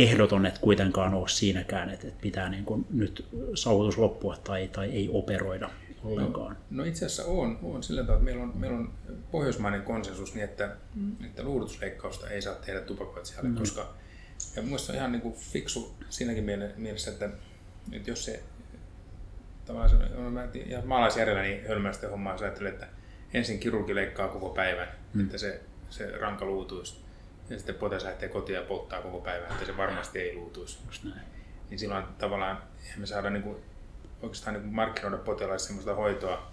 ehdoton, 0.03 0.47
että 0.47 0.61
kuitenkaan 0.61 1.15
ole 1.15 1.29
siinäkään, 1.29 1.91
että, 1.91 2.09
että 2.09 2.21
pitää 2.21 2.49
niin 2.49 2.65
kuin 2.65 2.87
nyt 2.91 3.29
saavutus 3.55 3.99
loppua 3.99 4.37
tai, 4.37 4.69
tai 4.73 4.91
ei 4.91 5.09
operoida 5.13 5.71
ollenkaan. 6.05 6.57
No, 6.71 6.83
no 6.83 6.85
itse 6.85 7.07
asiassa 7.07 7.25
on, 7.25 7.59
on 7.63 7.83
sillä 7.83 8.03
tavalla, 8.03 8.19
että 8.19 8.25
meillä 8.25 8.43
on, 8.43 8.53
meillä 8.57 8.79
on 8.79 8.93
pohjoismainen 9.31 9.83
konsensus 9.83 10.35
niin, 10.35 10.45
että, 10.45 10.77
mm. 10.95 11.25
että 11.25 11.43
luudutusleikkausta 11.43 12.31
ei 12.31 12.43
saa 12.43 12.55
tehdä 12.55 12.81
tupakoitsijalle, 12.81 13.49
mm. 13.49 13.57
koska 13.57 13.95
ja 14.57 14.63
mielestäni 14.63 14.97
on 14.97 15.01
ihan 15.01 15.13
niin 15.13 15.23
kuin 15.23 15.35
fiksu 15.35 15.95
siinäkin 16.09 16.45
mielessä, 16.77 17.11
että, 17.11 17.31
että 17.93 18.11
jos 18.11 18.25
se 18.25 18.43
tavallaan 19.65 19.91
se, 19.91 19.97
on, 20.17 20.33
mä 20.33 20.49
maalaisjärjellä 20.85 21.43
niin 21.43 21.67
hölmästä 21.69 22.09
hommaa, 22.09 22.33
jos 22.33 22.43
ajattelee, 22.43 22.73
että 22.73 22.87
ensin 23.35 23.59
kirurgi 23.59 23.95
leikkaa 23.95 24.29
koko 24.29 24.49
päivän, 24.49 24.89
mm. 25.15 25.21
että 25.21 25.39
se, 25.39 25.61
se 25.91 26.11
ranka 26.11 26.45
luutuisi. 26.45 27.08
Ja 27.51 27.59
sitten 27.59 27.75
potilas 27.75 28.05
lähtee 28.05 28.29
kotiin 28.29 28.57
ja 28.57 28.63
polttaa 28.63 29.03
koko 29.03 29.21
päivän, 29.21 29.53
että 29.53 29.67
se 29.67 29.77
varmasti 29.77 30.19
ei 30.19 30.35
luutuisi. 30.35 30.79
Niin 31.71 31.79
silloin 31.79 32.05
tavallaan 32.19 32.63
me 32.97 33.07
saada 33.07 33.31
niin 33.31 33.43
kuin, 33.43 33.57
oikeastaan 34.23 34.55
niin 34.55 34.63
kuin 34.63 34.75
markkinoida 34.75 35.19
potilaille 35.19 35.59
sellaista 35.59 35.95
hoitoa, 35.95 36.53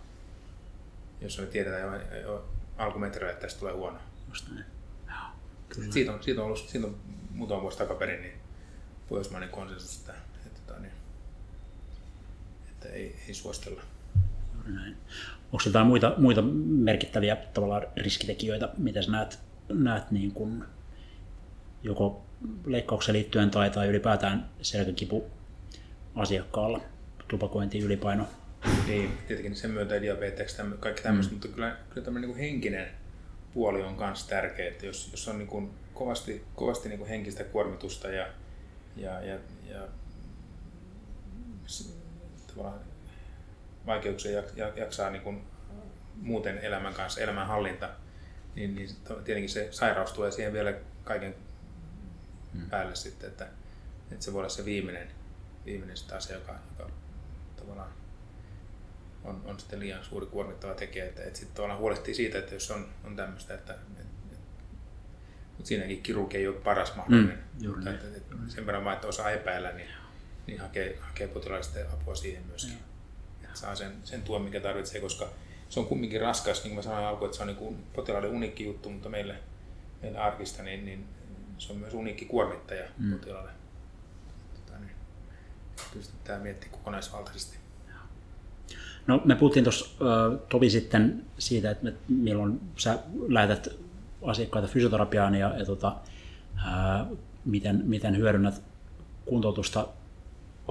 jossa 1.22 1.42
me 1.42 1.48
tiedetään 1.48 2.02
jo, 2.12 2.22
jo 2.22 2.50
alkumetreillä, 2.78 3.32
että 3.32 3.42
tästä 3.42 3.60
tulee 3.60 3.74
huono. 3.74 3.98
Just 4.30 4.48
näin. 4.52 4.66
Siitä 5.90 6.14
on, 6.14 6.24
siitä 6.24 6.42
on 6.42 6.46
ollut 6.46 6.70
siitä 6.70 6.88
on 6.88 6.96
muutama 7.32 7.62
vuosi 7.62 7.78
takaperin 7.78 8.22
niin 8.22 8.34
pohjoismainen 9.10 9.50
konsensus, 9.50 10.00
että, 10.00 10.14
että, 10.14 10.40
että, 10.46 10.62
tota 10.68 10.80
niin, 10.80 10.94
että 12.70 12.90
ei, 12.90 13.16
ei 13.28 13.34
suostella. 13.34 13.82
Näin. 14.66 14.98
Onko 15.52 15.64
jotain 15.66 15.88
muita, 15.88 16.14
muita 16.18 16.42
merkittäviä 16.68 17.36
tavallaan 17.36 17.84
riskitekijöitä, 17.98 18.70
mitä 18.78 19.02
sä 19.02 19.12
näet, 19.12 19.40
näet 19.70 20.12
niin 20.12 20.32
kuin 20.32 20.64
joko 21.86 22.26
leikkaukseen 22.66 23.14
liittyen 23.14 23.52
tai, 23.52 23.70
tai 23.70 23.88
ylipäätään 23.88 24.50
selkäkipu 24.62 25.26
asiakkaalla, 26.16 26.82
tupakointi, 27.28 27.80
ylipaino? 27.80 28.28
Niin, 28.88 29.18
tietenkin 29.28 29.56
sen 29.56 29.72
myötä 29.72 30.02
diabetes, 30.02 30.58
kaikki 30.80 31.04
tämmöistä, 31.04 31.32
mm. 31.32 31.36
mutta 31.36 31.48
kyllä, 31.48 31.78
kyllä 31.90 32.06
tämmöinen 32.06 32.30
niin 32.30 32.40
henkinen 32.40 32.88
puoli 33.54 33.84
on 33.84 33.96
myös 33.98 34.24
tärkeä, 34.24 34.68
että 34.68 34.86
jos, 34.86 35.10
jos 35.12 35.28
on 35.28 35.38
niin 35.38 35.48
kuin 35.48 35.70
kovasti, 35.94 36.44
kovasti 36.56 36.90
niin 36.90 37.00
kuin 37.00 37.10
henkistä 37.10 37.44
kuormitusta 37.44 38.10
ja, 38.10 38.28
ja, 38.96 39.22
ja, 39.22 39.40
ja 39.70 39.88
tavallaan 42.48 42.80
vaikeuksia 43.86 44.44
jaksaa 44.76 45.10
niin 45.10 45.22
kuin 45.22 45.42
muuten 46.22 46.58
elämän 46.58 46.94
kanssa, 46.94 47.22
elämänhallinta, 47.22 47.90
niin, 48.56 48.76
niin 48.76 48.90
tietenkin 49.24 49.50
se 49.50 49.68
sairaus 49.72 50.12
tulee 50.12 50.32
siihen 50.32 50.54
vielä 50.54 50.74
kaiken 51.04 51.36
hmm. 52.60 52.70
päälle 52.70 52.96
sitten, 52.96 53.30
että, 53.30 53.48
että 54.12 54.26
se 54.26 54.34
voi 54.34 54.40
olla 54.40 54.50
se 54.50 54.66
viimeinen, 54.66 55.08
viimeinen 55.66 55.98
sitä 55.98 56.16
asia, 56.16 56.36
joka, 56.36 56.60
joka 56.80 56.92
tavallaan 57.56 57.92
on, 59.24 59.42
on 59.46 59.60
sitten 59.60 59.80
liian 59.80 60.06
suuri 60.06 60.26
kuormittava 60.26 60.74
tekijä, 60.74 61.06
että, 61.06 61.24
että 61.24 61.40
sitten 61.40 61.56
tavallaan 61.56 61.80
huolehtii 61.80 62.14
siitä, 62.14 62.40
että 62.40 62.54
jos 62.54 62.72
on, 62.72 62.90
on 63.04 63.16
tämmöistä, 63.16 63.54
että, 63.54 63.74
että, 63.74 64.02
että 64.02 64.16
mutta 65.58 65.68
siinäkin 65.68 66.04
kirurgi 66.04 66.38
ei 66.38 66.48
ole 66.48 66.56
paras 66.56 66.96
mahdollinen. 66.96 67.44
Mm, 67.62 67.70
mutta 67.70 67.90
että, 67.92 68.08
että 68.18 68.36
sen 68.48 68.66
verran 68.66 68.86
vaan, 68.86 68.96
että 68.96 69.08
osaa 69.08 69.32
epäillä, 69.32 69.72
niin, 69.72 69.90
niin 70.48 70.60
hakee, 70.60 70.98
hakee 71.02 71.28
potilaista 71.28 71.80
apua 71.94 72.16
siihen 72.16 72.44
myöskin. 72.46 72.78
Että 73.44 73.60
saa 73.60 73.76
sen, 73.76 73.92
sen 74.04 74.22
tuon, 74.22 74.42
mikä 74.42 74.60
tarvitsee, 74.60 75.02
koska 75.02 75.30
se 75.70 75.80
on 75.80 75.86
kumminkin 75.86 76.22
raskas, 76.22 76.64
niin 76.64 76.70
kuin 76.70 76.76
mä 76.76 76.82
sanoin 76.82 77.06
alkuun, 77.06 77.26
että 77.26 77.38
se 77.38 77.44
on 77.44 77.48
niin 77.48 77.86
potilaiden 77.94 78.30
uniikki 78.30 78.64
juttu, 78.64 78.90
mutta 78.90 79.10
meille, 79.10 79.36
meille 80.02 80.18
arkista, 80.18 80.64
niin, 80.64 80.86
niin 80.86 81.08
se 81.58 81.74
on 81.74 81.80
myös 81.80 81.94
uniikki 81.94 82.26
kuormittaja 82.26 82.84
mm. 82.98 83.12
potilaalle. 83.12 83.52
Tota, 84.56 84.80
niin, 84.80 84.92
kyllä 85.94 86.06
tämä 86.24 86.40
kokonaisvaltaisesti. 86.72 87.58
No 89.08 89.22
me 89.26 89.36
puhuttiin 89.36 89.64
tuossa 89.64 89.86
tovi 90.50 90.70
sitten 90.70 91.26
siitä, 91.40 91.72
että 91.72 91.92
milloin 92.08 92.62
sä 92.78 93.00
lähetät 93.28 93.68
asiakkaita 94.26 94.68
fysioterapiaan 94.68 95.36
ja, 95.36 95.58
ja 95.58 95.66
tota, 95.66 95.96
ää, 96.66 97.06
miten, 97.46 97.82
miten 97.86 98.18
hyödynnät 98.18 98.62
kuntoutusta 99.26 99.88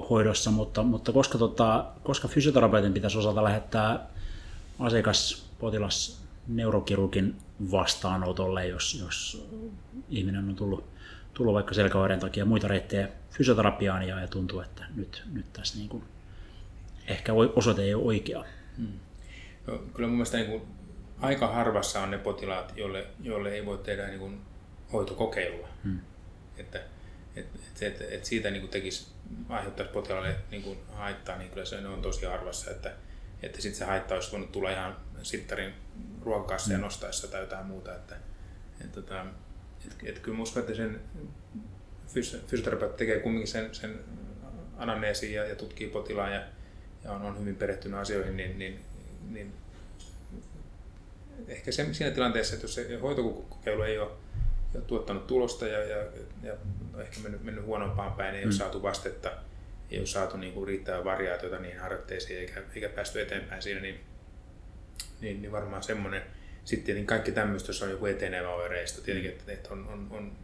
hoidossa, 0.09 0.51
mutta, 0.51 0.83
mutta 0.83 1.11
koska, 1.11 1.37
tota, 1.37 1.85
koska 2.03 2.27
fysioterapeutin 2.27 2.93
pitäisi 2.93 3.17
osata 3.17 3.43
lähettää 3.43 4.07
asiakas, 4.79 5.45
potilas 5.59 6.21
neurokirurgin 6.47 7.35
vastaanotolle, 7.71 8.67
jos, 8.67 8.99
jos 9.01 9.47
ihminen 10.09 10.49
on 10.49 10.55
tullut, 10.55 10.85
tullut 11.33 11.53
vaikka 11.53 11.73
selkäoireen 11.73 12.19
takia 12.19 12.45
muita 12.45 12.67
reittejä 12.67 13.09
fysioterapiaan 13.31 14.07
ja, 14.07 14.19
ja 14.19 14.27
tuntuu, 14.27 14.59
että 14.59 14.85
nyt, 14.95 15.23
nyt 15.33 15.53
tässä 15.53 15.77
niin 15.77 15.89
kuin 15.89 16.03
ehkä 17.07 17.33
osoite 17.33 17.81
ei 17.83 17.93
ole 17.93 18.03
oikea. 18.03 18.45
Hmm. 18.77 18.99
No, 19.67 19.77
kyllä 19.77 20.07
mun 20.07 20.17
mielestä 20.17 20.37
niin 20.37 20.49
kuin, 20.49 20.61
aika 21.19 21.47
harvassa 21.47 22.01
on 22.01 22.11
ne 22.11 22.17
potilaat, 22.17 22.73
joille, 22.75 23.07
joille 23.23 23.49
ei 23.49 23.65
voi 23.65 23.77
tehdä 23.77 24.07
niin 24.07 24.19
kuin, 24.19 24.41
hoitokokeilua. 24.93 25.67
Hmm. 25.83 25.99
Että, 26.57 26.79
et, 27.35 27.47
et, 27.55 27.83
et, 27.83 28.01
et 28.11 28.25
siitä 28.25 28.51
niin 28.51 28.61
kuin 28.61 28.71
tekisi, 28.71 29.07
aiheuttaisi 29.49 29.91
potilaalle 29.91 30.35
niin 30.51 30.63
kuin, 30.63 30.77
haittaa, 30.93 31.37
niin 31.37 31.49
kyllä 31.49 31.65
se 31.65 31.87
on 31.87 32.01
tosi 32.01 32.25
harvassa. 32.25 32.71
Että, 32.71 32.93
että 33.43 33.61
sitten 33.61 33.77
se 33.79 33.85
haitta 33.85 34.15
olisi 34.15 34.31
voinut 34.31 34.51
tulla 34.51 34.71
ihan 34.71 34.95
sittarin 35.23 35.73
ruokakassa 36.21 36.71
ja 36.71 36.77
hmm. 36.77 36.83
nostaessa 36.83 37.27
tai 37.27 37.41
jotain 37.41 37.65
muuta. 37.65 37.95
Että, 37.95 38.15
et, 38.81 38.91
tota, 38.91 39.25
et, 39.85 39.95
et 40.03 40.19
kyllä 40.19 40.41
uskon, 40.41 40.61
että 40.61 40.75
sen 40.75 40.99
fysioterapeutti 42.47 42.97
tekee 42.97 43.19
kumminkin 43.19 43.51
sen, 43.51 43.75
sen 43.75 43.99
anamneesin 44.77 45.33
ja, 45.33 45.45
ja 45.45 45.55
tutkii 45.55 45.87
potilaan 45.87 46.33
ja, 46.33 46.43
ja 47.03 47.11
on, 47.11 47.21
on 47.21 47.39
hyvin 47.39 47.55
perehtynyt 47.55 47.99
asioihin, 47.99 48.37
niin, 48.37 48.59
niin, 48.59 48.79
niin 49.29 49.53
ehkä 51.47 51.71
se, 51.71 51.93
siinä 51.93 52.11
tilanteessa, 52.11 52.53
että 52.53 52.63
jos 52.63 52.75
se 52.75 52.99
hoitokokeilu 53.01 53.81
ei 53.81 53.99
ole, 53.99 54.09
ei 54.73 54.77
ole 54.77 54.85
tuottanut 54.87 55.27
tulosta 55.27 55.67
ja, 55.67 55.79
ja, 55.83 55.97
ja 56.43 56.53
ehkä 57.01 57.19
mennyt, 57.19 57.43
mennyt 57.43 57.65
huonompaan 57.65 58.13
päin, 58.13 58.35
ei 58.35 58.41
mm. 58.41 58.47
ole 58.47 58.53
saatu 58.53 58.83
vastetta, 58.83 59.31
ei 59.91 59.99
ole 59.99 60.07
saatu 60.07 60.37
niin 60.37 60.53
kuin 60.53 60.67
riittävää 60.67 61.03
variaatiota 61.03 61.59
niihin 61.59 61.79
harjoitteisiin 61.79 62.39
eikä, 62.39 62.61
eikä 62.75 62.89
päästy 62.89 63.21
eteenpäin 63.21 63.61
siinä, 63.61 63.81
niin, 63.81 63.99
niin, 65.21 65.41
niin 65.41 65.51
varmaan 65.51 65.83
semmoinen. 65.83 66.21
Sitten 66.65 66.85
tietenkin 66.85 67.07
kaikki 67.07 67.31
tämmöistä, 67.31 67.69
jos 67.69 67.81
on 67.81 67.89
joku 67.89 68.05
etenevä 68.05 68.49
oireisto, 68.49 69.01
tietenkin, 69.01 69.31
että, 69.31 69.51
että 69.51 69.69
on, 69.73 69.87
on, 69.87 70.07
on 70.09 70.37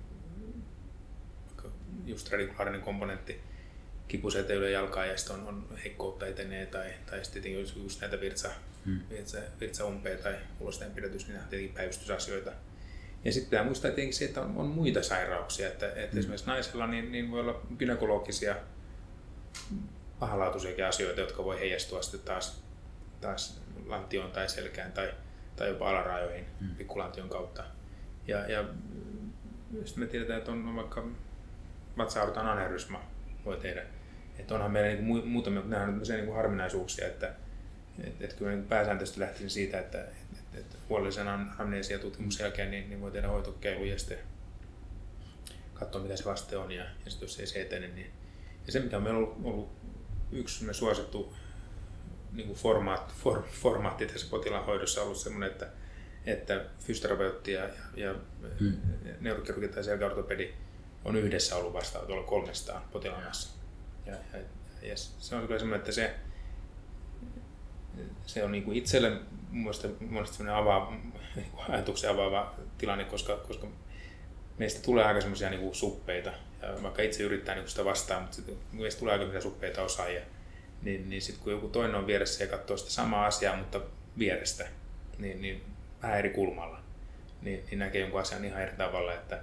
just 2.05 2.31
radikulaarinen 2.31 2.81
komponentti, 2.81 3.41
kipuseteilyä 4.07 4.69
jalkaa 4.69 5.05
ja 5.05 5.17
sitten 5.17 5.35
on, 5.35 5.47
on 5.47 5.77
heikkoutta 5.83 6.27
etenee 6.27 6.65
tai, 6.65 6.93
tai 7.05 7.25
sitten 7.25 7.53
just, 7.53 7.75
just 7.75 8.01
näitä 8.01 8.21
virtsa, 8.21 8.49
hmm. 8.85 8.99
virtsa, 9.09 9.37
virtsaumpea 9.59 10.17
tai 10.17 10.35
ulosteen 10.59 10.91
pidätys, 10.91 11.27
niin 11.27 11.33
nämä 11.33 11.43
on 11.43 11.49
tietenkin 11.49 11.75
päivystysasioita. 11.75 12.51
Ja 13.25 13.31
sitten 13.31 13.49
pitää 13.49 13.65
muistaa 13.65 13.91
tietenkin 13.91 14.13
se, 14.13 14.25
että 14.25 14.41
on, 14.41 14.57
on 14.57 14.67
muita 14.67 15.03
sairauksia, 15.03 15.67
että, 15.67 15.87
että 15.87 16.07
hmm. 16.11 16.19
esimerkiksi 16.19 16.47
naisella 16.47 16.87
niin, 16.87 17.11
niin 17.11 17.31
voi 17.31 17.39
olla 17.39 17.61
gynekologisia 17.77 18.55
pahalaatuisiakin 20.19 20.85
asioita, 20.85 21.21
jotka 21.21 21.43
voi 21.43 21.59
heijastua 21.59 22.01
sitten 22.01 22.21
taas, 22.21 22.63
taas 23.21 23.61
lantioon 23.85 24.31
tai 24.31 24.49
selkään 24.49 24.91
tai, 24.91 25.13
tai 25.55 25.67
jopa 25.67 25.89
alarajoihin 25.89 26.45
hmm. 26.59 26.75
pikkulantion 26.75 27.29
kautta. 27.29 27.63
Ja, 28.27 28.51
ja 28.51 28.65
sitten 29.85 30.03
me 30.03 30.05
tiedetään, 30.05 30.39
että 30.39 30.51
on 30.51 30.75
vaikka 30.75 31.07
vatsa 31.97 32.21
aneurysma 32.21 33.01
voi 33.45 33.57
tehdä 33.57 33.83
että 34.41 34.55
onhan 34.55 34.71
meillä 34.71 35.01
niin 35.01 35.27
muutamia, 35.27 35.61
nämä 35.65 35.83
on 35.83 36.01
niin 36.07 36.25
kuin 36.25 36.35
harvinaisuuksia, 36.35 37.07
että 37.07 37.33
et, 38.03 38.21
et 38.21 38.33
kyllä 38.33 38.51
niin 38.51 38.65
pääsääntöisesti 38.65 39.19
lähtisin 39.19 39.49
siitä, 39.49 39.79
että 39.79 40.01
et, 40.01 40.59
et 40.59 40.77
huolellisen 40.89 41.27
amnesia 41.59 41.99
tutkimuksen 41.99 42.43
jälkeen 42.43 42.71
niin, 42.71 42.89
niin 42.89 43.01
voi 43.01 43.11
tehdä 43.11 43.27
hoitokeilu 43.27 43.83
ja 43.83 43.99
sitten 43.99 44.17
katsoa 45.73 46.01
mitä 46.01 46.15
se 46.15 46.25
vaste 46.25 46.57
on 46.57 46.71
ja, 46.71 46.83
ja 46.83 47.11
sitten 47.11 47.25
jos 47.27 47.39
ei 47.39 47.47
se 47.47 47.61
etene. 47.61 47.87
Niin, 47.87 48.11
ja 48.65 48.71
se 48.71 48.79
mikä 48.79 48.97
on 48.97 49.03
meillä 49.03 49.17
ollut, 49.17 49.37
ollut 49.43 49.71
yksi 50.31 50.65
me 50.65 50.73
suosittu 50.73 51.35
niin 52.31 52.47
kuin 52.47 52.59
formaat, 52.59 53.13
for, 53.13 53.43
formaatti 53.51 54.05
tässä 54.05 54.27
potilaan 54.29 54.65
hoidossa 54.65 55.01
on 55.01 55.05
ollut 55.05 55.19
sellainen, 55.19 55.51
että, 55.51 55.67
että 56.25 56.65
fysioterapeutti 56.79 57.51
ja, 57.51 57.69
ja, 57.95 58.15
hmm. 58.59 58.73
neurokirurgi 59.19 59.67
tai 59.67 59.83
selkäortopedi 59.83 60.53
on 61.05 61.15
yhdessä 61.15 61.55
ollut 61.55 61.73
vastaanotolla 61.73 62.23
300 62.23 62.87
potilaan 62.91 63.23
kanssa. 63.23 63.49
Ja, 64.05 64.13
ja, 64.33 64.39
ja 64.81 64.97
se 64.97 65.35
on 65.35 65.41
kyllä 65.47 65.59
semmoinen, 65.59 65.79
että 65.79 65.91
se, 65.91 66.15
se 68.25 68.43
on 68.43 68.51
niin 68.51 68.63
kuin 68.63 68.77
itselle 68.77 69.19
mielestä, 69.51 69.87
semmoinen 70.07 70.55
avaava, 70.55 70.93
niin 71.35 71.51
ajatuksen 71.69 72.09
avaava 72.09 72.55
tilanne, 72.77 73.05
koska, 73.05 73.37
koska 73.37 73.67
meistä 74.57 74.81
tulee 74.81 75.05
aika 75.05 75.21
semmoisia 75.21 75.49
niin 75.49 75.75
suppeita, 75.75 76.31
ja 76.61 76.83
vaikka 76.83 77.01
itse 77.01 77.23
yrittää 77.23 77.55
niin 77.55 77.67
sitä 77.67 77.85
vastaan, 77.85 78.21
mutta 78.21 78.41
meistä 78.71 78.99
tulee 78.99 79.19
aika 79.19 79.41
suppeita 79.41 79.81
osaajia, 79.81 80.21
niin, 80.81 81.09
niin 81.09 81.21
sitten 81.21 81.43
kun 81.43 81.53
joku 81.53 81.67
toinen 81.67 81.95
on 81.95 82.07
vieressä 82.07 82.43
ja 82.43 82.49
katsoo 82.49 82.77
sitä 82.77 82.91
samaa 82.91 83.25
asiaa, 83.25 83.57
mutta 83.57 83.81
vierestä, 84.17 84.67
niin, 85.17 85.41
niin 85.41 85.63
vähän 86.01 86.19
eri 86.19 86.29
kulmalla, 86.29 86.79
niin, 87.41 87.63
niin 87.65 87.79
näkee 87.79 88.01
jonkun 88.01 88.19
asian 88.19 88.45
ihan 88.45 88.61
eri 88.61 88.77
tavalla, 88.77 89.13
että, 89.13 89.39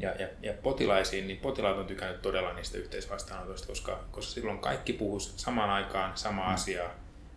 ja, 0.00 0.14
ja, 0.18 0.28
ja 0.42 0.52
potilaisiin, 0.52 1.26
niin 1.26 1.38
potilaat 1.38 1.76
on 1.76 1.86
tykännyt 1.86 2.22
todella 2.22 2.52
niistä 2.52 2.78
yhteisvastaanotoista, 2.78 3.66
koska, 3.66 4.04
koska 4.10 4.32
silloin 4.32 4.58
kaikki 4.58 4.92
puhuu 4.92 5.20
samaan 5.20 5.70
aikaan 5.70 6.16
samaa 6.16 6.48
mm. 6.48 6.54
asiaa 6.54 6.94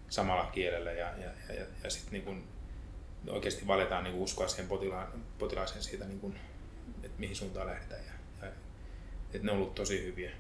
samalla 0.09 0.45
kielellä 0.45 0.91
ja, 0.91 1.11
ja, 1.17 1.29
ja, 1.49 1.55
ja, 1.55 1.65
ja 1.83 1.89
sitten 1.89 2.13
niin 2.13 2.23
kun 2.23 2.43
oikeasti 3.29 3.67
valitaan 3.67 4.03
niin 4.03 4.15
uskoa 4.15 4.47
siihen 4.47 4.67
potilaan, 4.67 5.07
potilaaseen 5.39 5.83
siitä, 5.83 6.05
niin 6.05 6.19
kun, 6.19 6.35
että 7.03 7.19
mihin 7.19 7.35
suuntaan 7.35 7.67
lähdetään. 7.67 8.01
Ja, 8.05 8.45
ja, 8.45 8.51
että 9.33 9.45
ne 9.45 9.51
on 9.51 9.57
ollut 9.57 9.75
tosi 9.75 10.03
hyviä. 10.03 10.31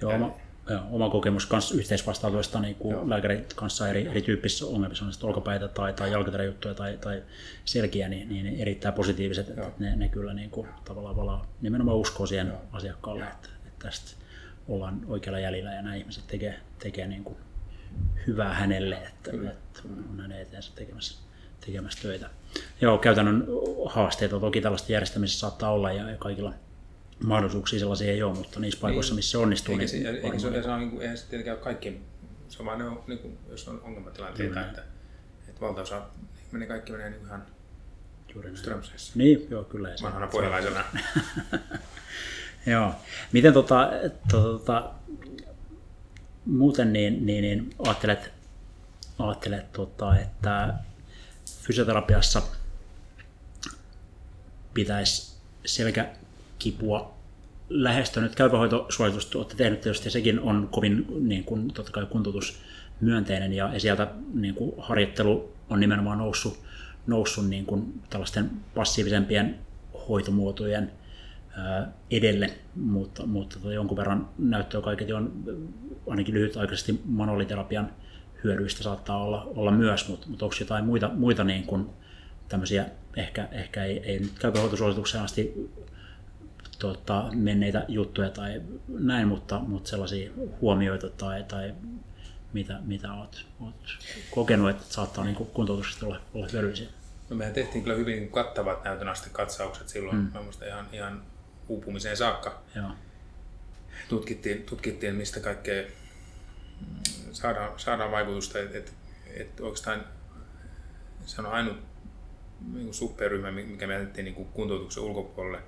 Joo, 0.00 0.12
ja, 0.12 0.30
Joo, 0.68 0.80
oma 0.90 1.10
kokemus 1.10 1.46
kanssa 1.46 1.74
yhteisvastaanotoista 1.74 2.60
niin 2.60 2.74
kuin 2.74 3.10
lääkärin 3.10 3.46
kanssa 3.54 3.88
eri, 3.88 4.06
erityyppisissä 4.06 4.66
ongelmissa, 4.66 5.04
on 5.04 5.12
sitten 5.12 5.28
olkapäitä 5.28 5.68
tai, 5.68 5.92
tai 5.92 6.12
jalkateräjuttuja 6.12 6.74
tai, 6.74 6.98
tai 7.00 7.22
selkiä, 7.64 8.08
niin, 8.08 8.28
niin 8.28 8.60
erittäin 8.60 8.94
positiiviset, 8.94 9.48
että, 9.48 9.66
että 9.66 9.84
ne, 9.84 9.96
ne, 9.96 10.08
kyllä 10.08 10.34
niin 10.34 10.50
kuin, 10.50 10.68
tavallaan 10.84 11.16
valaa, 11.16 11.46
nimenomaan 11.60 11.96
uskoo 11.96 12.26
siihen 12.26 12.46
Joo. 12.46 12.60
asiakkaalle, 12.72 13.24
että, 13.24 13.48
että 13.66 13.86
tästä 13.86 14.10
ollaan 14.68 15.00
oikealla 15.06 15.38
jäljellä 15.38 15.74
ja 15.74 15.82
nämä 15.82 15.94
ihmiset 15.94 16.26
tekee, 16.26 16.60
tekee 16.78 17.06
niin 17.06 17.24
kuin 17.24 17.36
hyvää 18.26 18.54
hänelle, 18.54 18.96
että, 18.96 19.30
että 19.50 19.80
on 19.84 20.20
hänen 20.20 20.40
eteensä 20.40 20.72
tekemässä, 20.74 21.18
tekemässä 21.66 22.02
töitä. 22.02 22.30
Joo, 22.80 22.98
käytännön 22.98 23.46
haasteita 23.86 24.40
toki 24.40 24.60
tällaista 24.60 24.92
järjestämisessä 24.92 25.40
saattaa 25.40 25.72
olla 25.72 25.92
ja 25.92 26.16
kaikilla 26.18 26.54
mahdollisuuksia 27.24 27.78
sellaisia 27.78 28.12
ei 28.12 28.22
ole, 28.22 28.34
mutta 28.34 28.60
niissä 28.60 28.80
paikoissa, 28.80 29.14
missä 29.14 29.30
se 29.30 29.38
onnistuu, 29.38 29.72
eikä 29.72 29.80
niin... 29.80 29.88
Se, 29.88 30.08
eikä 30.08 30.38
se, 30.38 30.62
se 30.62 30.70
on, 30.70 30.80
niin 30.80 30.90
kuin, 30.90 31.02
eihän 31.02 31.18
se 31.18 31.26
tietenkään 31.26 31.56
ole 31.56 31.64
kaikki, 31.64 32.00
se 32.48 32.58
on 32.60 32.66
vaan 32.66 32.78
ne 32.78 32.84
on, 32.84 33.04
niin 33.06 33.18
kuin, 33.18 33.38
jos 33.48 33.68
on 33.68 33.80
ongelmatilanteita, 33.82 34.66
että, 34.66 34.82
että 35.48 35.60
valtaosa 35.60 36.02
menee, 36.52 36.68
kaikki 36.68 36.92
menee 36.92 37.10
niin 37.10 37.26
ihan 37.26 37.46
Strömseissä. 38.54 39.12
Niin, 39.14 39.46
joo, 39.50 39.64
kyllä. 39.64 39.88
Vanhana 40.02 40.26
pohjalaisena. 40.26 40.84
joo. 42.66 42.94
Miten 43.32 43.52
tota, 43.52 43.90
tota, 44.30 44.90
muuten 46.46 46.92
niin, 46.92 47.26
niin, 47.26 47.42
niin 47.42 47.74
ajattelet, 47.86 48.32
ajattelet 49.18 49.72
tota, 49.72 50.18
että 50.18 50.74
fysioterapiassa 51.62 52.42
pitäisi 54.74 55.38
selkäkipua 55.66 56.17
lähestyä. 57.68 58.22
Nyt 58.22 58.34
käypähoitosuositus 58.34 59.36
olette 59.36 59.56
tehnyt 59.56 59.80
tietysti, 59.80 60.10
sekin 60.10 60.40
on 60.40 60.68
kovin 60.70 61.06
niin 61.20 61.44
kuin, 61.44 61.68
totta 61.68 61.92
kai 61.92 62.06
kuntoutusmyönteinen 62.06 63.52
ja, 63.52 63.70
ja 63.72 63.80
sieltä 63.80 64.08
niin 64.34 64.54
kuin, 64.54 64.72
harjoittelu 64.78 65.52
on 65.70 65.80
nimenomaan 65.80 66.18
noussut, 66.18 66.60
noussut 67.06 67.48
niin 67.48 67.66
kuin, 67.66 68.02
tällaisten 68.10 68.50
passiivisempien 68.74 69.58
hoitomuotojen 70.08 70.92
edelle, 72.10 72.50
mutta, 72.74 73.26
mutta 73.26 73.58
tota 73.58 73.72
jonkun 73.72 73.96
verran 73.96 74.28
näyttöä 74.38 74.80
kaiketi 74.80 75.12
on 75.12 75.32
ainakin 76.06 76.34
lyhytaikaisesti 76.34 77.00
manuaaliterapian 77.04 77.90
hyödyistä 78.44 78.82
saattaa 78.82 79.24
olla, 79.24 79.52
olla 79.56 79.70
myös, 79.70 80.08
mutta, 80.08 80.26
mutta 80.28 80.44
onko 80.44 80.56
jotain 80.60 80.84
muita, 80.84 81.10
muita 81.14 81.44
niin 81.44 81.62
kuin 81.62 81.86
tämmöisiä, 82.48 82.86
ehkä, 83.16 83.48
ehkä 83.52 83.84
ei, 83.84 83.98
ei 83.98 84.18
nyt 84.18 84.38
käypähoitosuositukseen 84.38 85.24
asti 85.24 85.70
tota, 86.78 87.28
menneitä 87.34 87.84
juttuja 87.88 88.30
tai 88.30 88.62
näin, 88.88 89.28
mutta, 89.28 89.58
mutta 89.58 89.90
sellaisia 89.90 90.30
huomioita 90.60 91.10
tai, 91.10 91.44
tai 91.44 91.74
mitä, 92.52 92.78
mitä 92.84 93.12
olet, 93.12 93.46
olet 93.60 93.74
kokenut, 94.30 94.70
että 94.70 94.84
saattaa 94.88 95.24
niin 95.24 95.36
kuntoutuksesta 95.36 96.06
olla, 96.06 96.20
olla 96.34 96.48
hyödyllisiä? 96.52 96.88
No 97.30 97.36
mehän 97.36 97.54
tehtiin 97.54 97.84
kyllä 97.84 97.96
hyvin 97.96 98.30
kattavat 98.30 98.84
näytön 98.84 99.08
katsaukset 99.32 99.88
silloin, 99.88 100.16
mm. 100.16 100.30
ihan, 100.66 100.86
ihan 100.92 101.22
uupumiseen 101.68 102.16
saakka. 102.16 102.62
Joo. 102.74 102.90
Tutkittiin, 104.08 104.62
tutkittiin, 104.62 105.14
mistä 105.14 105.40
kaikkea 105.40 105.84
saadaan, 107.32 107.72
saadaan 107.76 108.10
vaikutusta, 108.10 108.58
että 108.58 108.78
et, 108.78 108.92
et 109.36 109.60
oikeastaan 109.60 110.04
se 111.26 111.40
on 111.40 111.46
ainut 111.46 111.76
niin 112.72 112.94
superryhmä, 112.94 113.50
mikä 113.52 113.86
me 113.86 113.94
jätettiin 113.94 114.24
niin 114.24 114.34
kuntoutuksen 114.34 115.02
ulkopuolelle, 115.02 115.62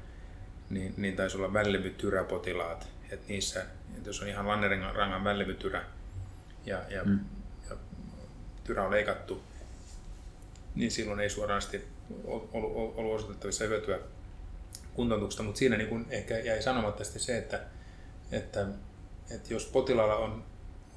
niin, 0.71 0.95
niin 0.97 1.17
taisi 1.17 1.37
olla 1.37 1.53
välilevytyräpotilaat. 1.53 2.89
Että 3.11 3.27
niissä, 3.29 3.65
että 3.97 4.09
jos 4.09 4.23
on 4.23 4.29
ihan 4.29 4.49
lannerangan 4.49 5.25
välilevytyrä 5.25 5.85
ja, 6.67 6.83
ja, 6.89 7.05
mm. 7.05 7.21
ja 7.71 7.77
tyrä 8.65 8.85
on 8.85 8.91
leikattu, 8.91 9.43
niin 10.75 10.91
silloin 10.91 11.21
ei 11.21 11.31
suorasti 11.31 11.89
ollut, 12.25 12.51
ollut 12.97 13.15
osoitettavissa 13.15 13.65
hyötyä 13.65 13.99
kuntoutuksesta, 14.95 15.43
mutta 15.43 15.59
siinä 15.59 15.77
niin 15.77 15.89
kuin 15.89 16.07
ehkä 16.11 16.39
jäi 16.39 16.63
sanomatta 16.63 17.05
se, 17.05 17.39
että, 17.39 17.61
että, 18.33 18.67
että 19.31 19.55
jos 19.55 19.67
potilaalla 19.67 20.17
on, 20.17 20.45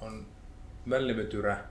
on 0.01 0.27
välilevytyrä 0.89 1.63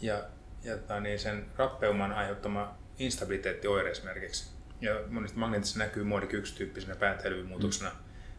ja, 0.00 0.24
ja 0.64 1.00
niin 1.00 1.18
sen 1.18 1.46
rappeuman 1.56 2.12
aiheuttama 2.12 2.78
instabiliteetti 2.98 3.68
oire 3.68 3.90
esimerkiksi, 3.90 4.50
ja 4.80 4.94
monesti 5.08 5.38
magneetissa 5.38 5.78
näkyy 5.78 6.04
muodik 6.04 6.32
1 6.32 6.54
tyyppisenä 6.54 6.96
päätelymuutoksena, 6.96 7.90
mm. 7.90 7.96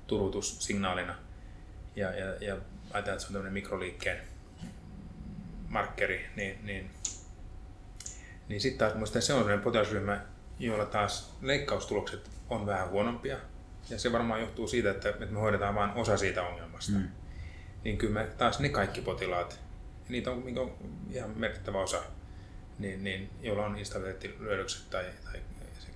turutussignaalina, 0.08 1.16
ja, 1.96 2.12
ja, 2.12 2.26
ja 2.26 2.58
ajatellaan, 2.92 2.98
että 2.98 3.20
se 3.20 3.28
on 3.28 3.34
tämmöinen 3.34 3.54
mikroliikkeen 3.54 4.22
markkeri, 5.68 6.26
niin, 6.36 6.66
niin, 6.66 6.92
niin 8.48 8.62
sitten 8.62 8.80
taas 8.80 8.98
muista 8.98 9.22
se 9.22 9.34
on 9.34 9.40
sellainen 9.40 9.64
potilasryhmä, 9.64 10.22
joilla 10.60 10.86
taas 10.86 11.38
leikkaustulokset 11.42 12.30
on 12.50 12.66
vähän 12.66 12.90
huonompia. 12.90 13.38
Ja 13.90 14.00
se 14.00 14.12
varmaan 14.12 14.42
johtuu 14.42 14.68
siitä, 14.68 14.92
että 14.92 15.14
me 15.20 15.40
hoidetaan 15.40 15.76
vain 15.76 15.92
osa 15.92 16.18
siitä 16.18 16.44
ongelmasta. 16.44 16.92
Mm. 16.92 17.08
Niin 17.84 17.98
kyllä 17.98 18.14
me 18.14 18.28
taas 18.38 18.60
ne 18.60 18.70
kaikki 18.70 19.02
potilaat, 19.02 19.60
niitä 20.10 20.32
on, 20.32 20.44
on 20.58 20.76
ihan 21.10 21.32
merkittävä 21.36 21.82
osa, 21.82 22.02
niin, 22.80 23.04
niin, 23.04 23.30
joilla 23.42 23.66
on 23.66 23.78
instabiliteettilöydökset 23.78 24.90
tai, 24.90 25.06
tai 25.24 25.42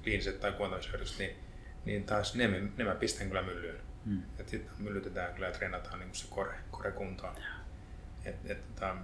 kliiniset 0.03 0.39
tai 0.39 0.51
kuontamisyhdykset, 0.51 1.19
niin, 1.19 1.35
niin 1.85 2.03
taas 2.03 2.35
ne, 2.35 2.47
ne 2.77 2.83
mä 2.83 2.95
pistän 2.95 3.27
kyllä 3.27 3.41
myllyyn. 3.41 3.79
Mm. 4.05 4.21
Et 4.39 4.49
sitten 4.49 4.71
myllytetään 4.79 5.33
kyllä 5.33 5.47
ja 5.47 5.53
treenataan 5.53 5.99
niin 5.99 6.15
se 6.15 6.25
kore, 6.29 6.55
kore 6.71 6.91
kuntoon. 6.91 7.35
Et, 8.25 8.35
et, 8.45 8.75
tota, 8.75 8.95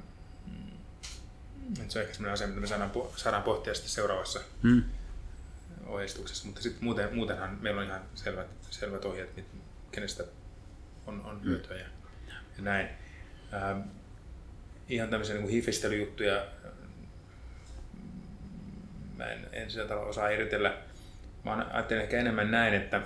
mm, 0.46 1.82
et 1.82 1.92
se 1.92 2.00
on 2.00 2.04
ehkä 2.04 2.14
sellainen 2.14 2.34
asia, 2.34 2.48
mitä 2.48 2.62
me 2.62 2.68
saadaan, 2.68 2.92
saadaan 3.16 3.44
pohtia 3.44 3.74
sitten 3.74 3.92
seuraavassa 3.92 4.40
mm. 4.64 4.84
ohjeistuksessa. 5.86 6.46
Mutta 6.46 6.62
sitten 6.62 6.84
muuten, 6.84 7.16
muutenhan 7.16 7.58
meillä 7.62 7.82
on 7.82 7.88
ihan 7.88 8.02
selvät, 8.16 8.48
selvät 8.70 9.06
ohjeet, 9.06 9.46
kenestä 9.92 10.24
on, 11.08 11.26
on 11.26 11.36
mm. 11.36 11.44
hyötyä 11.44 11.78
ja, 11.78 11.86
ja 12.58 12.64
näin. 12.64 12.88
Ähm, 13.54 13.82
ihan 14.90 15.10
tämmöisiä 15.10 15.36
niin 15.36 15.50
hifistelyjuttuja 15.50 16.46
mä 19.20 19.26
en, 19.26 19.48
en 19.52 19.72
sieltä 19.72 19.96
osaa 19.96 20.30
eritellä 20.30 20.78
Mä 21.56 21.66
ajattelen 21.74 22.04
ehkä 22.04 22.18
enemmän 22.18 22.52
näin, 22.52 22.74
että, 22.74 23.02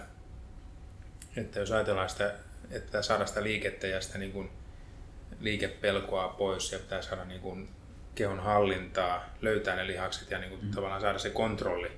että 1.35 1.59
jos 1.59 1.71
ajatellaan 1.71 2.09
sitä, 2.09 2.33
että 2.71 3.01
saada 3.01 3.25
sitä 3.25 3.43
liikettä 3.43 3.87
ja 3.87 4.01
sitä 4.01 4.17
niin 4.17 4.31
kuin 4.31 4.49
liikepelkoa 5.39 6.27
pois 6.27 6.71
ja 6.71 6.79
pitää 6.79 7.01
saada 7.01 7.25
niin 7.25 7.41
kuin 7.41 7.69
kehon 8.15 8.39
hallintaa, 8.39 9.29
löytää 9.41 9.75
ne 9.75 9.87
lihakset 9.87 10.31
ja 10.31 10.39
niin 10.39 10.49
kuin 10.49 10.65
mm. 10.65 10.71
tavallaan 10.71 11.01
saada 11.01 11.19
se 11.19 11.29
kontrolli 11.29 11.91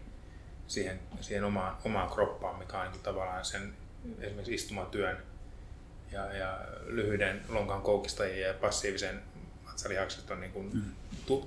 siihen, 0.68 1.00
siihen 1.22 1.44
omaan, 1.44 1.78
omaan 1.86 2.10
kroppaan, 2.10 2.60
mikä 2.60 2.78
on 2.78 2.84
niin 2.84 2.92
kuin 2.92 3.04
tavallaan 3.04 3.46
sen 3.46 3.74
esimerkiksi 4.20 4.54
istumatyön 4.54 5.18
ja, 6.12 6.34
ja 6.34 6.60
lyhyiden 6.86 7.42
lonkan 7.50 7.82
koukistajien 7.82 8.48
ja 8.48 8.54
passiivisen 8.54 9.22
vatsalihakset 9.66 10.32
on 10.32 10.42
niin 10.42 10.52
kuin 10.52 10.74
mm. 10.74 10.82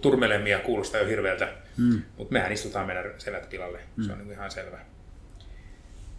Turmelemia, 0.01 0.59
kuulostaa 0.59 1.01
jo 1.01 1.07
hirveältä, 1.07 1.49
mm. 1.77 2.03
mutta 2.17 2.33
mehän 2.33 2.53
istutaan 2.53 2.87
meidän 2.87 3.15
selät 3.19 3.51
pilalle, 3.51 3.81
mm. 3.97 4.05
se 4.05 4.13
on 4.13 4.19
niin 4.19 4.33
ihan 4.33 4.51
selvä. 4.51 4.79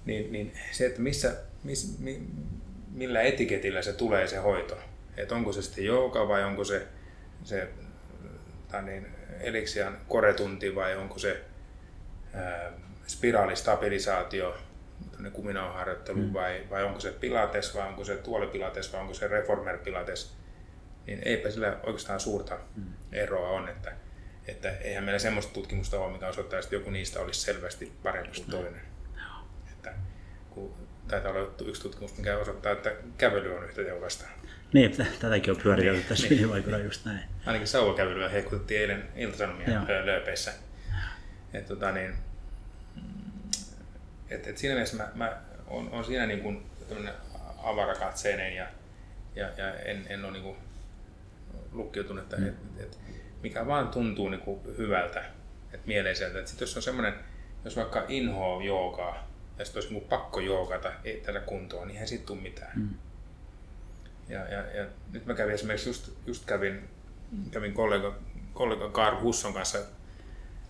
Niin, 0.06 0.32
niin 0.32 0.54
se, 0.72 0.86
että 0.86 1.02
missä, 1.02 1.36
miss, 1.64 2.00
mi, 2.00 2.22
millä 2.92 3.22
etiketillä 3.22 3.82
se 3.82 3.94
tulee 3.94 4.28
se 4.28 4.38
hoito, 4.38 4.78
että 5.18 5.36
onko 5.36 5.54
se 5.54 5.62
sitten 5.62 5.86
jooga 5.86 6.28
vai 6.28 6.44
onko 6.44 6.64
se, 6.64 6.88
se 7.44 7.68
tai 8.72 8.84
niin, 8.84 9.08
eliksian 9.40 9.98
koretunti 10.08 10.76
vai 10.76 10.96
onko 10.96 11.20
se 11.20 11.42
ää, 12.34 12.72
spiraalistabilisaatio, 13.08 14.58
kuminauharjoittelu 15.34 16.22
mm. 16.22 16.34
vai, 16.34 16.64
vai 16.70 16.84
onko 16.84 17.00
se 17.00 17.12
pilates 17.12 17.76
vai 17.76 17.88
onko 17.88 18.06
se 18.06 18.16
tuolipilates 18.16 18.94
vai 18.94 19.02
onko 19.02 19.14
se 19.14 19.28
reformer 19.28 19.78
pilates, 19.78 20.36
niin 21.10 21.22
eipä 21.26 21.52
sillä 21.52 21.78
oikeastaan 21.84 22.20
suurta 22.20 22.60
mm. 22.76 22.84
eroa 23.12 23.50
on, 23.50 23.70
että, 23.70 23.92
että 24.48 24.70
eihän 24.70 25.04
meillä 25.04 25.20
semmoista 25.20 25.54
tutkimusta 25.54 26.00
ole, 26.00 26.12
mikä 26.12 26.28
osoittaa, 26.28 26.60
että 26.60 26.76
joku 26.76 26.90
niistä 26.90 27.20
olisi 27.20 27.42
selvästi 27.42 27.92
parempi 28.04 28.32
kuin 28.36 28.50
toinen. 28.50 28.82
Että, 29.72 29.94
kun 30.50 30.74
taitaa 31.08 31.32
olla 31.32 31.52
yksi 31.66 31.82
tutkimus, 31.82 32.18
mikä 32.18 32.38
osoittaa, 32.38 32.72
että 32.72 32.92
kävely 33.18 33.58
on 33.58 33.64
yhtä 33.64 33.84
tehokasta. 33.84 34.26
Niin, 34.74 34.96
tätäkin 35.20 35.54
on 35.54 35.62
pyöritelty 35.64 36.04
tässä 36.10 36.28
niin. 36.28 36.40
viime 36.40 36.54
aikoina 36.54 36.78
just 36.78 37.06
näin. 37.06 37.20
Ainakin 37.46 37.68
sauvakävelyä 37.68 38.30
heikutettiin 38.30 38.82
eilen 38.82 39.10
iltasanomia 39.16 39.86
lööpeissä. 40.06 40.54
Et, 41.54 41.66
tota, 41.66 41.92
niin, 41.92 42.14
et, 44.30 44.48
et 44.48 44.58
siinä 44.58 44.74
mielessä 44.76 44.98
mä, 44.98 45.12
mä 45.16 45.42
on, 45.68 45.90
on 45.92 46.06
siinä 46.06 46.26
niin 46.26 46.40
kuin 46.40 46.66
avarakatseinen 47.64 48.56
ja, 48.56 48.68
ja, 49.36 49.50
ja 49.58 49.76
en, 49.76 50.06
en 50.10 50.26
ole 50.26 50.32
niin 50.32 50.44
kuin 50.44 50.58
lukkiutunut, 51.72 52.24
että 52.24 52.38
mm. 52.38 52.48
et, 52.48 52.56
et, 52.78 53.00
mikä 53.44 53.68
vaan 53.68 53.88
tuntuu 53.88 54.30
niin 54.30 54.42
kuin 54.42 54.60
hyvältä, 54.78 55.20
että 55.74 55.88
mieleiseltä. 55.88 56.40
Että 56.40 56.52
sit 56.52 56.62
jos 56.62 56.76
on 56.76 56.82
semmoinen, 56.82 57.14
jos 57.66 57.76
vaikka 57.76 58.06
inhoa 58.08 58.64
joogaa 58.64 59.30
ja 59.60 59.66
sitten 59.66 59.82
olisi 59.82 59.94
niin 59.94 60.10
pakko 60.10 60.40
joogata 60.40 60.92
ei 61.04 61.22
tätä 61.26 61.40
kuntoon, 61.40 61.88
niin 61.88 61.94
eihän 61.94 62.08
siitä 62.08 62.26
tule 62.26 62.42
mitään. 62.42 62.72
Mm. 62.76 62.90
Ja, 64.30 64.40
ja, 64.48 64.72
ja, 64.78 64.86
nyt 65.12 65.26
mä 65.26 65.34
kävin 65.34 65.54
esimerkiksi 65.54 65.90
just, 65.90 66.12
just 66.26 66.46
kävin, 66.46 66.90
kävin 67.52 67.74
kollega, 67.74 68.16
kollega 68.54 68.90
Karl 68.90 69.22
Husson 69.22 69.54
kanssa 69.54 69.78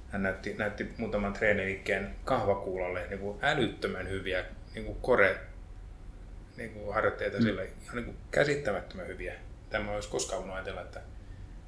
hän 0.09 0.23
näytti, 0.23 0.53
näytti 0.53 0.93
muutaman 0.97 1.33
treeniliikkeen 1.33 2.15
kahvakuulalle 2.25 3.07
niin 3.07 3.19
kuin 3.19 3.39
älyttömän 3.41 4.09
hyviä 4.09 4.45
niin 4.73 4.85
kuin 4.85 4.97
kore 5.01 5.39
niin 6.57 6.69
kuin 6.69 6.93
harjoitteita 6.93 7.37
mm. 7.37 7.43
sille, 7.43 7.69
ihan 7.83 7.95
niin 7.95 8.05
kuin 8.05 8.17
käsittämättömän 8.31 9.07
hyviä 9.07 9.33
tämä 9.69 9.91
olisi 9.91 10.09
koskaan 10.09 10.39
voinut 10.39 10.55
ajatella, 10.55 10.81
että, 10.81 11.01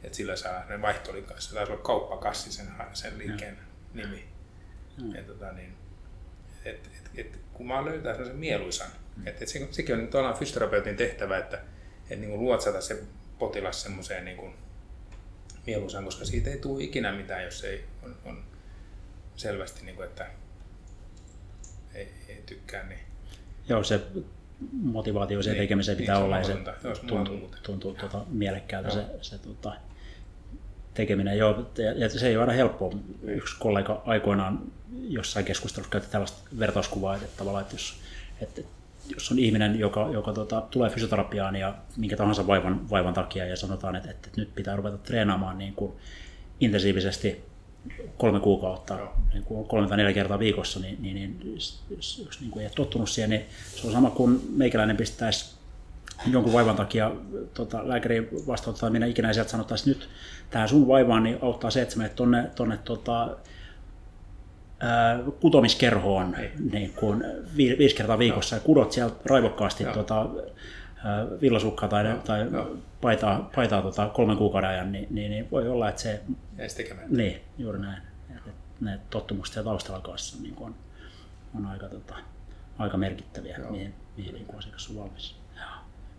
että 0.04 0.18
sillä 0.18 0.36
saa 0.36 0.66
ne 0.66 0.82
vaihtolin 0.82 1.26
kanssa. 1.26 1.56
Taisi 1.56 1.72
olla 1.72 1.82
kauppakassi 1.82 2.52
sen, 2.52 2.68
sen 2.94 3.18
liikkeen 3.18 3.58
ja. 3.94 4.04
nimi. 4.04 4.26
Ja. 4.98 5.18
Ja, 5.18 5.24
tota, 5.24 5.52
niin, 5.52 5.74
et, 6.66 6.90
et, 7.00 7.10
et, 7.16 7.40
kun 7.54 7.68
mä 7.68 7.86
löytää 7.86 8.14
sellaisen 8.14 8.40
mieluisan, 8.40 8.88
mm. 9.18 9.28
että 9.28 9.44
et 9.44 9.50
se, 9.50 9.68
sekin 9.72 9.96
on 9.96 10.08
tavallaan 10.08 10.38
fysioterapeutin 10.38 10.98
tehtävä, 10.98 11.38
että 11.38 11.62
et, 12.10 12.20
niin 12.20 12.30
kuin 12.30 12.42
luotsata 12.42 12.82
se 12.82 13.04
potilas 13.40 13.82
semmoiseen 13.82 14.26
niin 14.26 14.38
kuin 14.38 14.54
mieluisaan, 15.68 16.06
koska 16.06 16.26
siitä 16.26 16.50
ei 16.50 16.58
tule 16.58 16.84
ikinä 16.84 17.12
mitään, 17.12 17.44
jos 17.44 17.64
ei 17.64 17.86
on, 18.04 18.18
on 18.26 18.44
selvästi, 19.36 19.86
niin 19.86 19.96
kuin, 19.96 20.08
että 20.08 20.28
ei, 21.94 22.12
ei 22.28 22.44
tykkää. 22.46 22.84
Niin. 22.84 23.00
Joo, 23.70 23.84
se 23.84 24.02
motivaatio 24.72 25.44
siihen 25.44 25.58
niin, 25.58 25.64
tekemiseen 25.64 25.98
pitää 25.98 26.16
niin, 26.16 26.26
olla 26.26 26.38
ja 26.38 26.44
se 26.44 26.58
tuntuu, 27.08 27.52
tuntuu, 27.64 27.94
tuota, 27.94 28.22
mielekkäältä 28.30 28.90
se, 28.90 29.06
se 29.22 29.38
tuota, 29.38 29.74
tekeminen. 30.94 31.38
Joo, 31.38 31.72
ja 31.96 32.10
se 32.10 32.28
ei 32.28 32.36
ole 32.36 32.44
aina 32.44 32.54
helppoa. 32.54 32.92
Yksi 33.24 33.56
kollega 33.60 34.02
aikoinaan 34.06 34.60
jossain 35.00 35.46
keskustelussa 35.46 35.92
käytti 35.92 36.12
tällaista 36.12 36.50
vertauskuvaa, 36.60 37.16
että 37.16 37.28
tavallaan, 37.38 37.62
että 37.62 37.76
jos, 37.76 37.96
että 38.42 38.62
jos 39.14 39.32
on 39.32 39.40
ihminen, 39.40 39.80
joka, 39.80 40.10
joka 40.14 40.34
tota, 40.34 40.62
tulee 40.72 40.90
fysioterapiaan 40.90 41.56
ja 41.56 41.76
minkä 41.98 42.18
tahansa 42.18 42.48
vaivan, 42.48 42.90
vaivan 42.90 43.14
takia 43.14 43.46
ja 43.46 43.58
sanotaan, 43.58 43.96
että, 43.96 44.12
että 44.12 44.30
nyt 44.38 44.56
pitää 44.56 44.76
ruveta 44.76 44.98
treenaamaan 44.98 45.58
niin 45.58 45.74
kuin 45.74 45.94
intensiivisesti 46.60 47.51
kolme 48.18 48.40
kuukautta, 48.40 48.98
niin 49.34 49.44
kuin 49.44 49.68
kolme 49.68 49.88
tai 49.88 49.98
neljä 49.98 50.14
kertaa 50.14 50.40
viikossa, 50.40 50.80
niin, 50.80 50.98
niin, 51.02 51.16
niin 51.16 51.40
jos, 51.56 51.84
jos 52.26 52.42
niin 52.42 52.52
kuin 52.52 52.62
ei 52.62 52.68
ole 52.68 52.74
tottunut 52.76 53.10
siihen, 53.10 53.30
niin 53.30 53.46
se 53.76 53.88
on 53.88 53.94
sama 53.94 54.10
kuin 54.10 54.42
meikäläinen 54.56 54.98
pistäisi 54.98 55.62
jonkun 56.28 56.54
vaivan 56.54 56.76
takia 56.76 57.12
tota, 57.54 57.88
lääkäri 57.88 58.30
vastaanottaa, 58.48 58.90
minä 58.90 59.06
ikinä 59.06 59.34
sieltä 59.34 59.52
sanottaisiin 59.52 59.98
nyt 59.98 60.10
tähän 60.50 60.70
sun 60.70 60.88
vaivaan, 60.88 61.24
niin 61.24 61.38
auttaa 61.42 61.72
se, 61.72 61.82
että 61.82 61.98
menet 61.98 62.16
tonne, 62.16 62.52
tonne 62.56 62.78
tota, 62.78 63.38
ää, 64.80 65.20
kutomiskerhoon 65.40 66.36
niin. 66.72 66.94
kuin 66.94 67.24
vi, 67.58 67.76
viisi 67.78 67.96
kertaa 67.96 68.20
viikossa 68.20 68.56
ja 68.56 68.60
kudot 68.60 68.92
siellä 68.92 69.16
raivokkaasti 69.26 69.86
tota, 69.86 70.30
villasukkaa 71.42 71.90
tai, 71.90 72.06
Joo. 72.06 72.18
tai 72.18 72.48
Joo. 72.52 72.78
paitaa, 73.02 73.50
paitaa 73.56 73.82
tota 73.82 74.10
kolmen 74.10 74.38
kuukauden 74.38 74.70
ajan, 74.70 74.92
niin, 74.92 75.08
niin, 75.10 75.32
niin 75.32 75.52
voi 75.52 75.70
olla, 75.70 75.90
että 75.90 76.02
se... 76.02 76.22
Niin, 77.10 77.42
juuri 77.58 77.80
näin. 77.80 78.02
Että 78.36 78.52
ne 78.82 79.00
tottumukset 79.10 79.56
ja 79.56 79.64
taustalla 79.64 80.02
kanssa 80.02 80.38
niin 80.42 80.56
on, 80.60 80.76
on 81.56 81.66
aika, 81.66 81.88
tota, 81.90 82.16
aika 82.78 82.98
merkittäviä, 82.98 83.58
Joo. 83.58 83.72
mihin, 83.72 83.94
mihin 84.18 84.34
niin 84.34 84.58
asiakas 84.58 84.90
on 84.90 84.96
valmis. 84.98 85.42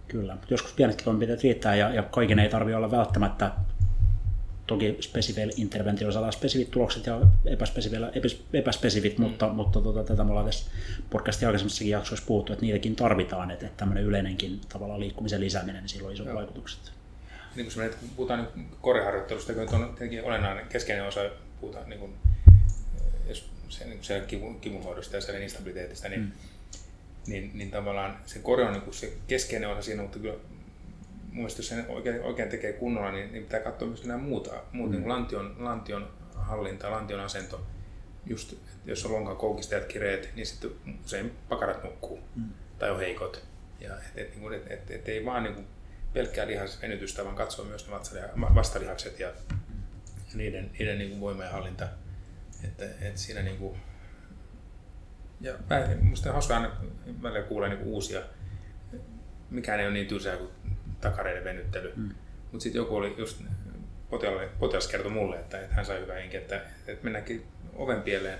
Kyllä, 0.08 0.36
joskus 0.50 0.72
pienetkin 0.72 1.04
toimenpiteet 1.04 1.42
riittää 1.42 1.74
ja, 1.74 1.94
ja 1.94 2.02
kaiken 2.02 2.38
ei 2.38 2.48
tarvitse 2.48 2.76
olla 2.76 2.90
välttämättä 2.90 3.50
toki 4.72 4.96
spesifeillä 5.00 5.52
interventioilla 5.56 6.12
saadaan 6.12 6.32
spesifit 6.32 6.70
tulokset 6.70 7.06
ja 7.06 7.20
epäspesifillä 7.46 8.12
epäspesifit, 8.52 9.18
mm. 9.18 9.24
mutta, 9.24 9.48
mutta 9.48 9.80
tota, 9.80 10.04
tätä 10.04 10.24
me 10.24 10.30
ollaan 10.30 10.46
tässä 10.46 10.70
podcastin 11.10 11.48
aikaisemmissakin 11.48 11.90
jaksoissa 11.90 12.26
puhuttu, 12.26 12.52
että 12.52 12.64
niitäkin 12.64 12.96
tarvitaan, 12.96 13.50
että, 13.50 13.66
että 13.66 13.76
tämmöinen 13.76 14.04
yleinenkin 14.04 14.60
tavallaan 14.68 15.00
liikkumisen 15.00 15.40
lisääminen, 15.40 15.82
niin 15.82 15.88
sillä 15.88 16.06
on 16.06 16.14
isot 16.14 16.26
Joo. 16.26 16.36
vaikutukset. 16.36 16.92
Niin 17.56 17.66
kun 17.66 17.82
me 17.82 17.90
puhutaan 18.16 18.40
nyt 18.40 18.66
koreharjoittelusta, 18.80 19.52
kun 19.52 19.74
on 19.74 19.88
tietenkin 19.88 20.24
olennainen 20.24 20.66
keskeinen 20.66 21.04
osa, 21.04 21.20
puhutaan 21.60 21.88
niin 21.88 22.00
kuin, 22.00 22.14
jos 23.28 23.50
se, 23.68 23.84
niin 23.84 23.98
se 24.02 24.22
kivun, 24.26 24.60
kivunhoidosta 24.60 25.16
ja 25.16 25.20
sen 25.20 25.42
instabiliteetistä, 25.42 26.08
niin, 26.08 26.20
mm. 26.20 26.32
niin, 27.26 27.50
niin, 27.54 27.70
tavallaan 27.70 28.16
se 28.26 28.38
kore 28.38 28.64
on 28.64 28.72
niin 28.72 28.94
se 28.94 29.12
keskeinen 29.26 29.68
osa 29.68 29.82
siinä, 29.82 30.02
mutta 30.02 30.18
kyllä 30.18 30.34
mun 31.32 31.42
mielestä 31.42 31.58
jos 31.58 31.68
sen 31.68 31.84
oikein, 31.88 32.22
oikein 32.22 32.48
tekee 32.48 32.72
kunnolla, 32.72 33.12
niin, 33.12 33.32
niin 33.32 33.44
pitää 33.44 33.60
katsoa 33.60 33.88
myös 33.88 34.04
nämä 34.04 34.18
muuta, 34.18 34.50
muut, 34.72 34.90
mm. 34.90 34.96
niin 34.96 35.08
lantion, 35.08 35.54
lantion 35.58 36.10
hallinta, 36.34 36.90
lantion 36.90 37.20
asento. 37.20 37.66
Just, 38.26 38.54
jos 38.84 39.06
on 39.06 39.12
lonkan 39.12 39.36
koukistajat 39.36 39.84
kireet, 39.84 40.30
niin 40.34 40.46
sitten 40.46 40.70
usein 41.04 41.32
pakarat 41.48 41.84
nukkuu 41.84 42.20
mm. 42.36 42.50
tai 42.78 42.90
on 42.90 42.98
heikot. 42.98 43.44
Ja 43.80 43.94
et, 43.94 44.16
et, 44.16 44.36
niin 44.36 44.52
et, 44.52 44.70
et, 44.70 44.90
et 44.90 45.08
ei 45.08 45.24
vaan 45.24 45.42
niin 45.42 45.66
pelkkää 46.12 46.46
lihasvenytystä, 46.46 47.24
vaan 47.24 47.36
katsoa 47.36 47.64
myös 47.64 47.88
ne 47.88 48.54
vastalihakset 48.54 49.20
ja, 49.20 49.28
ja 49.28 49.34
niiden, 50.34 50.70
niiden 50.78 50.98
niin 50.98 51.20
voima 51.20 51.44
ja 51.44 51.50
hallinta. 51.50 51.88
Että, 52.64 52.84
et 53.00 53.18
siinä 53.18 53.42
niin 53.42 53.56
kuin, 53.56 53.80
ja 55.40 55.54
minusta 56.00 56.28
on 56.28 56.32
hauskaa 56.32 56.56
aina 56.56 56.76
välillä 57.22 57.42
kuulla 57.42 57.68
niin 57.68 57.82
uusia, 57.82 58.22
mikään 59.50 59.80
ei 59.80 59.86
ole 59.86 59.94
niin 59.94 60.06
tylsää 60.06 60.36
kuin 60.36 60.50
takareiden 61.02 61.44
venyttely. 61.44 61.92
Mm. 61.96 62.10
Mutta 62.52 62.62
sitten 62.62 62.80
joku 62.80 62.96
oli 62.96 63.14
just, 63.18 63.42
potilas, 64.10 64.48
potilas 64.58 64.88
kertoi 64.88 65.12
mulle, 65.12 65.36
että, 65.36 65.60
että 65.60 65.74
hän 65.74 65.84
sai 65.84 66.00
hyvää 66.00 66.16
henki, 66.16 66.36
että, 66.36 66.60
että 66.86 67.04
mennäänkin 67.04 67.46
oven 67.74 68.02
pieleen 68.02 68.38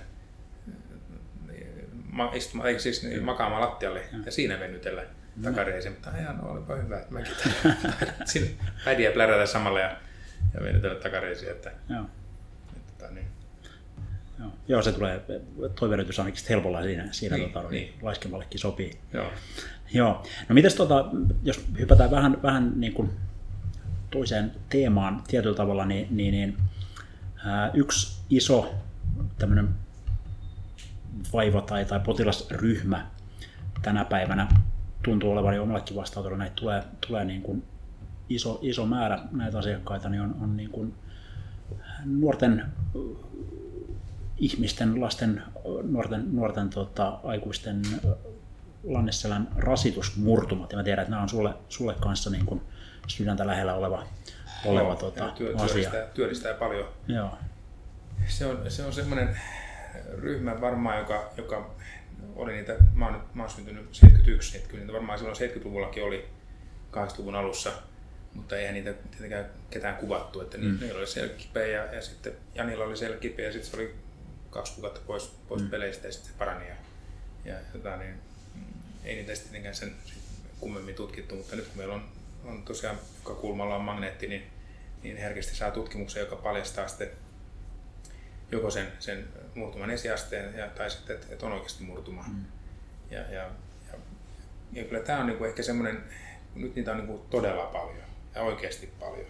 ma, 2.13 2.31
istuma, 2.33 2.67
eikö 2.67 2.79
siis 2.79 3.03
niin, 3.03 3.23
makaamaan 3.23 3.61
lattialle 3.61 4.03
mm. 4.11 4.23
ja 4.25 4.31
siinä 4.31 4.59
venytellä 4.59 5.03
mm. 5.35 5.43
takareisiin. 5.43 5.93
Mutta 5.93 6.17
ihan 6.19 6.37
no, 6.37 6.51
olipa 6.51 6.75
hyvä, 6.75 6.99
että 6.99 7.13
mäkin 7.13 7.35
siinä 8.25 8.47
pädiä 8.85 9.11
plärätä 9.11 9.45
samalla 9.45 9.79
ja, 9.79 9.97
ja 10.53 10.61
venytellä 10.63 10.95
takareisiin. 10.95 11.51
Että, 11.51 11.71
Joo. 11.89 12.05
Että, 12.75 12.93
tota, 12.97 13.13
niin. 13.13 13.27
Joo. 14.43 14.51
Joo, 14.67 14.81
se 14.81 14.91
tulee, 14.91 15.21
toi 15.79 15.89
venytys 15.89 16.19
ainakin 16.19 16.43
helpolla 16.49 16.81
siinä, 16.81 17.07
siinä 17.11 17.37
niin, 17.37 17.51
tota, 17.51 17.69
niin. 17.69 17.93
laiskemallekin 18.01 18.59
sopii. 18.59 18.99
Joo. 19.13 19.25
Joo. 19.93 20.23
No 20.49 20.55
mites 20.55 20.75
tota, 20.75 21.05
jos 21.43 21.65
hypätään 21.79 22.11
vähän, 22.11 22.37
vähän 22.43 22.73
niin 22.75 22.93
kuin 22.93 23.09
toiseen 24.11 24.51
teemaan 24.69 25.23
tietyllä 25.27 25.55
tavalla, 25.55 25.85
niin, 25.85 26.07
niin, 26.11 26.31
niin 26.31 26.57
ää, 27.45 27.71
yksi 27.73 28.21
iso 28.29 28.75
tämmöinen 29.37 29.69
vaiva 31.33 31.61
tai, 31.61 31.85
tai 31.85 31.99
potilasryhmä 31.99 33.07
tänä 33.81 34.05
päivänä 34.05 34.47
tuntuu 35.03 35.31
olevan 35.31 35.55
jo 35.55 35.63
omallekin 35.63 35.95
vastaanotolla, 35.95 36.37
näitä 36.37 36.55
tulee, 36.55 36.83
tulee 37.07 37.25
niin 37.25 37.41
kuin 37.41 37.63
iso, 38.29 38.59
iso 38.61 38.85
määrä 38.85 39.19
näitä 39.31 39.57
asiakkaita, 39.57 40.09
niin 40.09 40.21
on, 40.21 40.35
on 40.41 40.57
niin 40.57 40.69
kuin 40.69 40.93
nuorten 42.05 42.65
ihmisten, 44.43 45.01
lasten, 45.01 45.43
nuorten, 45.83 46.35
nuorten 46.35 46.69
tota, 46.69 47.19
aikuisten 47.23 47.81
Lannisselän 48.83 49.47
rasitusmurtumat, 49.55 50.71
ja 50.71 50.77
mä 50.77 50.83
tiedän, 50.83 51.03
että 51.03 51.11
nämä 51.11 51.23
on 51.23 51.29
sulle, 51.29 51.53
sulle 51.69 51.95
kanssa 51.99 52.29
niin 52.29 52.45
kuin 52.45 52.61
sydäntä 53.07 53.47
lähellä 53.47 53.73
oleva, 53.73 54.07
oleva 54.65 54.87
Joo, 54.87 54.95
tota, 54.95 55.31
työ, 55.37 55.55
asia. 55.55 55.67
Työllistää, 55.67 56.05
työllistää 56.13 56.53
paljon. 56.53 56.87
Joo. 57.07 57.37
Se 58.27 58.45
on, 58.45 58.71
se 58.71 58.83
on 58.85 58.93
semmoinen 58.93 59.39
ryhmä 60.17 60.61
varmaan, 60.61 60.99
joka, 60.99 61.31
joka 61.37 61.75
oli 62.35 62.53
niitä, 62.53 62.75
mä 62.93 63.05
oon, 63.05 63.23
mä 63.33 63.43
oon 63.43 63.51
syntynyt 63.51 63.95
71, 63.95 64.57
että 64.57 64.69
kyllä 64.69 64.81
niitä 64.81 64.93
varmaan 64.93 65.19
silloin 65.19 65.37
70-luvullakin 65.37 66.03
oli 66.03 66.25
80-luvun 66.91 67.35
alussa, 67.35 67.71
mutta 68.33 68.57
eihän 68.57 68.73
niitä 68.73 68.93
tietenkään 68.93 69.45
ketään 69.69 69.95
kuvattu, 69.95 70.41
että 70.41 70.57
mm. 70.57 70.77
niillä 70.81 70.99
oli 70.99 71.07
selkipeä 71.07 71.67
ja, 71.67 71.93
ja 71.93 72.01
sitten 72.01 72.33
Janilla 72.55 72.83
oli 72.83 72.97
selkipeä 72.97 73.45
ja 73.45 73.51
sitten 73.51 73.71
se 73.71 73.77
oli 73.77 74.02
kaksi 74.53 74.73
kuukautta 74.73 75.01
pois, 75.07 75.27
pois 75.47 75.61
mm. 75.61 75.69
peleistä 75.69 76.07
ja 76.07 76.13
sitten 76.13 76.31
se 76.31 76.37
parani. 76.37 76.67
Ja, 76.67 76.75
ja 77.45 77.55
jota, 77.73 77.97
niin, 77.97 78.15
ei 79.03 79.15
niitä 79.15 79.35
sitten 79.35 79.51
tietenkään 79.51 79.75
sen 79.75 79.95
kummemmin 80.59 80.95
tutkittu, 80.95 81.35
mutta 81.35 81.55
nyt 81.55 81.67
kun 81.67 81.77
meillä 81.77 81.93
on, 81.93 82.09
on 82.45 82.63
tosiaan 82.63 82.97
joka 83.19 83.41
kulmalla 83.41 83.75
on 83.75 83.81
magneetti, 83.81 84.27
niin, 84.27 84.43
niin 85.03 85.17
herkästi 85.17 85.55
saa 85.55 85.71
tutkimuksen, 85.71 86.19
joka 86.19 86.35
paljastaa 86.35 86.87
sitten 86.87 87.09
joko 88.51 88.71
sen, 88.71 88.87
sen 88.99 89.27
murtuman 89.55 89.89
esiasteen 89.89 90.57
ja, 90.57 90.67
tai 90.67 90.91
sitten, 90.91 91.15
että, 91.15 91.27
että 91.33 91.45
on 91.45 91.51
oikeasti 91.51 91.83
murtuma. 91.83 92.25
Mm. 92.27 92.45
Ja, 93.11 93.19
ja, 93.19 93.49
ja, 93.91 93.97
ja 94.73 94.83
kyllä 94.83 95.03
tämä 95.03 95.19
on 95.19 95.27
niinku 95.27 95.43
ehkä 95.43 95.63
semmoinen, 95.63 96.03
nyt 96.55 96.75
niitä 96.75 96.91
on 96.91 96.97
niinku 96.97 97.25
todella 97.29 97.65
paljon 97.65 97.97
ja 98.35 98.41
oikeasti 98.41 98.93
paljon, 98.99 99.27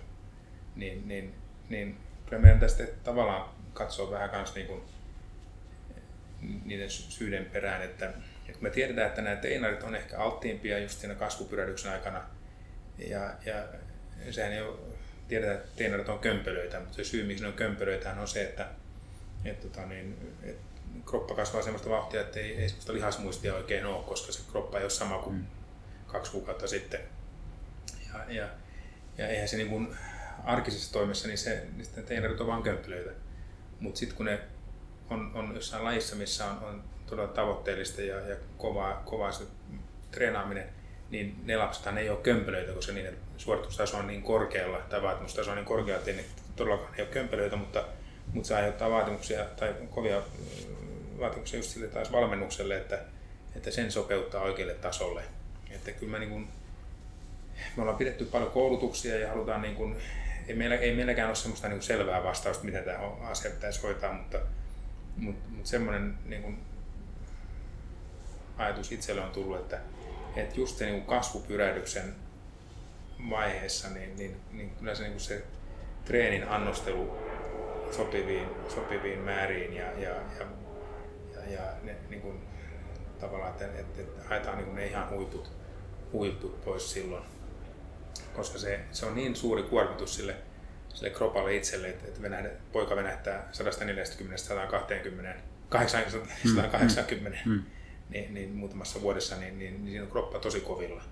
niin, 0.75 1.07
niin, 1.07 1.35
niin 1.69 1.97
kyllä 2.25 2.41
meidän 2.41 2.59
tästä 2.59 2.83
tavallaan 3.03 3.49
katsoa 3.73 4.11
vähän 4.11 4.29
myös 4.35 4.55
niinku 4.55 4.83
niiden 6.65 6.89
syiden 6.89 7.45
perään, 7.45 7.81
että 7.81 8.13
et 8.49 8.61
me 8.61 8.69
tiedetään, 8.69 9.07
että 9.07 9.21
nämä 9.21 9.35
teinarit 9.35 9.83
on 9.83 9.95
ehkä 9.95 10.17
alttiimpia 10.17 10.79
just 10.79 10.99
siinä 10.99 11.15
kasvupyrähdyksen 11.15 11.91
aikana. 11.91 12.21
Ja, 12.97 13.33
ja 13.45 13.63
sehän 14.31 14.53
ei 14.53 14.61
ole, 14.61 14.77
tiedetään, 15.27 15.57
että 15.57 15.69
teinarit 15.75 16.09
on 16.09 16.19
kömpelöitä, 16.19 16.79
mutta 16.79 16.95
se 16.95 17.03
syy, 17.03 17.25
miksi 17.25 17.43
ne 17.43 17.47
on 17.47 17.53
kömpelöitä, 17.53 18.11
on 18.11 18.27
se, 18.27 18.43
että 18.43 18.67
et, 19.45 19.61
tota, 19.61 19.85
niin, 19.85 20.35
et 20.43 20.57
kroppa 21.05 21.35
kasvaa 21.35 21.61
sellaista 21.61 21.89
vauhtia, 21.89 22.21
että 22.21 22.39
ei, 22.39 22.55
ei 22.55 22.69
sellaista 22.69 22.93
lihasmuistia 22.93 23.55
oikein 23.55 23.85
ole, 23.85 24.03
koska 24.03 24.31
se 24.31 24.41
kroppa 24.51 24.77
ei 24.77 24.83
ole 24.83 24.89
sama 24.89 25.17
kuin 25.17 25.35
mm. 25.35 25.45
kaksi 26.07 26.31
kuukautta 26.31 26.67
sitten. 26.67 26.99
Ja, 28.13 28.33
ja, 28.33 28.49
ja 29.17 29.27
eihän 29.27 29.47
se 29.47 29.57
niin 29.57 29.69
kuin 29.69 29.95
arkisessa 30.43 30.93
toimessa, 30.93 31.27
niin, 31.27 31.37
se, 31.37 31.67
niin 31.75 32.05
teinarit 32.05 32.41
on 32.41 32.47
vain 32.47 32.63
kömpelöitä. 32.63 33.11
Mutta 33.79 33.99
sitten 33.99 34.17
kun 34.17 34.25
ne 34.25 34.39
on, 35.09 35.31
on 35.33 35.55
jossain 35.55 35.83
lajissa, 35.83 36.15
missä 36.15 36.45
on, 36.45 36.57
on 36.63 36.83
todella 37.05 37.27
tavoitteellista 37.27 38.01
ja, 38.01 38.19
ja 38.19 38.35
kovaa, 38.57 39.01
kovaa 39.05 39.31
se 39.31 39.43
treenaaminen, 40.11 40.69
niin 41.09 41.35
ne 41.43 41.57
lapsethan 41.57 41.97
ei 41.97 42.09
ole 42.09 42.17
kömpelöitä, 42.17 42.73
koska 42.73 42.93
niiden 42.93 43.17
suoritustaso 43.37 43.97
on 43.97 44.07
niin 44.07 44.21
korkealla 44.21 44.77
tai 44.77 45.01
vaatimustaso 45.01 45.51
on 45.51 45.57
niin 45.57 45.65
korkealla, 45.65 45.99
että 45.99 46.21
ne 46.21 46.25
todellakaan 46.55 46.95
ei 46.97 47.01
ole 47.01 47.11
kömpelöitä, 47.11 47.55
mutta, 47.55 47.83
mutta 48.33 48.47
se 48.47 48.55
aiheuttaa 48.55 48.89
vaatimuksia 48.89 49.45
tai 49.45 49.75
kovia 49.89 50.19
mm, 50.19 51.19
vaatimuksia 51.19 51.59
just 51.59 51.69
sille 51.69 51.87
taas 51.87 52.11
valmennukselle, 52.11 52.77
että, 52.77 52.99
että 53.55 53.71
sen 53.71 53.91
sopeuttaa 53.91 54.41
oikealle 54.41 54.73
tasolle. 54.73 55.23
Että 55.71 55.91
kyllä 55.91 56.11
mä 56.11 56.19
niin 56.19 56.29
kuin, 56.29 56.47
me 57.75 57.81
ollaan 57.81 57.97
pidetty 57.97 58.25
paljon 58.25 58.51
koulutuksia 58.51 59.19
ja 59.19 59.29
halutaan 59.29 59.61
niin 59.61 59.75
kuin, 59.75 59.95
ei, 60.47 60.55
meillä, 60.55 60.75
ei 60.75 60.95
meilläkään 60.95 61.27
ole 61.27 61.35
semmoista 61.35 61.67
niin 61.67 61.81
selvää 61.81 62.23
vastausta, 62.23 62.65
miten 62.65 62.83
tämä 62.83 62.99
asia 63.21 63.51
pitäisi 63.51 63.81
hoitaa, 63.81 64.13
mutta, 64.13 64.39
mutta, 65.17 65.49
mutta 65.49 65.69
semmoinen 65.69 66.17
niin 66.25 66.41
kuin 66.41 66.59
ajatus 68.57 68.91
itselle 68.91 69.21
on 69.21 69.31
tullut, 69.31 69.59
että, 69.59 69.79
että 70.35 70.59
just 70.59 70.77
se 70.77 70.85
niin 70.85 71.05
kasvupyrähdyksen 71.05 72.15
vaiheessa, 73.29 73.89
niin, 73.89 74.15
niin, 74.15 74.37
niin 74.51 74.69
kyllä 74.69 74.95
se, 74.95 75.03
niin 75.03 75.19
se 75.19 75.43
treenin 76.05 76.47
annostelu 76.47 77.17
sopiviin, 77.91 78.47
sopiviin 78.69 79.19
määriin 79.19 79.73
ja, 79.73 79.91
ja, 79.91 80.09
ja, 80.09 80.45
ja, 81.35 81.53
ja 81.53 81.61
ne, 81.83 81.95
niin 82.09 82.41
tavallaan, 83.19 83.51
että, 83.51 83.65
että, 83.65 84.01
että 84.01 84.27
haetaan 84.29 84.57
niin 84.57 84.65
kuin 84.65 84.75
ne 84.75 84.87
ihan 84.87 85.09
huiput, 85.09 85.51
huiput 86.11 86.61
pois 86.65 86.91
silloin. 86.91 87.23
Koska 88.35 88.59
se, 88.59 88.79
se 88.91 89.05
on 89.05 89.15
niin 89.15 89.35
suuri 89.35 89.63
kuormitus 89.63 90.15
sille, 90.15 90.35
sille 90.93 91.09
kropalle 91.09 91.55
itselle, 91.55 91.89
että, 91.89 92.07
että 92.07 92.21
venähdä, 92.21 92.49
poika 92.71 92.95
venähtää 92.95 93.49
140-120, 93.51 94.37
180, 96.55 97.39
mm. 97.45 97.51
mm. 97.51 97.63
niin, 98.09 98.33
niin 98.33 98.49
muutamassa 98.49 99.01
vuodessa, 99.01 99.35
niin, 99.35 99.59
niin, 99.59 99.73
niin 99.73 99.87
siinä 99.87 100.03
on 100.03 100.11
kroppa 100.11 100.39
tosi 100.39 100.61
kovilla. 100.61 101.03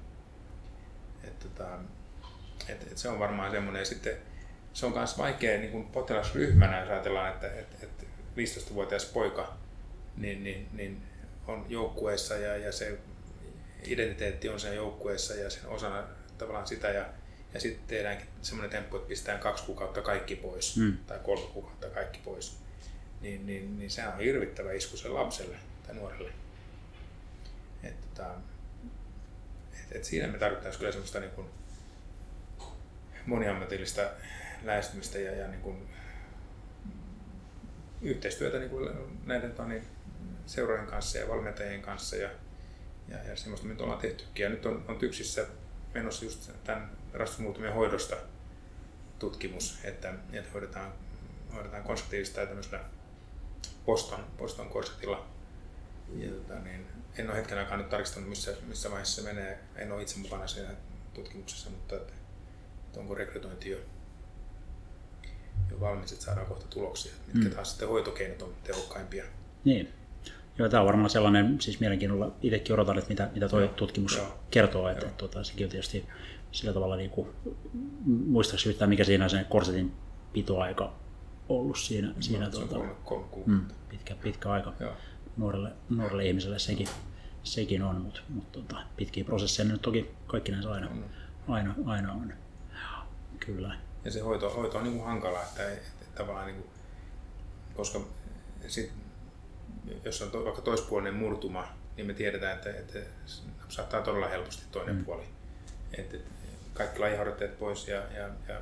Et, 1.24 1.40
tota, 1.40 1.68
et, 2.70 2.88
et 2.92 2.98
se 2.98 3.10
on 3.10 3.20
varmaan 3.20 3.52
semmoinen. 3.52 3.86
Sitten 3.86 4.18
se 4.74 4.86
on 4.86 4.94
myös 4.94 5.18
vaikea 5.18 5.60
niin 5.60 5.72
kuin 5.72 5.86
potilasryhmänä, 5.86 6.80
jos 6.80 6.90
ajatellaan, 6.90 7.34
että, 7.34 7.48
että, 7.48 7.78
että 7.84 8.06
15-vuotias 8.38 9.06
poika 9.06 9.58
niin, 10.18 10.44
niin, 10.44 10.68
niin 10.74 11.02
on 11.48 11.66
joukkueessa 11.70 12.36
ja, 12.36 12.58
ja 12.58 12.72
se 12.72 13.00
identiteetti 13.86 14.50
on 14.50 14.60
sen 14.60 14.76
joukkueessa 14.76 15.34
ja 15.34 15.50
sen 15.50 15.68
osana 15.68 16.04
tavallaan 16.38 16.68
sitä 16.68 16.88
ja, 16.88 17.06
ja 17.54 17.60
sitten 17.60 17.88
tehdäänkin 17.88 18.28
semmoinen 18.42 18.72
temppu, 18.72 18.96
että 18.96 19.08
pistetään 19.08 19.40
kaksi 19.40 19.64
kuukautta 19.64 20.02
kaikki 20.02 20.36
pois 20.36 20.78
mm. 20.78 20.98
tai 20.98 21.20
kolme 21.24 21.48
kuukautta 21.54 21.90
kaikki 21.90 22.20
pois. 22.24 22.58
Niin, 23.22 23.46
niin, 23.46 23.80
niin 23.80 23.92
se 23.92 24.08
on 24.08 24.18
hirvittävä 24.18 24.72
isku 24.72 24.98
sen 24.98 25.14
lapselle 25.14 25.56
tai 25.88 25.96
nuorelle. 25.96 26.32
Et, 27.84 28.02
tota, 28.02 28.34
et, 29.74 29.96
et 29.96 30.06
siinä 30.06 30.28
me 30.28 30.38
tarvittaisiin 30.38 30.80
kyllä 30.80 30.92
semmoista 30.92 31.20
niin 31.20 31.32
kuin 31.32 31.48
moniammatillista 33.26 34.02
lähestymistä 34.64 35.20
ja, 35.20 35.32
ja 35.32 35.48
niin 35.48 35.62
kuin 35.62 35.90
yhteistyötä 38.02 38.60
niin 38.60 38.70
kuin 38.70 38.90
näiden 39.26 39.52
toni, 39.52 39.82
seurojen 40.46 40.88
kanssa 40.88 41.18
ja 41.18 41.28
valmentajien 41.28 41.82
kanssa 41.82 42.16
ja, 42.16 42.30
ja, 43.08 43.18
ja 43.24 43.36
semmoista 43.36 43.68
me 43.68 43.76
ollaan 43.80 44.00
tehtykin. 44.00 44.44
Ja 44.44 44.50
nyt 44.50 44.66
on, 44.66 44.86
on 44.88 44.98
TYKSissä 44.98 45.46
menossa 45.94 46.26
just 46.26 46.52
tämän 46.64 47.01
rastusmuutumien 47.14 47.74
hoidosta 47.74 48.16
tutkimus, 49.20 49.80
että, 49.84 50.14
että 50.34 50.52
hoidetaan, 50.54 50.92
hoidetaan 51.54 51.84
konservatiivista 51.84 52.40
ja 52.40 52.48
tämmöisellä 52.48 52.80
poston, 53.86 54.20
poston 54.38 54.70
korsetilla. 54.70 55.28
Ja, 56.18 56.32
tota, 56.32 56.60
niin, 56.60 56.88
en 57.18 57.30
ole 57.30 57.38
hetken 57.38 57.58
aikaa 57.58 57.78
nyt 57.78 57.90
tarkistanut, 57.90 58.30
missä, 58.30 58.54
missä 58.68 58.92
vaiheessa 58.92 59.22
se 59.22 59.34
menee. 59.34 59.60
En 59.76 59.92
ole 59.92 60.02
itse 60.02 60.20
mukana 60.20 60.48
siinä 60.48 60.70
tutkimuksessa, 61.14 61.70
mutta 61.70 61.96
että, 61.96 62.14
että 62.88 63.00
onko 63.00 63.16
rekrytointi 63.16 63.70
jo 63.70 63.78
jo 65.72 65.80
valmis, 65.80 66.12
että 66.12 66.26
saadaan 66.26 66.48
kohta 66.48 66.66
tuloksia, 66.70 67.12
mitkä 67.34 67.50
mm. 67.50 67.56
taas 67.56 67.70
sitten 67.70 67.88
hoitokeinot 67.88 68.42
on 68.42 68.54
tehokkaimpia. 68.64 69.24
Niin. 69.66 69.90
Joo, 70.58 70.70
tämä 70.70 70.82
on 70.82 70.88
varmaan 70.88 71.10
sellainen, 71.10 71.62
siis 71.62 71.80
mielenkiinnolla 71.80 72.32
itsekin 72.42 72.74
odotan, 72.74 72.98
että 72.98 73.10
mitä, 73.10 73.30
mitä 73.34 73.50
tuo 73.50 73.68
tutkimus 73.68 74.16
joo. 74.16 74.40
kertoo, 74.52 74.90
että, 74.90 75.06
että 75.06 75.18
tuota, 75.18 75.44
sekin 75.44 75.66
on 75.66 75.72
tietysti 75.72 76.06
sillä 76.52 76.74
tavalla, 76.74 76.96
niin 76.96 77.10
kuin, 77.10 77.28
muistaakseni 78.06 78.74
yhtään 78.74 78.90
mikä 78.90 79.04
siinä 79.04 79.24
on 79.24 79.30
se 79.30 79.46
korsetin 79.50 79.92
pitoaika 80.34 80.94
ollut 81.50 81.78
siinä, 81.78 82.08
no, 82.08 82.14
siinä 82.20 82.50
tuota, 82.50 82.76
mm, 83.46 83.66
pitkä, 83.90 84.16
pitkä 84.16 84.52
aika 84.52 84.74
joo. 84.80 84.94
nuorelle, 85.38 85.72
nuorelle 85.90 86.26
ihmiselle 86.26 86.60
sekin, 86.60 86.88
sekin 87.44 87.84
on, 87.84 87.96
mutta, 87.96 88.22
mutta 88.30 88.52
tuota, 88.52 88.84
pitkiä 88.98 89.24
prosesseja 89.24 89.70
nyt 89.70 89.82
toki 89.82 90.12
kaikki 90.28 90.52
näissä 90.52 90.72
aina, 90.72 90.90
aina, 91.48 91.76
aina 91.86 92.14
on. 92.14 92.34
Kyllä 93.40 93.76
ja 94.06 94.12
se 94.12 94.20
hoito, 94.20 94.50
hoito 94.50 94.78
on 94.78 94.84
niin 94.84 94.96
kuin 94.96 95.06
hankala, 95.06 95.42
että, 95.44 95.72
että, 95.72 95.88
että 96.02 96.16
tavallaan 96.16 96.48
niin 96.48 96.62
kuin, 96.62 96.70
koska 97.76 98.02
sit, 98.68 98.92
jos 100.06 100.22
on 100.22 100.32
to, 100.32 100.46
vaikka 100.46 100.62
toispuolinen 100.62 101.14
murtuma, 101.14 101.68
niin 101.98 102.08
me 102.08 102.14
tiedetään, 102.14 102.56
että, 102.56 102.70
että 102.70 103.00
saattaa 103.70 104.02
todella 104.02 104.28
helposti 104.28 104.64
toinen 104.72 104.96
mm. 104.96 105.06
puoli. 105.06 105.24
Että, 105.94 106.18
että 106.18 106.41
kaikki 106.74 107.00
lajiharjoitteet 107.00 107.60
pois 107.60 107.88
ja, 107.88 108.04
ja, 108.16 108.30
ja 108.48 108.62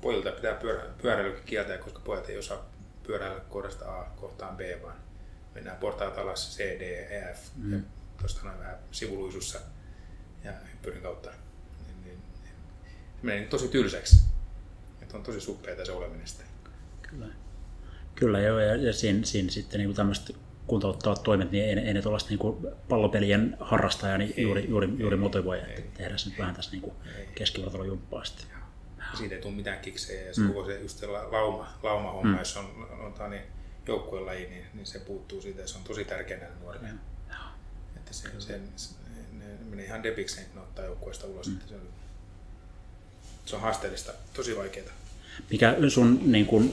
pojilta 0.00 0.32
pitää 0.32 0.54
pyörä, 0.54 0.82
pyöräilykin 1.02 1.44
kieltää, 1.44 1.78
koska 1.78 2.00
pojat 2.04 2.28
ei 2.28 2.38
osaa 2.38 2.70
pyöräillä 3.06 3.40
kohdasta 3.40 4.00
A 4.00 4.04
kohtaan 4.16 4.56
B, 4.56 4.60
vaan 4.82 4.96
mennään 5.54 5.76
portaat 5.76 6.18
alas 6.18 6.56
C, 6.56 6.58
D, 6.58 6.80
E, 6.82 7.34
F 7.34 7.38
mm. 7.56 7.72
ja 7.72 7.78
tuosta 8.18 8.44
noin 8.44 8.58
vähän 8.58 8.78
sivuluisussa 8.90 9.60
ja 10.44 10.52
hyppyrin 10.72 11.02
kautta 11.02 11.30
meni 13.24 13.46
tosi 13.46 13.68
tylsäksi. 13.68 14.16
Että 15.02 15.16
on 15.16 15.22
tosi 15.22 15.40
suppeita 15.40 15.84
se 15.84 15.92
oleminen 15.92 16.26
sitten. 16.26 16.46
Kyllä. 17.02 17.26
Kyllä, 18.14 18.40
joo, 18.40 18.60
ja, 18.60 18.76
ja 18.76 18.92
siinä, 18.92 19.26
siinä 19.26 19.50
sitten 19.50 19.80
niin 19.80 19.94
tämmöiset 19.94 20.36
kuntouttavat 20.66 21.22
toimet, 21.22 21.50
niin 21.50 21.64
ei, 21.64 21.86
ei 21.86 21.94
ne 21.94 22.02
tuollaista 22.02 22.30
niin 22.30 22.74
pallopelien 22.88 23.56
harrastaja 23.60 24.18
niin 24.18 24.34
juuri, 24.36 24.68
juuri, 24.68 24.88
juuri 24.98 25.16
motivoi, 25.16 25.58
että 25.58 25.98
tehdään 25.98 26.18
se 26.18 26.28
nyt 26.28 26.38
vähän 26.38 26.54
tässä 26.54 26.70
niin 26.70 26.92
keskivartalon 27.34 27.86
jumppaa 27.86 28.24
sitten. 28.24 28.46
Siitä 29.18 29.34
ei 29.34 29.40
tule 29.40 29.54
mitään 29.54 29.80
kiksejä 29.80 30.26
ja 30.26 30.34
se 30.34 30.40
mm. 30.40 30.48
koko 30.48 30.66
se 30.66 30.80
just 30.80 30.98
se 30.98 31.06
lauma, 31.06 31.68
lauma-homma, 31.82 32.32
mm. 32.32 32.38
jos 32.38 32.56
on, 32.56 32.88
on, 33.00 33.14
on 33.20 33.30
niin 33.30 33.42
joukkueen 33.86 34.26
laji, 34.26 34.46
niin, 34.48 34.66
niin, 34.74 34.86
se 34.86 34.98
puuttuu 34.98 35.42
siitä 35.42 35.60
ja 35.60 35.68
se 35.68 35.78
on 35.78 35.84
tosi 35.84 36.04
tärkeä 36.04 36.38
näille 36.38 36.56
nuorille. 36.60 36.88
Mm. 36.88 36.98
Että 37.96 38.12
se, 38.12 38.28
se, 38.38 38.60
se, 38.76 38.94
ne 39.32 39.44
menee 39.70 39.84
ihan 39.84 40.02
depikseen, 40.02 40.46
kun 40.46 40.56
ne 40.56 40.62
ottaa 40.62 40.84
joukkueesta 40.84 41.26
ulos. 41.26 41.46
Mm. 41.46 41.54
Että 41.54 41.68
se 41.68 41.74
on 41.74 41.80
se 43.44 43.56
on 43.56 43.62
haasteellista, 43.62 44.12
tosi 44.34 44.56
vaikeaa. 44.56 44.86
Mikä 45.50 45.76
sun 45.88 46.20
niin 46.24 46.46
kun, 46.46 46.72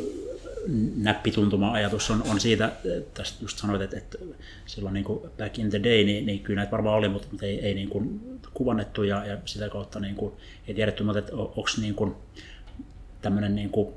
näppituntuma-ajatus 0.95 2.09
on, 2.09 2.23
on 2.29 2.39
siitä, 2.39 2.71
tästä 3.13 3.37
just 3.41 3.57
sanoit, 3.57 3.81
että, 3.81 3.97
että 3.97 4.17
silloin 4.65 4.93
niin 4.93 5.03
kuin 5.03 5.19
back 5.37 5.59
in 5.59 5.69
the 5.69 5.83
day, 5.83 6.03
niin, 6.03 6.25
niin 6.25 6.39
kyllä 6.39 6.57
näitä 6.57 6.71
varmaan 6.71 6.97
oli, 6.97 7.09
mutta, 7.09 7.27
mutta 7.31 7.45
ei, 7.45 7.59
ei 7.59 7.73
niin 7.73 7.89
kuin 7.89 8.19
kuvannettu 8.53 9.03
ja, 9.03 9.25
ja 9.25 9.37
sitä 9.45 9.69
kautta 9.69 9.99
niin 9.99 10.15
kuin, 10.15 10.33
ei 10.67 10.73
tiedetty, 10.73 11.03
mutta 11.03 11.19
että 11.19 11.35
onko 11.35 11.69
niin 11.81 11.95
kuin, 11.95 12.13
tämmöinen 13.21 13.55
niin 13.55 13.69
kuin 13.69 13.87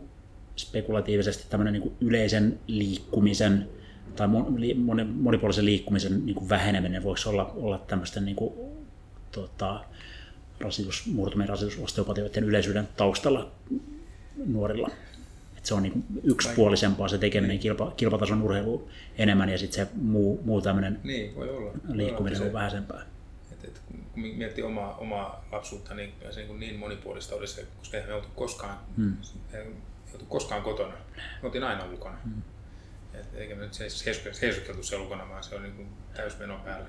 spekulatiivisesti 0.57 1.45
tämmöinen 1.51 1.73
niin 1.73 1.83
kuin 1.83 1.95
yleisen 2.01 2.59
liikkumisen 2.67 3.69
tai 4.17 4.29
monipuolisen 5.15 5.65
liikkumisen 5.65 6.27
niin 6.27 6.35
kuin 6.35 6.49
väheneminen 6.49 7.03
voisi 7.03 7.29
olla, 7.29 7.53
olla 7.57 7.79
tämmöisten 7.79 8.25
niin 8.25 8.37
kuin, 8.37 8.55
tota, 9.33 9.85
rasitus, 10.61 11.07
murtumien 11.07 11.49
rasitusosteopatioiden 11.49 12.45
yleisyyden 12.45 12.89
taustalla 12.97 13.51
nuorilla. 14.47 14.91
Et 15.59 15.67
se 15.67 15.75
on 15.75 15.83
niin 15.83 16.05
yksipuolisempaa 16.23 17.09
se 17.09 17.19
tekeminen 17.19 17.59
kilpa, 17.59 17.93
kilpatason 17.97 18.43
urheilu 18.43 18.89
enemmän 19.19 19.49
ja 19.49 19.59
sitten 19.59 19.87
se 19.87 19.93
muu, 19.95 20.41
muu 20.45 20.61
tämmöinen 20.61 21.01
niin, 21.05 21.35
voi 21.35 21.51
olla. 21.51 21.71
liikkuminen 21.93 22.43
on 22.43 22.53
vähäisempää. 22.53 23.03
Et, 23.53 23.65
et, 23.65 23.81
kun 23.89 24.05
miettii 24.23 24.65
omaa, 24.65 24.97
omaa 24.97 25.45
lapsuutta, 25.53 25.95
niin 25.95 26.13
se 26.31 26.41
niin, 26.41 26.61
niin 26.61 26.79
monipuolista 26.79 27.35
oli 27.35 27.47
se, 27.47 27.67
koska 27.79 27.97
eihän 27.97 28.11
me 28.11 28.17
oltu 28.17 28.29
koskaan, 28.35 28.79
hmm. 28.97 29.17
oltu 30.13 30.25
koskaan 30.25 30.63
kotona. 30.63 30.95
Me 31.17 31.47
oltiin 31.47 31.65
aina 31.65 31.85
ulkona. 31.85 32.19
Hmm. 32.25 32.43
Et, 33.15 33.35
eikä 33.35 33.55
me 33.55 33.63
nyt 33.63 33.75
seisokkeltu 34.33 34.83
siellä 34.83 35.03
ulkona, 35.05 35.29
vaan 35.29 35.45
se 35.45 35.55
on 35.55 35.63
niin 35.63 35.89
täysmeno 36.15 36.61
päällä. 36.65 36.89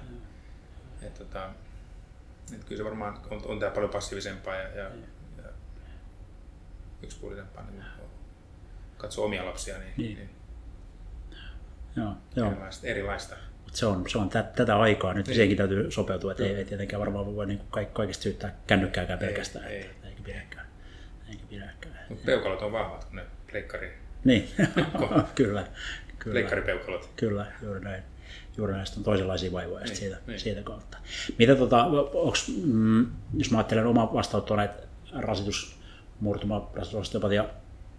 Et, 1.01 1.13
tota, 1.13 1.49
että 2.53 2.65
kyllä 2.65 2.79
se 2.79 2.85
varmaan 2.85 3.19
on, 3.31 3.41
on 3.45 3.59
tämä 3.59 3.71
paljon 3.71 3.91
passiivisempaa 3.91 4.55
ja, 4.55 4.69
ja, 4.69 4.83
ja 4.83 4.89
yksipuolisempaa 7.05 7.65
niin 7.71 7.83
katsoa 8.97 9.25
omia 9.25 9.45
lapsia, 9.45 9.77
niin, 9.77 9.93
niin. 9.97 10.17
niin 10.17 10.29
joo, 11.95 12.13
joo. 12.35 12.51
erilaista. 12.51 12.87
erilaista. 12.87 13.35
Mut 13.63 13.75
se 13.75 13.85
on, 13.85 14.09
se 14.09 14.17
on 14.17 14.29
tä, 14.29 14.43
tätä 14.43 14.77
aikaa, 14.79 15.13
nyt 15.13 15.27
niin. 15.27 15.35
sekin 15.35 15.57
täytyy 15.57 15.91
sopeutua, 15.91 16.31
että 16.31 16.43
ei, 16.43 16.55
ei 16.55 16.65
tietenkään 16.65 16.99
varmaan 16.99 17.35
voi 17.35 17.45
niin 17.45 17.61
kaik, 17.69 17.93
kaikista 17.93 18.23
syyttää 18.23 18.55
kännykkääkään 18.67 19.19
pelkästään, 19.19 19.65
ei, 19.65 19.81
että, 19.81 20.07
ei. 20.07 20.09
eikä 20.09 20.21
pidäkään. 20.23 20.67
Eikä 21.29 21.43
pidäkään. 21.49 22.05
Mutta 22.09 22.25
peukalot 22.25 22.61
on 22.61 22.71
vahvat, 22.71 23.05
kun 23.05 23.15
ne 23.15 23.25
pleikkari. 23.51 23.97
Niin, 24.23 24.49
kyllä. 25.35 25.67
Kyllä. 26.19 26.33
Pleikkaripeukalot. 26.33 27.09
Kyllä, 27.15 27.51
juuri 27.61 27.79
näin 27.79 28.03
juuri 28.57 28.73
näistä 28.73 28.99
on 28.99 29.03
toisenlaisia 29.03 29.51
vaivoja 29.51 29.85
niin, 29.85 29.95
siitä, 29.95 30.17
niin. 30.27 30.39
siitä 30.39 30.63
kautta. 30.63 30.97
Mitä 31.39 31.55
tota, 31.55 31.85
onks, 32.13 32.51
mm, 32.65 33.07
jos 33.37 33.51
mä 33.51 33.57
ajattelen 33.57 33.87
omaa 33.87 34.13
vastaanottoa 34.13 34.57
näitä 34.57 34.73
rasitusmurtuma, 35.13 35.84
rasitusosteopatia 36.73 37.45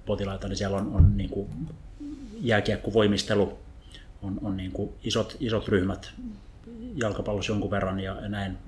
potilaita, 0.06 0.48
niin 0.48 0.56
siellä 0.56 0.76
on, 0.76 0.92
on 0.92 1.16
niin 1.16 1.30
kuin 1.30 1.48
jääkiekkovoimistelu, 2.40 3.58
on, 4.22 4.38
on 4.42 4.56
niin 4.56 4.72
kuin 4.72 4.90
isot, 5.04 5.36
isot 5.40 5.68
ryhmät 5.68 6.10
jalkapallossa 6.94 7.52
jonkun 7.52 7.70
verran 7.70 8.00
ja 8.00 8.28
näin. 8.28 8.58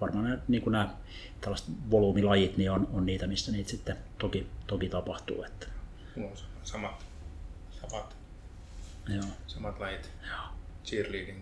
Varmaan 0.00 0.24
nämä, 0.24 0.38
niin 0.48 0.62
kuin 0.62 0.72
nämä 0.72 0.94
tällaiset 1.40 1.68
volyymilajit 1.90 2.56
niin 2.56 2.70
on, 2.70 2.88
on 2.92 3.06
niitä, 3.06 3.26
missä 3.26 3.52
niitä 3.52 3.70
sitten 3.70 3.96
toki, 4.18 4.46
toki 4.66 4.88
tapahtuu. 4.88 5.42
Että. 5.42 5.66
Samat, 6.62 7.04
samat, 7.80 8.16
Joo. 9.08 9.24
samat 9.46 9.80
lajit. 9.80 10.10
Joo 10.28 10.56
cheerleading, 10.86 11.38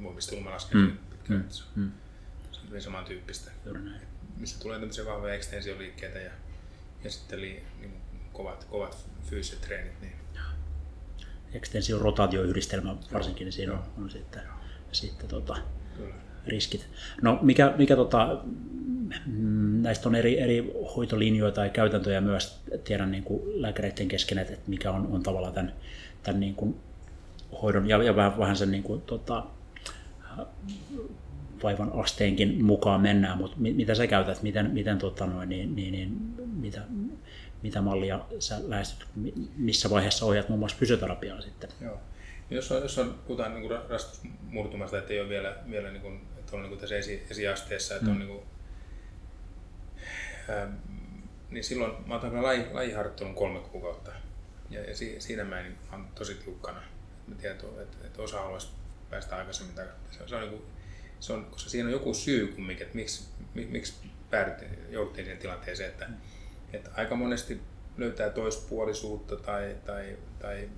muovistelu 0.00 0.40
mä 0.40 0.50
lasken 0.50 0.80
mm. 0.80 0.98
pitkään, 1.10 1.40
mm. 1.40 1.50
se 1.50 1.62
on 1.62 1.82
mm. 1.82 1.92
hyvin 2.68 2.82
samantyyppistä. 2.82 3.50
Juuri 3.64 3.82
näin. 3.82 4.00
Missä 4.36 4.60
tulee 4.60 4.78
tämmöisiä 4.78 5.04
vahvoja 5.04 5.34
ekstensioliikkeitä 5.34 6.18
ja, 6.18 6.30
ja 7.04 7.10
sitten 7.10 7.40
li, 7.40 7.62
niin 7.80 7.92
kovat, 8.32 8.64
kovat 8.64 8.96
fyysiset 9.24 9.60
treenit. 9.60 10.00
Niin. 10.00 10.12
Extensio 11.52 11.98
rotaatioyhdistelmä 11.98 12.96
varsinkin, 13.12 13.44
niin 13.44 13.52
siinä 13.52 13.72
on, 13.72 13.82
on 13.98 14.10
sitten, 14.10 14.42
sitten 14.92 15.28
tota, 15.28 15.56
Kyllä. 15.96 16.14
riskit. 16.46 16.88
No 17.22 17.38
mikä, 17.42 17.74
mikä 17.78 17.96
tota, 17.96 18.40
mm, 19.26 19.82
näistä 19.82 20.08
on 20.08 20.14
eri, 20.14 20.40
eri 20.40 20.72
hoitolinjoja 20.96 21.52
tai 21.52 21.70
käytäntöjä 21.70 22.20
myös, 22.20 22.60
tiedän 22.84 23.10
niin 23.10 23.24
kuin 23.24 23.62
lääkäreiden 23.62 24.08
kesken, 24.08 24.38
että 24.38 24.56
mikä 24.66 24.90
on, 24.90 25.06
on 25.06 25.22
tavallaan 25.22 25.54
tämän, 25.54 25.72
tämän 26.22 26.40
niin 26.40 26.54
kuin 26.54 26.76
hoidon 27.62 27.88
ja, 27.88 28.02
ja 28.02 28.16
vähän, 28.16 28.38
vähän 28.38 28.56
sen 28.56 28.70
niin 28.70 28.82
kuin, 28.82 29.00
tota, 29.00 29.46
vaivan 31.62 31.92
asteenkin 31.92 32.64
mukaan 32.64 33.00
mennään, 33.00 33.38
mutta 33.38 33.56
mitä 33.58 33.94
sä 33.94 34.06
käytät, 34.06 34.42
miten, 34.42 34.70
miten 34.70 34.98
tota 34.98 35.26
noin, 35.26 35.48
niin, 35.48 35.76
niin, 35.76 35.92
niin, 35.92 36.10
mitä, 36.56 36.82
mitä 37.62 37.80
mallia 37.80 38.20
sä 38.38 38.58
lähestyt, 38.66 39.08
missä 39.56 39.90
vaiheessa 39.90 40.26
ohjat 40.26 40.48
muun 40.48 40.58
muassa 40.58 40.78
fysioterapiaa 40.78 41.40
sitten? 41.40 41.70
Joo. 41.80 42.00
Jos, 42.50 42.72
on, 42.72 42.82
jos 42.82 42.98
on, 42.98 43.18
puhutaan 43.26 43.54
niin 43.54 43.70
rastusmurtumasta, 43.88 44.98
että 44.98 45.12
ei 45.12 45.20
ole 45.20 45.28
vielä, 45.28 45.56
vielä 45.70 45.90
niin 45.90 46.02
kuin, 46.02 46.20
että 46.38 46.56
on 46.56 46.62
niin 46.62 46.70
kuin 46.70 46.80
tässä 46.80 46.96
esi, 46.96 47.26
esiasteessa, 47.30 47.94
että 47.94 48.06
mm. 48.06 48.12
on 48.12 48.18
niin 48.18 48.28
kuin, 48.28 48.42
ähm, 50.50 50.72
niin 51.50 51.64
silloin 51.64 51.92
mä 52.06 52.14
otan 52.14 52.30
kyllä 52.30 52.42
laji, 52.42 52.66
lajiharjoittelun 52.72 53.34
kolme 53.34 53.60
kuukautta. 53.60 54.12
Ja, 54.70 54.80
ja 54.80 54.96
si, 54.96 55.20
siinä 55.20 55.44
mä 55.44 55.60
en, 55.60 55.78
mä 55.90 55.96
olen 55.96 56.06
tosi 56.14 56.34
tiukkana. 56.34 56.82
Mä 57.26 57.34
tiedän, 57.34 57.58
että, 57.82 57.96
että 58.06 58.22
osa 58.22 58.40
haluaisi 58.40 58.68
päästä 59.10 59.36
aikaisemmin 59.36 59.74
takaisin. 59.74 60.18
Se, 60.18 60.28
se 60.28 60.34
on, 60.34 60.40
niin 60.40 60.50
kuin, 60.50 60.62
se 61.20 61.32
on, 61.32 61.44
koska 61.44 61.70
siinä 61.70 61.86
on 61.86 61.92
joku 61.92 62.14
syy 62.14 62.46
kumminkin, 62.46 62.86
että 62.86 62.96
miksi, 62.96 63.24
miksi 63.54 63.94
päädyttiin, 64.30 64.78
jouduttiin 64.90 65.24
siihen 65.24 65.40
tilanteeseen, 65.40 65.90
että, 65.90 66.04
mm. 66.04 66.14
että 66.72 66.90
aika 66.94 67.16
monesti 67.16 67.60
löytää 67.96 68.30
toispuolisuutta 68.30 69.36
tai, 69.36 69.76
tai, 69.86 70.16
tai 70.38 70.68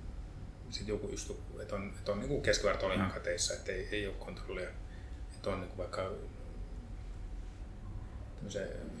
sitten 0.69 0.93
joku 0.93 1.09
just, 1.09 1.31
että 1.61 1.75
on, 1.75 1.93
että 1.97 2.11
on 2.11 2.19
niin 2.19 2.41
keskiverto 2.41 2.85
oli 2.85 2.95
ihan 2.95 3.11
kateissa, 3.11 3.53
että 3.53 3.71
ei, 3.71 3.87
ei 3.91 4.07
ole 4.07 4.15
kontrollia. 4.15 4.69
Että 5.35 5.49
on 5.49 5.61
niin 5.61 5.77
vaikka 5.77 6.11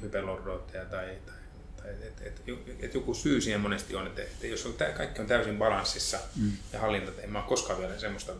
hyperlordoitteja 0.01 0.85
tai, 0.85 1.17
tai, 1.25 1.35
tai 1.77 1.91
että 1.91 2.23
et, 2.25 2.41
et, 2.47 2.83
et 2.83 2.93
joku 2.93 3.13
syy 3.13 3.41
siihen 3.41 3.61
monesti 3.61 3.95
on, 3.95 4.07
että, 4.07 4.21
että 4.21 4.47
jos 4.47 4.65
on, 4.65 4.73
kaikki 4.97 5.21
on 5.21 5.27
täysin 5.27 5.57
balanssissa 5.57 6.19
mm. 6.35 6.51
ja 6.73 6.79
hallinta, 6.79 7.21
en 7.21 7.31
mä 7.31 7.39
ole 7.39 7.47
koskaan 7.47 7.79
vielä 7.79 7.99
semmoista 7.99 8.33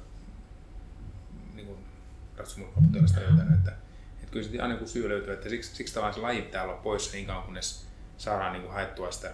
ratsumurhapotilasta 2.39 3.19
löytänyt, 3.19 3.53
että, 3.53 3.71
että 4.19 4.31
kyllä 4.31 4.43
sitten 4.43 4.61
aina 4.63 4.75
kun 4.75 4.87
syy 4.87 5.09
löytyy, 5.09 5.33
että 5.33 5.49
siksi, 5.49 5.75
siksi 5.75 5.93
tavallaan 5.93 6.13
se 6.13 6.19
laji 6.21 6.41
pitää 6.41 6.63
olla 6.63 6.73
poissa 6.73 7.11
niin 7.11 7.25
kauan 7.25 7.43
kunnes 7.43 7.87
saadaan 8.17 8.53
niin 8.53 8.61
kuin 8.61 8.73
haettua 8.73 9.11
sitä, 9.11 9.31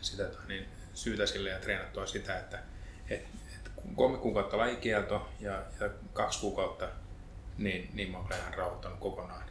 sitä 0.00 0.28
niin 0.48 0.66
syytä 0.94 1.26
sille 1.26 1.50
ja 1.50 1.58
treenattua 1.58 2.06
sitä, 2.06 2.38
että 2.38 2.58
et, 3.08 3.20
et 3.54 3.70
kolme 3.96 4.18
kuukautta 4.18 4.58
lajikielto 4.58 5.28
ja, 5.40 5.62
ja 5.80 5.90
kaksi 6.12 6.40
kuukautta, 6.40 6.88
niin, 7.58 7.90
niin 7.92 8.10
mä 8.10 8.18
olen 8.18 8.38
ihan 8.38 8.54
rauhoittanut 8.54 8.98
kokonaan. 8.98 9.44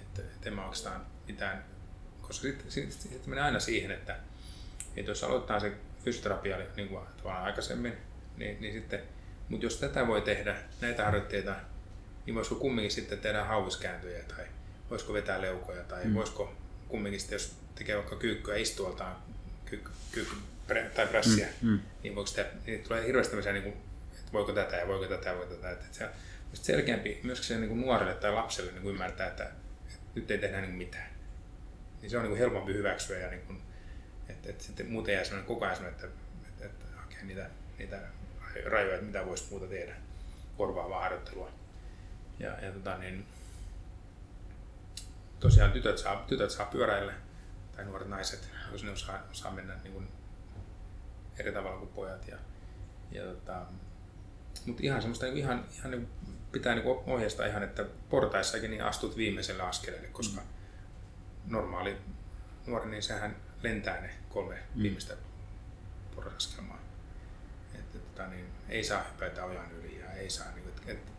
Että 0.00 0.22
et 0.22 0.46
en 0.46 0.54
mä 0.54 0.62
oikeastaan 0.62 1.06
mitään, 1.26 1.64
koska 2.20 2.42
sitten 2.42 2.70
sit, 2.70 2.92
sit, 2.92 3.12
sit 3.12 3.26
menee 3.26 3.44
aina 3.44 3.60
siihen, 3.60 3.90
että, 3.90 4.16
että 4.96 5.10
jos 5.10 5.24
aloittaa 5.24 5.60
se 5.60 5.72
fysioterapia 6.04 6.56
niin 6.76 6.88
kuin 6.88 7.02
aikaisemmin, 7.24 7.92
niin, 8.36 8.60
niin 8.60 8.74
sitten, 8.74 9.02
mutta 9.48 9.66
jos 9.66 9.76
tätä 9.76 10.06
voi 10.06 10.22
tehdä, 10.22 10.56
näitä 10.80 11.04
harjoitteita, 11.04 11.54
niin 12.26 12.34
voisiko 12.34 12.54
kumminkin 12.54 12.90
sitten 12.90 13.18
tehdä 13.18 13.44
hauiskääntöjä 13.44 14.22
tai 14.22 14.44
voisiko 14.90 15.12
vetää 15.12 15.40
leukoja 15.40 15.82
tai 15.82 16.04
mm. 16.04 16.14
voisiko 16.14 16.54
kumminkin 16.88 17.20
sitten, 17.20 17.36
jos 17.36 17.56
tekee 17.74 17.96
vaikka 17.96 18.16
kyykkyä 18.16 18.56
istualtaan, 18.56 19.16
kyykky, 19.64 19.90
kyykky 20.12 20.36
tai 20.94 21.06
prässiä, 21.06 21.48
mm, 21.62 21.68
mm. 21.68 21.80
niin, 22.02 22.14
voiko 22.14 22.26
sitä, 22.26 22.46
niin 22.66 22.82
tulee 22.82 23.06
hirveästi 23.06 23.30
tämmöisiä, 23.30 23.52
niin 23.52 23.62
kuin, 23.62 23.76
että 24.18 24.32
voiko 24.32 24.52
tätä 24.52 24.76
ja 24.76 24.88
voiko 24.88 25.06
tätä 25.06 25.28
ja 25.28 25.36
voiko 25.36 25.54
tätä. 25.54 25.70
Että 25.70 25.86
se 25.92 26.04
on 26.04 26.10
selkeämpi 26.52 27.20
myös 27.22 27.48
se 27.48 27.56
niin 27.56 27.68
kuin 27.68 27.80
nuorelle 27.80 28.14
tai 28.14 28.32
lapselle 28.32 28.72
niin 28.72 28.82
kuin 28.82 28.92
ymmärtää, 28.92 29.26
että, 29.26 29.44
että 29.44 29.98
nyt 30.14 30.30
ei 30.30 30.38
tehdä 30.38 30.60
niin 30.60 30.74
mitään. 30.74 31.10
Niin 32.00 32.10
se 32.10 32.16
on 32.16 32.22
niin 32.22 32.30
kuin 32.30 32.38
helpompi 32.38 32.72
hyväksyä 32.72 33.18
ja 33.18 33.30
niin 33.30 33.42
kuin, 33.42 33.62
että, 34.28 34.50
että 34.50 34.64
sitten 34.64 34.90
muuten 34.90 35.14
jää 35.14 35.24
sellainen 35.24 35.48
koko 35.48 35.64
ajan 35.64 35.76
sellainen, 35.76 36.04
että, 36.04 36.16
että, 36.48 36.64
että 36.64 36.86
hakee 36.96 37.24
niitä, 37.24 37.50
niitä 37.78 38.00
rajoja, 38.64 38.94
että 38.94 39.06
mitä 39.06 39.26
voisi 39.26 39.46
muuta 39.50 39.66
tehdä, 39.66 39.96
korvaavaa 40.56 41.00
harjoittelua. 41.00 41.50
Ja, 42.38 42.64
ja 42.64 42.72
tota, 42.72 42.98
niin, 42.98 43.26
tosiaan 45.40 45.72
tytöt 45.72 45.98
saa, 45.98 46.24
tytöt 46.28 46.50
saa 46.50 46.66
pyöräillä, 46.66 47.12
tai 47.76 47.84
nuoret 47.84 48.08
naiset, 48.08 48.48
jos 48.72 48.84
ne 48.84 48.90
osaa, 48.90 49.22
osaa 49.30 49.52
mennä 49.52 49.74
niin 49.82 49.92
kuin 49.92 50.08
eri 51.38 51.52
tavalla 51.52 51.78
kuin 51.78 51.90
pojat. 51.90 52.28
Ja, 52.28 52.36
ja 53.12 53.22
tota, 53.22 53.62
mutta 54.66 54.82
ihan 54.82 55.00
semmoista 55.00 55.26
niin 55.26 55.36
ihan, 55.36 55.64
ihan 55.78 55.90
niin 55.90 56.08
pitää 56.52 56.74
niin 56.74 56.86
ohjeistaa 57.06 57.46
ihan, 57.46 57.62
että 57.62 57.84
portaissakin 58.10 58.70
niin 58.70 58.84
astut 58.84 59.16
viimeiselle 59.16 59.62
askeleelle, 59.62 60.08
koska 60.08 60.40
mm. 60.40 60.46
normaali 61.52 61.96
nuori, 62.66 62.90
niin 62.90 63.02
sehän 63.02 63.36
lentää 63.62 64.00
ne 64.00 64.10
kolme 64.28 64.54
mm. 64.54 64.82
viimeistä 64.82 65.14
porrasaskelmaa. 66.14 66.78
Tota, 68.18 68.30
niin, 68.30 68.44
ei 68.68 68.84
saa 68.84 69.04
hypätä 69.12 69.44
ojan 69.44 69.72
yli 69.72 69.98
ja 70.00 70.12
ei 70.12 70.30
saa, 70.30 70.46
niin, 70.54 70.68
että, 70.68 70.92
että 70.92 71.12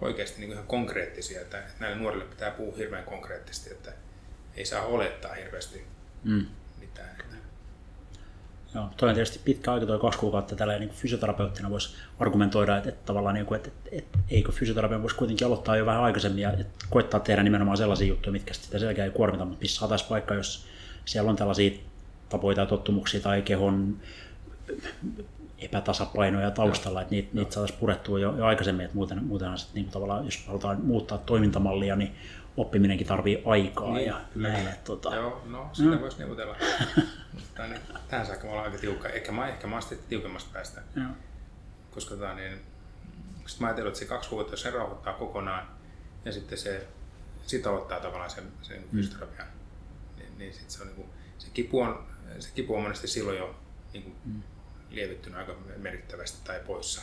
oikeasti 0.00 0.40
niin 0.40 0.52
ihan 0.52 0.66
konkreettisia, 0.66 1.40
että, 1.40 1.58
että 1.58 1.72
näille 1.80 1.98
nuorille 1.98 2.24
pitää 2.24 2.50
puhua 2.50 2.76
hirveän 2.76 3.04
konkreettisesti, 3.04 3.70
että 3.70 3.92
ei 4.56 4.64
saa 4.64 4.82
olettaa 4.82 5.34
hirveästi 5.34 5.84
mm. 6.24 6.46
mitään. 6.80 7.08
Että, 7.10 7.36
Joo, 8.74 8.88
toi 8.96 9.08
on 9.08 9.14
tietysti 9.14 9.40
pitkä 9.44 9.72
aika, 9.72 9.86
tuo 9.86 9.98
kaksi 9.98 10.18
kuukautta 10.18 10.56
tällä 10.56 10.78
niin 10.78 10.90
fysioterapeuttina 10.90 11.70
voisi 11.70 11.96
argumentoida, 12.18 12.76
että, 12.76 12.88
että 12.88 13.06
tavallaan 13.06 13.34
niin 13.34 13.46
kuin, 13.46 13.56
että, 13.56 13.68
että, 13.68 13.90
että, 13.92 14.18
eikö 14.30 14.52
fysioterapia 14.52 15.02
voisi 15.02 15.16
kuitenkin 15.16 15.46
aloittaa 15.46 15.76
jo 15.76 15.86
vähän 15.86 16.02
aikaisemmin 16.02 16.42
ja 16.42 16.52
että 16.52 16.86
koittaa 16.90 17.20
tehdä 17.20 17.42
nimenomaan 17.42 17.76
sellaisia 17.76 18.06
juttuja, 18.08 18.32
mitkä 18.32 18.54
sitä 18.54 18.78
selkeä 18.78 19.04
ei 19.04 19.10
kuormita, 19.10 19.44
mutta 19.44 19.62
missä 19.62 19.78
saataisiin 19.78 20.08
paikka, 20.08 20.34
jos 20.34 20.66
siellä 21.04 21.30
on 21.30 21.36
tällaisia 21.36 21.78
tapoja 22.28 22.56
tai 22.56 22.66
tottumuksia 22.66 23.20
tai 23.20 23.42
kehon 23.42 23.96
epätasapainoja 25.58 26.50
taustalla, 26.50 27.00
että 27.00 27.10
niitä, 27.10 27.28
niitä 27.32 27.54
saataisiin 27.54 27.80
purettua 27.80 28.18
jo, 28.18 28.36
jo 28.36 28.44
aikaisemmin, 28.44 28.84
että 28.84 28.96
muuten, 28.96 29.24
muutenhan 29.24 29.58
sitten 29.58 29.82
niin 29.82 29.92
tavallaan, 29.92 30.24
jos 30.24 30.46
halutaan 30.46 30.80
muuttaa 30.80 31.18
toimintamallia, 31.18 31.96
niin 31.96 32.16
oppiminenkin 32.56 33.06
tarvii 33.06 33.42
aikaa 33.46 33.94
niin, 33.94 34.06
ja 34.06 34.20
näin. 34.34 34.68
Että, 34.68 34.84
tota... 34.84 35.14
Joo, 35.14 35.42
no 35.46 35.70
sitä 35.72 35.90
mm. 35.90 36.00
voisi 36.00 36.18
neuvotella. 36.18 36.56
Mutta 37.32 37.66
niin, 37.66 37.80
tähän 38.08 38.26
saakka 38.26 38.44
me 38.44 38.50
ollaan 38.50 38.66
aika 38.66 38.78
tiukka. 38.78 39.08
Ehkä 39.08 39.32
mä, 39.32 39.48
ehkä 39.48 39.66
mä 39.66 39.80
sitten 39.80 39.98
tiukemmasta 40.08 40.50
päästä. 40.52 40.82
Joo. 40.96 41.06
Koska 41.90 42.14
tota, 42.14 42.34
niin, 42.34 42.60
sit 43.46 43.60
mä 43.60 43.66
ajattelin, 43.66 43.88
että 43.88 43.98
se 43.98 44.04
kaksi 44.04 44.28
kuukautta, 44.28 44.52
jos 44.52 44.62
se 44.62 44.70
rauhoittaa 44.70 45.12
kokonaan 45.12 45.68
ja 46.24 46.32
sitten 46.32 46.58
se 46.58 46.86
sit 47.46 47.66
aloittaa 47.66 48.00
tavallaan 48.00 48.30
sen, 48.30 48.44
sen 48.62 48.84
mm. 48.92 48.98
fysioterapian, 48.98 49.48
niin, 50.16 50.38
niin 50.38 50.54
sit 50.54 50.70
se, 50.70 50.82
on, 50.82 50.86
niin 50.86 50.96
kuin, 50.96 51.08
se, 51.38 51.50
kipu 51.50 51.80
on, 51.80 52.06
se 52.38 52.48
kipu 52.54 52.74
on 52.74 52.82
monesti 52.82 53.08
silloin 53.08 53.38
jo 53.38 53.54
niin 53.92 54.02
kuin, 54.02 54.14
mm. 54.24 54.42
Lievittynyt 54.90 55.38
aika 55.38 55.56
merkittävästi 55.76 56.38
tai 56.44 56.60
poissa. 56.66 57.02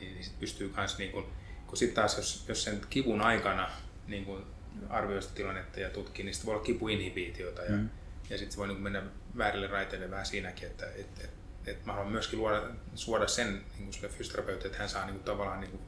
Niin, 0.00 0.14
niin 0.14 0.24
sit 0.24 0.40
pystyy 0.40 0.72
myös, 0.76 0.98
niin 0.98 1.12
kuin, 1.12 1.26
kun 1.66 1.76
sitten 1.76 1.94
taas 1.96 2.16
jos, 2.16 2.44
jos 2.48 2.64
sen 2.64 2.80
kivun 2.90 3.20
aikana 3.20 3.70
niin 4.06 4.24
kuin 4.24 4.44
arvioi 4.88 5.22
sitä 5.22 5.34
tilannetta 5.34 5.80
ja 5.80 5.90
tutkii, 5.90 6.24
niin 6.24 6.34
sitten 6.34 6.46
voi 6.46 6.54
olla 6.54 6.64
kipuinhibiitiota 6.64 7.62
ja, 7.62 7.76
mm. 7.76 7.88
ja 8.30 8.38
sitten 8.38 8.52
se 8.52 8.58
voi 8.58 8.68
niin 8.68 8.80
mennä 8.80 9.02
väärille 9.36 9.66
raiteille 9.66 10.10
vähän 10.10 10.26
siinäkin, 10.26 10.66
että 10.66 10.86
et, 10.86 11.20
et, 11.24 11.30
et 11.66 11.86
mä 11.86 11.92
haluan 11.92 12.12
myöskin 12.12 12.38
luoda, 12.38 12.62
suoda 12.94 13.28
sen 13.28 13.64
niin 13.78 13.92
sille 13.92 14.08
fysioterapeuttille, 14.08 14.70
että 14.70 14.78
hän 14.78 14.88
saa 14.88 15.06
niin 15.06 15.20
tavallaan 15.20 15.60
niin 15.60 15.80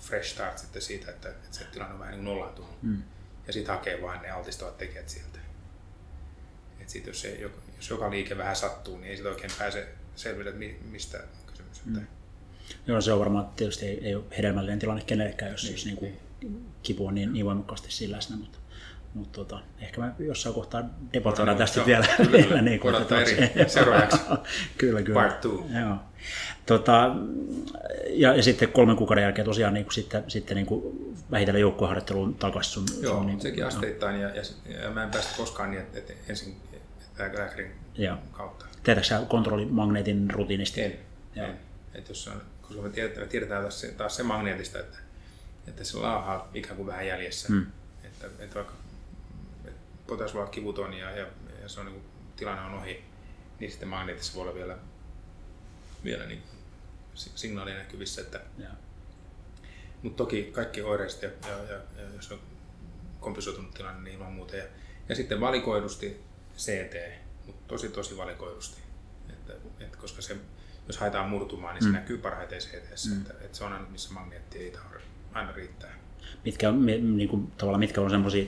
fresh 0.00 0.32
start 0.32 0.58
sitten 0.58 0.82
siitä, 0.82 1.10
että, 1.10 1.28
että 1.28 1.56
se 1.56 1.64
tilanne 1.64 1.94
on 1.94 2.00
vähän 2.00 2.14
niin 2.14 2.24
nollaantunut. 2.24 2.82
Mm. 2.82 3.02
Ja 3.46 3.52
sitten 3.52 3.74
hakee 3.74 4.02
vain 4.02 4.22
ne 4.22 4.30
altistavat 4.30 4.78
tekijät 4.78 5.08
sieltä. 5.08 5.38
Et 6.80 6.88
sit 6.88 7.06
jos, 7.06 7.20
se, 7.20 7.40
jos 7.76 7.90
joka 7.90 8.10
liike 8.10 8.38
vähän 8.38 8.56
sattuu, 8.56 8.98
niin 8.98 9.10
ei 9.10 9.16
sitten 9.16 9.32
oikein 9.32 9.52
pääse 9.58 9.88
selville, 10.16 10.50
että 10.50 10.86
mistä 10.90 11.18
on 11.18 11.24
kysymys. 11.46 11.84
Mm. 11.84 12.06
Joo, 12.86 13.00
se 13.00 13.12
on 13.12 13.18
varmaan 13.18 13.46
tietysti 13.56 13.86
ei, 13.86 14.06
ei 14.06 14.14
ole 14.14 14.24
hedelmällinen 14.38 14.78
tilanne 14.78 15.04
kenellekään, 15.04 15.50
jos, 15.50 15.64
niin, 15.64 15.72
jos 15.72 15.84
niin 15.84 15.96
kuin 15.96 16.16
niin 16.42 16.66
kipu 16.82 17.06
on 17.06 17.14
niin, 17.14 17.32
niin 17.32 17.46
voimakkaasti 17.46 17.92
sillä 17.92 18.16
läsnä, 18.16 18.36
mutta, 18.36 18.58
mutta 19.14 19.36
tota, 19.36 19.60
ehkä 19.80 20.00
me 20.00 20.12
jossain 20.18 20.54
kohtaa 20.54 20.84
debatoidaan 21.12 21.56
tästä 21.56 21.80
joo, 21.80 21.86
vielä. 21.86 22.06
Kyllä, 22.16 22.32
vielä 22.32 22.62
niin 22.62 22.80
kuin, 22.80 22.94
että 22.94 23.20
eri 23.20 23.52
seuraavaksi. 23.66 24.20
kyllä, 24.78 25.02
kyllä. 25.02 25.20
Part 25.20 25.40
two. 25.40 25.66
Joo. 25.80 25.96
Tota, 26.66 27.14
ja, 28.10 28.34
ja, 28.34 28.42
sitten 28.42 28.72
kolmen 28.72 28.96
kuukauden 28.96 29.22
jälkeen 29.22 29.44
tosiaan 29.44 29.74
niin 29.74 29.84
kuin 29.84 29.94
sitten, 29.94 30.24
sitten 30.28 30.54
niin 30.54 30.66
kuin 30.66 31.14
vähitellen 31.30 31.60
joukkueharjoitteluun 31.60 32.34
takaisin. 32.34 32.72
Sun, 32.72 32.84
Joo, 33.02 33.16
sun, 33.16 33.26
niin, 33.26 33.40
sekin 33.40 33.66
asteittain 33.66 34.20
ja, 34.20 34.28
ja, 34.28 34.42
ja, 34.82 34.90
mä 34.90 35.04
en 35.04 35.10
päästä 35.10 35.36
koskaan 35.36 35.70
niin, 35.70 35.80
että, 35.80 35.98
että 35.98 36.12
ensin 36.28 36.56
lääkärin 37.18 37.70
Joo. 37.94 38.16
kautta. 38.32 38.66
Teetätkö 38.82 39.08
sä 39.08 39.22
kontrollimagneetin 39.28 40.30
rutiinisti? 40.30 40.82
En. 40.82 40.98
Joo. 41.36 41.46
en. 41.46 41.58
Et 41.94 42.08
jos 42.08 42.28
on, 42.28 42.42
koska 42.62 42.82
me 42.82 42.90
tiedetään, 42.90 43.26
me 43.26 43.30
tiedetään 43.30 43.62
taas, 43.62 43.80
se, 43.80 43.92
taas 43.92 44.16
se 44.16 44.22
magneetista, 44.22 44.78
että 44.78 44.98
että 45.66 45.84
se 45.84 45.96
laahaa 45.96 46.50
ikään 46.54 46.76
kuin 46.76 46.86
vähän 46.86 47.06
jäljessä. 47.06 47.48
Mm. 47.48 47.66
Että, 48.04 48.26
että 48.38 48.54
vaikka 48.54 48.74
että 49.64 49.80
potilas 50.06 50.34
voi 50.34 50.42
olla 50.42 50.50
kivuton 50.50 50.94
ja, 50.94 51.10
ja, 51.10 51.26
ja 51.62 51.68
se 51.68 51.80
on 51.80 51.86
niin 51.86 51.94
kuin, 51.94 52.04
tilanne 52.36 52.62
on 52.62 52.74
ohi, 52.74 53.04
niin 53.60 53.70
sitten 53.70 53.88
magneetissa 53.88 54.34
voi 54.34 54.42
olla 54.42 54.54
vielä, 54.54 54.78
vielä 56.04 56.26
niin 56.26 56.42
signaali 57.14 57.74
näkyvissä. 57.74 58.20
Että, 58.20 58.40
mutta 60.02 60.16
toki 60.16 60.50
kaikki 60.52 60.82
oireiset 60.82 61.22
ja, 61.22 61.30
ja, 61.48 61.56
ja, 61.56 61.80
ja 61.96 62.08
jos 62.16 62.32
on 62.32 62.40
kompensoitunut 63.20 63.74
tilanne, 63.74 64.02
niin 64.02 64.14
ilman 64.14 64.32
muuta. 64.32 64.56
Ja, 64.56 64.64
ja 65.08 65.14
sitten 65.14 65.40
valikoidusti 65.40 66.20
CT, 66.56 67.21
tosi 67.72 67.88
tosi 67.88 68.16
valikoidusti. 68.16 68.80
Että, 69.30 69.52
että 69.80 69.98
koska 69.98 70.22
se, 70.22 70.36
jos 70.86 70.98
haetaan 70.98 71.28
murtumaan, 71.30 71.74
niin 71.74 71.82
se 71.82 71.88
mm. 71.88 71.94
näkyy 71.94 72.18
parhaiten 72.18 72.58
CT. 72.58 73.10
Mm. 73.10 73.20
Että, 73.20 73.34
että 73.44 73.58
se 73.58 73.64
on 73.64 73.72
aina, 73.72 73.86
missä 73.88 74.14
magneetti 74.14 74.58
ei 74.58 74.72
aina 75.32 75.52
riittää. 75.52 75.94
Mitkä, 76.44 76.68
on, 76.68 76.86
niin 76.86 77.28
kuin, 77.28 77.50
tavallaan, 77.50 77.80
mitkä 77.80 78.00
on 78.00 78.10
semmoisia 78.10 78.46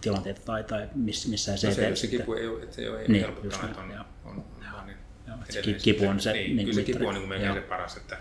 tilanteita 0.00 0.40
tai, 0.44 0.64
tai 0.64 0.88
missä, 0.94 1.28
missä 1.28 1.56
se... 1.56 1.68
No 1.68 1.74
se, 1.74 1.96
se 1.96 2.06
kipu 2.06 2.32
ei 2.32 2.48
ole, 2.48 2.62
että 2.62 2.76
se 2.76 2.82
ei 2.82 3.08
niin, 3.08 3.24
helpottanut, 3.24 3.64
että 3.64 3.80
on, 3.80 3.90
on, 3.90 4.04
on, 4.24 4.44
on 4.80 4.86
niin 4.86 4.96
joo, 5.26 5.36
se 5.50 5.62
kipu 5.72 6.06
on 6.06 6.20
se... 6.20 6.32
Niin, 6.32 6.56
niin 6.56 6.66
kyllä 6.68 6.80
se 6.80 6.92
kipu 6.92 7.08
on 7.08 7.14
niin 7.14 7.28
melkein 7.28 7.54
se 7.54 7.60
paras, 7.60 7.96
että, 7.96 8.18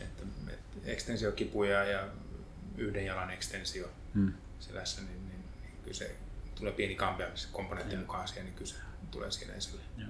että, 0.00 0.22
että 0.48 0.90
ekstensiokipuja 0.90 1.84
ja 1.84 2.08
yhden 2.76 3.06
jalan 3.06 3.30
ekstensio 3.30 3.88
hmm. 4.14 4.32
selässä, 4.60 5.02
niin, 5.02 5.28
niin, 5.28 5.40
niin, 5.62 5.72
kyllä 5.82 5.96
se 5.96 6.16
tulee 6.54 6.72
pieni 6.72 6.94
kampeamiskomponentti 6.94 7.96
mukaan 7.96 8.28
siihen, 8.28 8.44
niin 8.44 8.54
kyllä 8.54 8.70
se 8.70 8.76
tulee 9.10 9.30
siinä 9.30 9.54
esille. 9.54 9.82
Joo. 9.98 10.08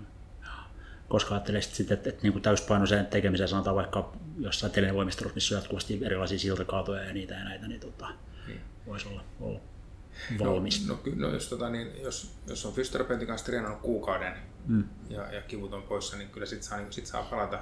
Koska 1.09 1.35
ajattelisit 1.35 1.75
sitten, 1.75 1.95
että, 1.97 2.09
että, 2.09 2.23
niin 2.23 2.43
täyspainoisen 2.43 3.07
tekemisen 3.07 3.49
sanotaan 3.49 3.77
vaikka 3.77 4.13
jossain 4.39 4.73
televoimistelussa, 4.73 5.35
missä 5.35 5.55
on 5.55 5.61
jatkuvasti 5.61 6.01
erilaisia 6.05 6.39
siltakaatoja 6.39 7.03
ja 7.03 7.13
niitä 7.13 7.35
ja 7.35 7.45
näitä, 7.45 7.69
niin, 7.69 7.81
tota, 7.81 8.09
niin. 8.47 8.61
voisi 8.87 9.09
olla, 9.09 9.25
olla 9.41 9.61
valmis? 10.39 10.87
No, 10.87 11.01
no, 11.07 11.29
no 11.29 11.35
jos, 11.35 11.49
tota, 11.49 11.71
niin, 11.71 12.03
jos, 12.03 12.35
jos 12.47 12.67
on 12.67 12.73
fysioterapeutin 12.73 13.27
kanssa 13.27 13.47
treenannut 13.47 13.81
kuukauden 13.81 14.35
mm. 14.67 14.85
ja, 15.09 15.33
ja 15.33 15.43
kivut 15.43 15.73
on 15.73 15.83
poissa, 15.83 16.17
niin 16.17 16.31
kyllä 16.31 16.47
sitten 16.47 16.69
saa, 16.69 16.79
niin, 16.79 16.93
sit 16.93 17.07
saa 17.07 17.23
palata, 17.23 17.59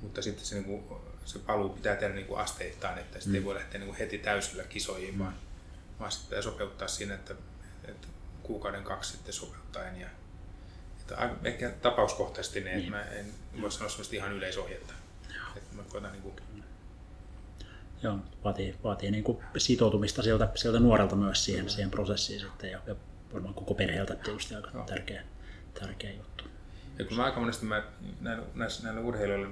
mutta 0.00 0.22
sitten 0.22 0.44
se, 0.44 0.54
niin 0.54 0.64
kuin, 0.64 1.00
se 1.24 1.38
paluu 1.38 1.68
pitää 1.68 1.96
tehdä 1.96 2.14
niin 2.14 2.26
kuin 2.26 2.40
asteittain, 2.40 2.98
että 2.98 3.18
sitten 3.18 3.32
mm. 3.32 3.36
ei 3.36 3.44
voi 3.44 3.54
lähteä 3.54 3.80
niin 3.80 3.88
kuin 3.88 3.98
heti 3.98 4.18
täysillä 4.18 4.64
kisoihin, 4.64 5.14
mm. 5.14 5.18
vaan, 5.18 5.34
vaan 6.00 6.12
sitten 6.12 6.28
pitää 6.28 6.42
sopeuttaa 6.42 6.88
siinä, 6.88 7.14
että, 7.14 7.34
että 7.84 8.08
kuukauden 8.42 8.84
kaksi 8.84 9.12
sitten 9.12 9.32
sopeuttaen. 9.32 10.00
Ja, 10.00 10.06
että 10.06 10.27
ehkä 11.44 11.70
tapauskohtaisesti, 11.70 12.60
niin, 12.60 12.76
niin. 12.76 12.90
mä 12.90 13.02
en 13.02 13.26
voi 13.60 13.72
sanoa 13.72 13.88
sellaista 13.88 14.16
ihan 14.16 14.32
yleisohjetta. 14.32 14.94
Että 15.56 15.76
mä 15.76 15.82
koitan 15.82 16.12
niin 16.12 16.22
kuin, 16.22 16.34
Joo, 18.02 18.18
vaatii, 18.44 18.74
vaatii 18.84 19.10
niin 19.10 19.24
kuin 19.24 19.38
sitoutumista 19.56 20.22
sieltä, 20.22 20.48
sieltä 20.54 20.80
nuorelta 20.80 21.16
myös 21.16 21.44
siihen, 21.44 21.70
siihen 21.70 21.90
prosessiin 21.90 22.40
sitten 22.40 22.70
ja, 22.70 22.80
ja 22.86 22.96
varmaan 23.32 23.54
koko 23.54 23.74
perheeltä 23.74 24.14
tietysti 24.14 24.54
aika 24.54 24.70
no. 24.74 24.84
tärkeä, 24.84 25.22
tärkeä 25.80 26.12
juttu. 26.12 26.44
Ja 26.98 27.04
kun 27.04 27.16
mä 27.16 27.24
aika 27.24 27.40
monesti 27.40 27.66
mä, 27.66 27.82
näillä, 28.20 28.46
näillä, 28.82 29.00
urheilijoilla, 29.00 29.48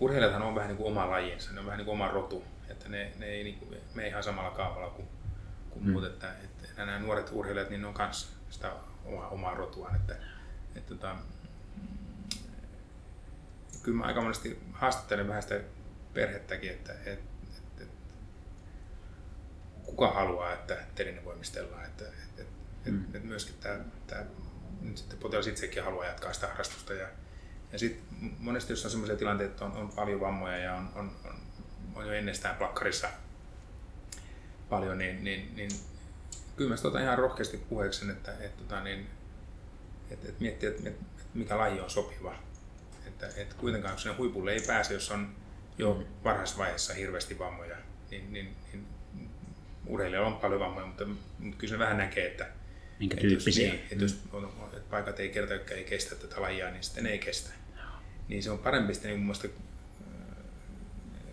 urheilijathan 0.00 0.42
on 0.42 0.54
vähän 0.54 0.68
niin 0.68 0.76
kuin 0.76 0.86
oma 0.86 1.10
lajinsa, 1.10 1.52
ne 1.52 1.60
on 1.60 1.66
vähän 1.66 1.78
niin 1.78 1.84
kuin 1.84 1.94
oma 1.94 2.08
rotu, 2.08 2.44
että 2.68 2.88
ne, 2.88 3.12
ne 3.18 3.26
ei 3.26 3.44
niin 3.44 3.58
kuin, 3.58 3.76
mene 3.94 4.08
ihan 4.08 4.22
samalla 4.22 4.50
kaavalla 4.50 4.90
kuin, 4.90 5.08
kuin 5.70 5.84
mm. 5.84 5.90
muut, 5.90 6.04
että, 6.04 6.32
että 6.44 6.84
nämä 6.84 6.98
nuoret 6.98 7.30
urheilijat, 7.32 7.70
niin 7.70 7.80
ne 7.80 7.86
on 7.86 7.94
myös 7.98 8.28
sitä 8.50 8.72
omaa, 9.04 9.28
omaa 9.28 9.54
rotuaan, 9.54 9.96
että, 9.96 10.16
että, 10.76 10.94
että 10.94 11.16
kyllä 13.82 13.98
mä 13.98 14.04
aika 14.04 14.22
monesti 14.22 14.60
haastattelen 14.72 15.28
vähän 15.28 15.42
sitä 15.42 15.60
perhettäkin, 16.14 16.70
että, 16.70 16.92
että 17.04 17.30
kuka 19.84 20.10
haluaa, 20.10 20.52
että 20.52 20.76
telinen 20.94 21.24
voimistellaan. 21.24 21.84
Että, 21.84 22.04
että, 22.04 22.42
että, 22.42 22.90
mm. 22.90 23.04
että 23.04 23.28
myöskin 23.28 23.54
tämä, 23.60 23.78
tämä 24.06 24.24
nyt 24.80 24.98
sitten 24.98 25.18
potilas 25.18 25.46
itsekin 25.46 25.84
haluaa 25.84 26.06
jatkaa 26.06 26.32
sitä 26.32 26.46
harrastusta. 26.46 26.94
Ja, 26.94 27.08
ja 27.72 27.78
sitten 27.78 28.02
monesti 28.38 28.72
jos 28.72 28.84
on 28.84 28.90
sellaisia 28.90 29.16
tilanteita, 29.16 29.52
että 29.52 29.64
on, 29.64 29.72
on 29.72 29.90
paljon 29.90 30.20
vammoja 30.20 30.58
ja 30.58 30.74
on, 30.74 30.88
on, 30.94 31.16
on, 31.24 31.34
on 31.94 32.06
jo 32.06 32.12
ennestään 32.12 32.56
plakkarissa 32.56 33.08
paljon, 34.68 34.98
niin, 34.98 35.24
niin, 35.24 35.56
niin 35.56 35.70
kyllä 36.56 36.70
mä 36.70 36.76
sitä 36.76 37.02
ihan 37.02 37.18
rohkeasti 37.18 37.56
puheeksi, 37.56 38.10
että, 38.10 38.32
että, 38.32 38.44
että, 38.44 38.58
tota 38.58 38.80
niin, 38.80 39.06
että, 40.10 40.28
että 40.28 40.40
miettiä, 40.40 40.70
että, 40.70 40.88
että 40.88 41.04
mikä 41.34 41.58
laji 41.58 41.80
on 41.80 41.90
sopiva. 41.90 42.34
Että, 43.06 43.28
että 43.36 43.54
kuitenkaan 43.54 43.98
sinne 43.98 44.16
huipulle 44.16 44.52
ei 44.52 44.60
pääse, 44.66 44.94
jos 44.94 45.10
on 45.10 45.34
jo 45.78 45.94
mm. 45.94 46.04
varhaisvaiheessa 46.24 46.94
hirveästi 46.94 47.38
vammoja, 47.38 47.76
niin, 48.10 48.32
niin, 48.32 48.56
niin 48.72 48.86
urheilijalla 49.86 50.28
on 50.28 50.36
paljon 50.36 50.60
vammoja, 50.60 50.86
mutta, 50.86 51.06
mutta 51.38 51.58
kyllä 51.58 51.70
se 51.70 51.78
vähän 51.78 51.98
näkee, 51.98 52.26
että 52.26 52.48
Minkä 52.98 53.14
että 53.14 53.28
tyyppisiä. 53.28 53.66
Jos, 53.66 53.74
niin, 53.74 53.88
että 53.92 54.04
jos 54.04 54.18
on, 54.32 54.70
että 54.72 54.90
paikat 54.90 55.20
ei 55.20 55.28
kerta 55.28 55.54
ei 55.54 55.84
kestä 55.84 56.14
tätä 56.14 56.40
lajia, 56.40 56.70
niin 56.70 56.82
sitten 56.82 57.06
ei 57.06 57.18
kestä. 57.18 57.50
Niin 58.28 58.42
se 58.42 58.50
on 58.50 58.58
parempi 58.58 58.94
sitten 58.94 59.08
niin 59.08 59.18
mun 59.18 59.26
mielestä 59.26 59.48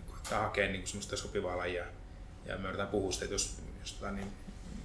koittaa 0.07 0.41
hakea 0.41 0.67
niin 0.67 0.87
semmoista 0.87 1.17
sopivaa 1.17 1.57
lajia. 1.57 1.85
Ja 2.45 2.57
me 2.57 2.63
yritetään 2.63 2.89
puhua 2.89 3.11
sitä, 3.11 3.25
että 3.25 3.35
jos, 3.35 3.57
jos 3.79 3.93
tota, 3.93 4.11
niin 4.11 4.27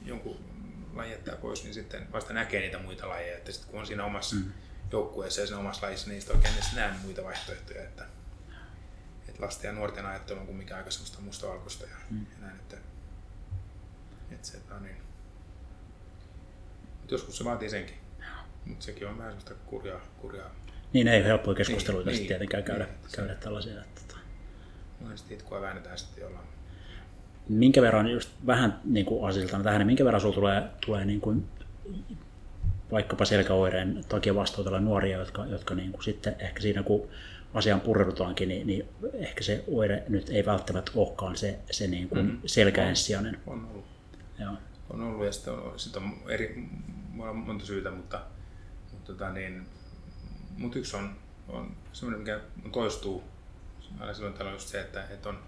jonkun 0.04 0.51
laji 0.94 1.12
jättää 1.12 1.36
pois, 1.36 1.64
niin 1.64 1.74
sitten 1.74 2.12
vasta 2.12 2.32
näkee 2.32 2.60
niitä 2.60 2.78
muita 2.78 3.08
lajeja. 3.08 3.36
Että 3.36 3.52
sitten 3.52 3.70
kun 3.70 3.80
on 3.80 3.86
siinä 3.86 4.04
omassa 4.04 4.36
mm. 4.36 4.52
joukkueessa 4.92 5.40
ja 5.40 5.46
siinä 5.46 5.60
omassa 5.60 5.86
lajissa, 5.86 6.08
niin 6.08 6.20
sitten 6.20 6.36
oikein 6.36 6.54
edes 6.54 6.72
näe 6.72 6.92
muita 7.02 7.24
vaihtoehtoja. 7.24 7.82
Että, 7.82 8.04
että 9.28 9.42
lasten 9.42 9.68
ja 9.68 9.72
nuorten 9.72 10.06
ajattelu 10.06 10.40
on 10.40 10.46
kumminkin 10.46 10.76
aika 10.76 10.90
semmoista 10.90 11.20
mustavalkoista 11.20 11.84
ja, 11.86 11.96
mm. 12.10 12.26
ja 12.32 12.46
näin, 12.46 12.56
että 12.56 12.76
et 14.30 14.44
se, 14.44 14.58
no 14.70 14.80
niin. 14.80 14.96
Mut 17.00 17.10
joskus 17.10 17.38
se 17.38 17.44
vaatii 17.44 17.70
senkin. 17.70 17.96
Mutta 18.64 18.84
sekin 18.84 19.08
on 19.08 19.18
vähän 19.18 19.32
sellaista 19.32 19.54
kurjaa. 19.66 20.00
kurjaa. 20.20 20.54
Niin, 20.92 21.08
ei 21.08 21.24
helppoja 21.24 21.54
keskusteluita 21.54 22.10
niin, 22.10 22.18
niin, 22.18 22.28
tietenkään 22.28 22.64
käydä, 22.64 22.84
niin, 22.84 23.12
käydä 23.12 23.34
tällaisia. 23.34 23.80
Että, 23.80 24.00
tota. 24.00 24.20
Monesti 25.00 25.34
itkua 25.34 25.60
väännetään 25.60 25.98
sitten 25.98 26.22
jollain. 26.22 26.51
Minkä 27.48 27.82
verran, 27.82 28.10
just 28.10 28.30
vähän 28.46 28.80
niin 28.84 29.06
kuin 29.06 29.28
asiltana 29.28 29.64
tähän, 29.64 29.78
niin 29.78 29.86
minkä 29.86 30.04
verran 30.04 30.20
sulla 30.20 30.34
tulee, 30.34 30.62
tulee 30.86 31.04
niin 31.04 31.20
kuin, 31.20 31.48
vaikkapa 32.92 33.24
selkäoireen 33.24 34.04
takia 34.08 34.34
vastautella 34.34 34.80
nuoria, 34.80 35.18
jotka, 35.18 35.46
jotka 35.46 35.74
niin 35.74 35.92
kuin 35.92 36.04
sitten 36.04 36.36
ehkä 36.38 36.60
siinä 36.60 36.82
kun 36.82 37.08
asiaan 37.54 37.80
pureudutaankin, 37.80 38.48
niin, 38.48 38.66
niin 38.66 38.88
ehkä 39.14 39.42
se 39.42 39.64
oire 39.68 40.04
nyt 40.08 40.28
ei 40.28 40.46
välttämättä 40.46 40.92
olekaan 40.94 41.36
se, 41.36 41.58
se 41.70 41.86
niin 41.86 42.08
kuin 42.08 42.24
mm-hmm. 42.24 42.40
selkäensijainen. 42.46 43.38
On, 43.46 43.58
on 43.58 43.68
ollut. 43.70 43.84
Joo. 44.38 44.52
On 44.90 45.02
ollut 45.02 45.26
ja 45.26 45.32
sitten 45.32 45.52
on, 45.52 45.78
sitten 45.78 46.02
on 46.02 46.12
eri, 46.28 46.68
monta 47.34 47.66
syytä, 47.66 47.90
mutta, 47.90 48.20
mutta 48.92 49.12
tota 49.12 49.32
niin, 49.32 49.66
mut 50.58 50.76
yksi 50.76 50.96
on, 50.96 51.16
on 51.48 51.76
semmoinen, 51.92 52.20
mikä 52.20 52.40
toistuu 52.72 53.22
aina 54.00 54.14
silloin 54.14 54.34
tällä 54.34 54.52
just 54.52 54.68
se, 54.68 54.80
että, 54.80 55.04
että, 55.10 55.28
on, 55.28 55.38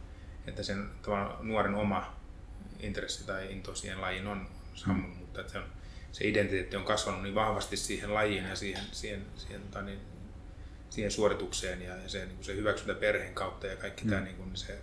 että 0.46 0.62
sen 0.62 0.90
nuoren 1.40 1.74
oma 1.74 2.16
intressi 2.80 3.26
tai 3.26 3.52
into 3.52 3.74
siihen 3.74 4.00
lajiin 4.00 4.26
on 4.26 4.46
sammunut, 4.74 5.14
mm. 5.14 5.18
mutta 5.18 5.40
että 5.40 5.52
se, 5.52 5.58
on, 5.58 5.64
se 6.12 6.28
identiteetti 6.28 6.76
on 6.76 6.84
kasvanut 6.84 7.22
niin 7.22 7.34
vahvasti 7.34 7.76
siihen 7.76 8.14
lajiin 8.14 8.44
ja 8.44 8.56
siihen, 8.56 8.84
siihen, 8.92 9.26
siihen, 9.36 9.62
tota 9.62 9.82
niin, 9.82 10.00
siihen 10.90 11.10
suoritukseen 11.10 11.82
ja, 11.82 11.96
ja 11.96 12.08
se, 12.08 12.26
niin 12.26 12.44
se 12.44 12.56
hyväksyntä 12.56 12.94
perheen 12.94 13.34
kautta 13.34 13.66
ja 13.66 13.76
kaikki 13.76 14.04
mm. 14.04 14.10
tämä, 14.10 14.22
niin 14.22 14.36
kuin, 14.36 14.56
se 14.56 14.78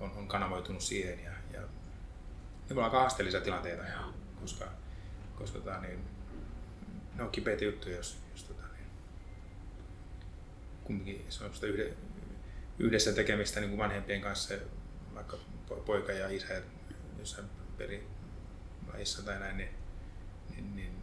on, 0.00 0.12
on 0.16 0.28
kanavoitunut 0.28 0.82
siihen 0.82 1.24
ja, 1.24 1.32
ja 1.52 1.60
ne 1.60 1.68
voi 2.74 2.76
olla 2.76 2.84
aika 2.84 3.00
haasteellisia 3.00 3.40
tilanteita, 3.40 3.82
ja, 3.82 4.12
koska, 4.40 4.68
koska 5.34 5.58
tota, 5.58 5.80
niin, 5.80 5.98
ne 7.14 7.22
on 7.22 7.30
kipeitä 7.30 7.64
juttuja, 7.64 7.96
jos, 7.96 8.18
jos 8.32 8.44
tota, 8.44 8.62
niin, 8.62 8.86
kumminkin 10.84 11.26
se 11.28 11.44
on 11.44 11.54
sitä 11.54 11.66
yhde, 11.66 11.92
yhdessä 12.78 13.12
tekemistä 13.12 13.60
niin 13.60 13.70
kuin 13.70 13.78
vanhempien 13.78 14.20
kanssa, 14.20 14.54
vaikka 15.18 15.36
poika 15.86 16.12
ja 16.12 16.28
isä 16.28 16.62
jossain 17.18 17.46
perilajissa 17.78 19.22
tai 19.22 19.38
näin, 19.38 19.56
niin, 19.56 19.70
niin, 20.50 20.76
niin 20.76 21.02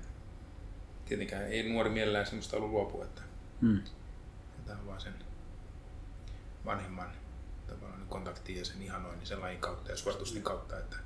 tietenkään 1.06 1.44
ei 1.44 1.70
nuori 1.70 1.90
mielellään 1.90 2.26
semmoista 2.26 2.58
ollut 2.58 2.72
luopua, 2.72 3.06
että 3.06 3.22
mm. 3.62 3.82
tämä 4.66 4.80
on 4.80 4.88
vaan 4.88 5.02
sen 5.02 5.14
vanhemman 6.66 7.12
tavallaan 7.68 8.08
kontaktiin 8.10 8.60
ja 8.60 8.66
sen 8.66 8.82
ihanoinnin 8.82 9.28
sen 9.28 9.42
lajin 9.42 9.60
kautta 9.60 9.92
ja 9.92 9.98
suoritusten 9.98 10.44
kautta, 10.44 10.80
että 10.80 10.98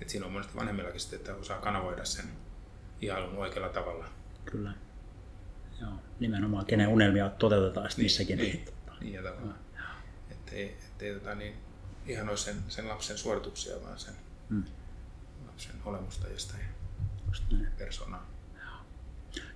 et 0.00 0.08
siinä 0.08 0.26
on 0.26 0.32
monesti 0.32 0.56
vanhemmillakin 0.56 1.00
sitten, 1.00 1.18
että 1.18 1.34
osaa 1.34 1.60
kanavoida 1.60 2.04
sen 2.04 2.24
ihailun 3.00 3.38
oikealla 3.38 3.68
tavalla. 3.68 4.06
Kyllä. 4.44 4.72
Joo, 5.80 5.92
nimenomaan 6.20 6.66
kenen 6.66 6.88
unelmia 6.88 7.30
toteutetaan 7.30 7.90
sitten 7.90 8.02
niin, 8.02 8.06
missäkin. 8.06 8.38
Niin, 8.38 8.52
niin, 8.52 8.74
niin 9.00 9.12
ja 9.14 9.22
tavallaan. 9.22 9.58
Että 10.52 10.60
ei, 10.60 10.76
ettei 10.86 11.14
tota, 11.14 11.34
niin, 11.34 11.54
ihanoi 12.06 12.38
sen, 12.38 12.56
sen 12.68 12.88
lapsen 12.88 13.18
suorituksia, 13.18 13.74
vaan 13.84 13.98
sen 13.98 14.14
hmm. 14.50 14.64
lapsen 15.46 15.74
olemusta 15.84 16.28
ja 16.28 16.38
sitä 16.38 16.54
persoonaa. 17.78 18.26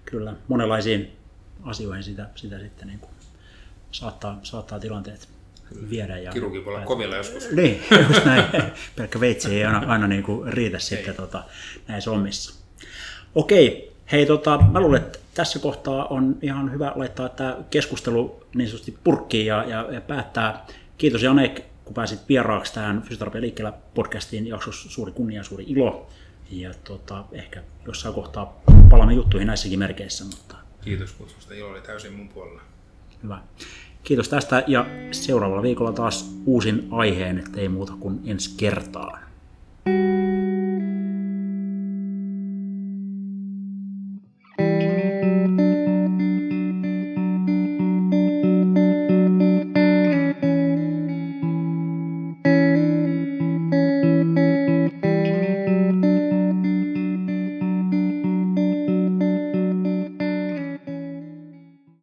Kyllä, 0.04 0.34
monenlaisiin 0.48 1.16
asioihin 1.62 2.04
sitä, 2.04 2.30
sitä 2.34 2.58
sitten 2.58 2.86
niin 2.88 2.98
kuin 2.98 3.12
saattaa, 3.90 4.40
saattaa 4.42 4.80
tilanteet 4.80 5.28
viedä. 5.90 6.18
Ja 6.18 6.32
Kirurgi 6.32 6.64
voi 6.64 6.74
olla 6.74 6.86
kovilla 6.86 7.16
joskus. 7.16 7.50
Niin, 7.56 7.82
just 8.08 8.24
näin. 8.24 8.44
Pelkkä 8.96 9.20
veitsi 9.20 9.54
ei 9.54 9.64
aina, 9.64 9.92
aina 9.92 10.06
niin 10.06 10.22
kuin 10.22 10.52
riitä 10.52 10.78
sitten 10.78 11.14
tota, 11.14 11.44
näissä 11.88 12.10
omissa. 12.10 12.54
Okei, 13.34 13.96
hei 14.12 14.26
tota, 14.26 14.58
mä 14.58 14.80
luulen, 14.80 15.02
että 15.02 15.18
tässä 15.34 15.58
kohtaa 15.58 16.06
on 16.06 16.38
ihan 16.42 16.72
hyvä 16.72 16.92
laittaa 16.94 17.28
tämä 17.28 17.56
keskustelu 17.70 18.44
niin 18.54 18.68
sanotusti 18.68 18.98
purkkiin 19.04 19.46
ja, 19.46 19.64
ja, 19.64 19.88
ja 19.92 20.00
päättää. 20.00 20.66
Kiitos 20.98 21.22
Janek, 21.22 21.60
kun 21.84 21.94
pääsit 21.94 22.28
vieraaksi 22.28 22.74
tähän 22.74 23.02
Fysioterapia 23.02 23.40
liikkeellä 23.40 23.72
podcastiin 23.94 24.46
jaksossa. 24.46 24.90
Suuri 24.90 25.12
kunnia 25.12 25.40
ja 25.40 25.44
suuri 25.44 25.64
ilo. 25.68 26.08
Ja 26.50 26.74
tota, 26.84 27.24
ehkä 27.32 27.62
jossain 27.86 28.14
kohtaa 28.14 28.60
palaamme 28.90 29.14
juttuihin 29.14 29.46
näissäkin 29.46 29.78
merkeissä. 29.78 30.24
Mutta... 30.24 30.56
Kiitos 30.80 31.12
kutsusta, 31.12 31.54
ilo 31.54 31.68
oli 31.68 31.80
täysin 31.80 32.12
mun 32.12 32.28
puolella. 32.28 32.62
Hyvä. 33.22 33.38
Kiitos 34.04 34.28
tästä 34.28 34.64
ja 34.66 34.86
seuraavalla 35.12 35.62
viikolla 35.62 35.92
taas 35.92 36.34
uusin 36.46 36.88
aiheen, 36.90 37.38
ettei 37.38 37.68
muuta 37.68 37.92
kuin 38.00 38.20
ensi 38.26 38.54
kertaan. 38.56 39.25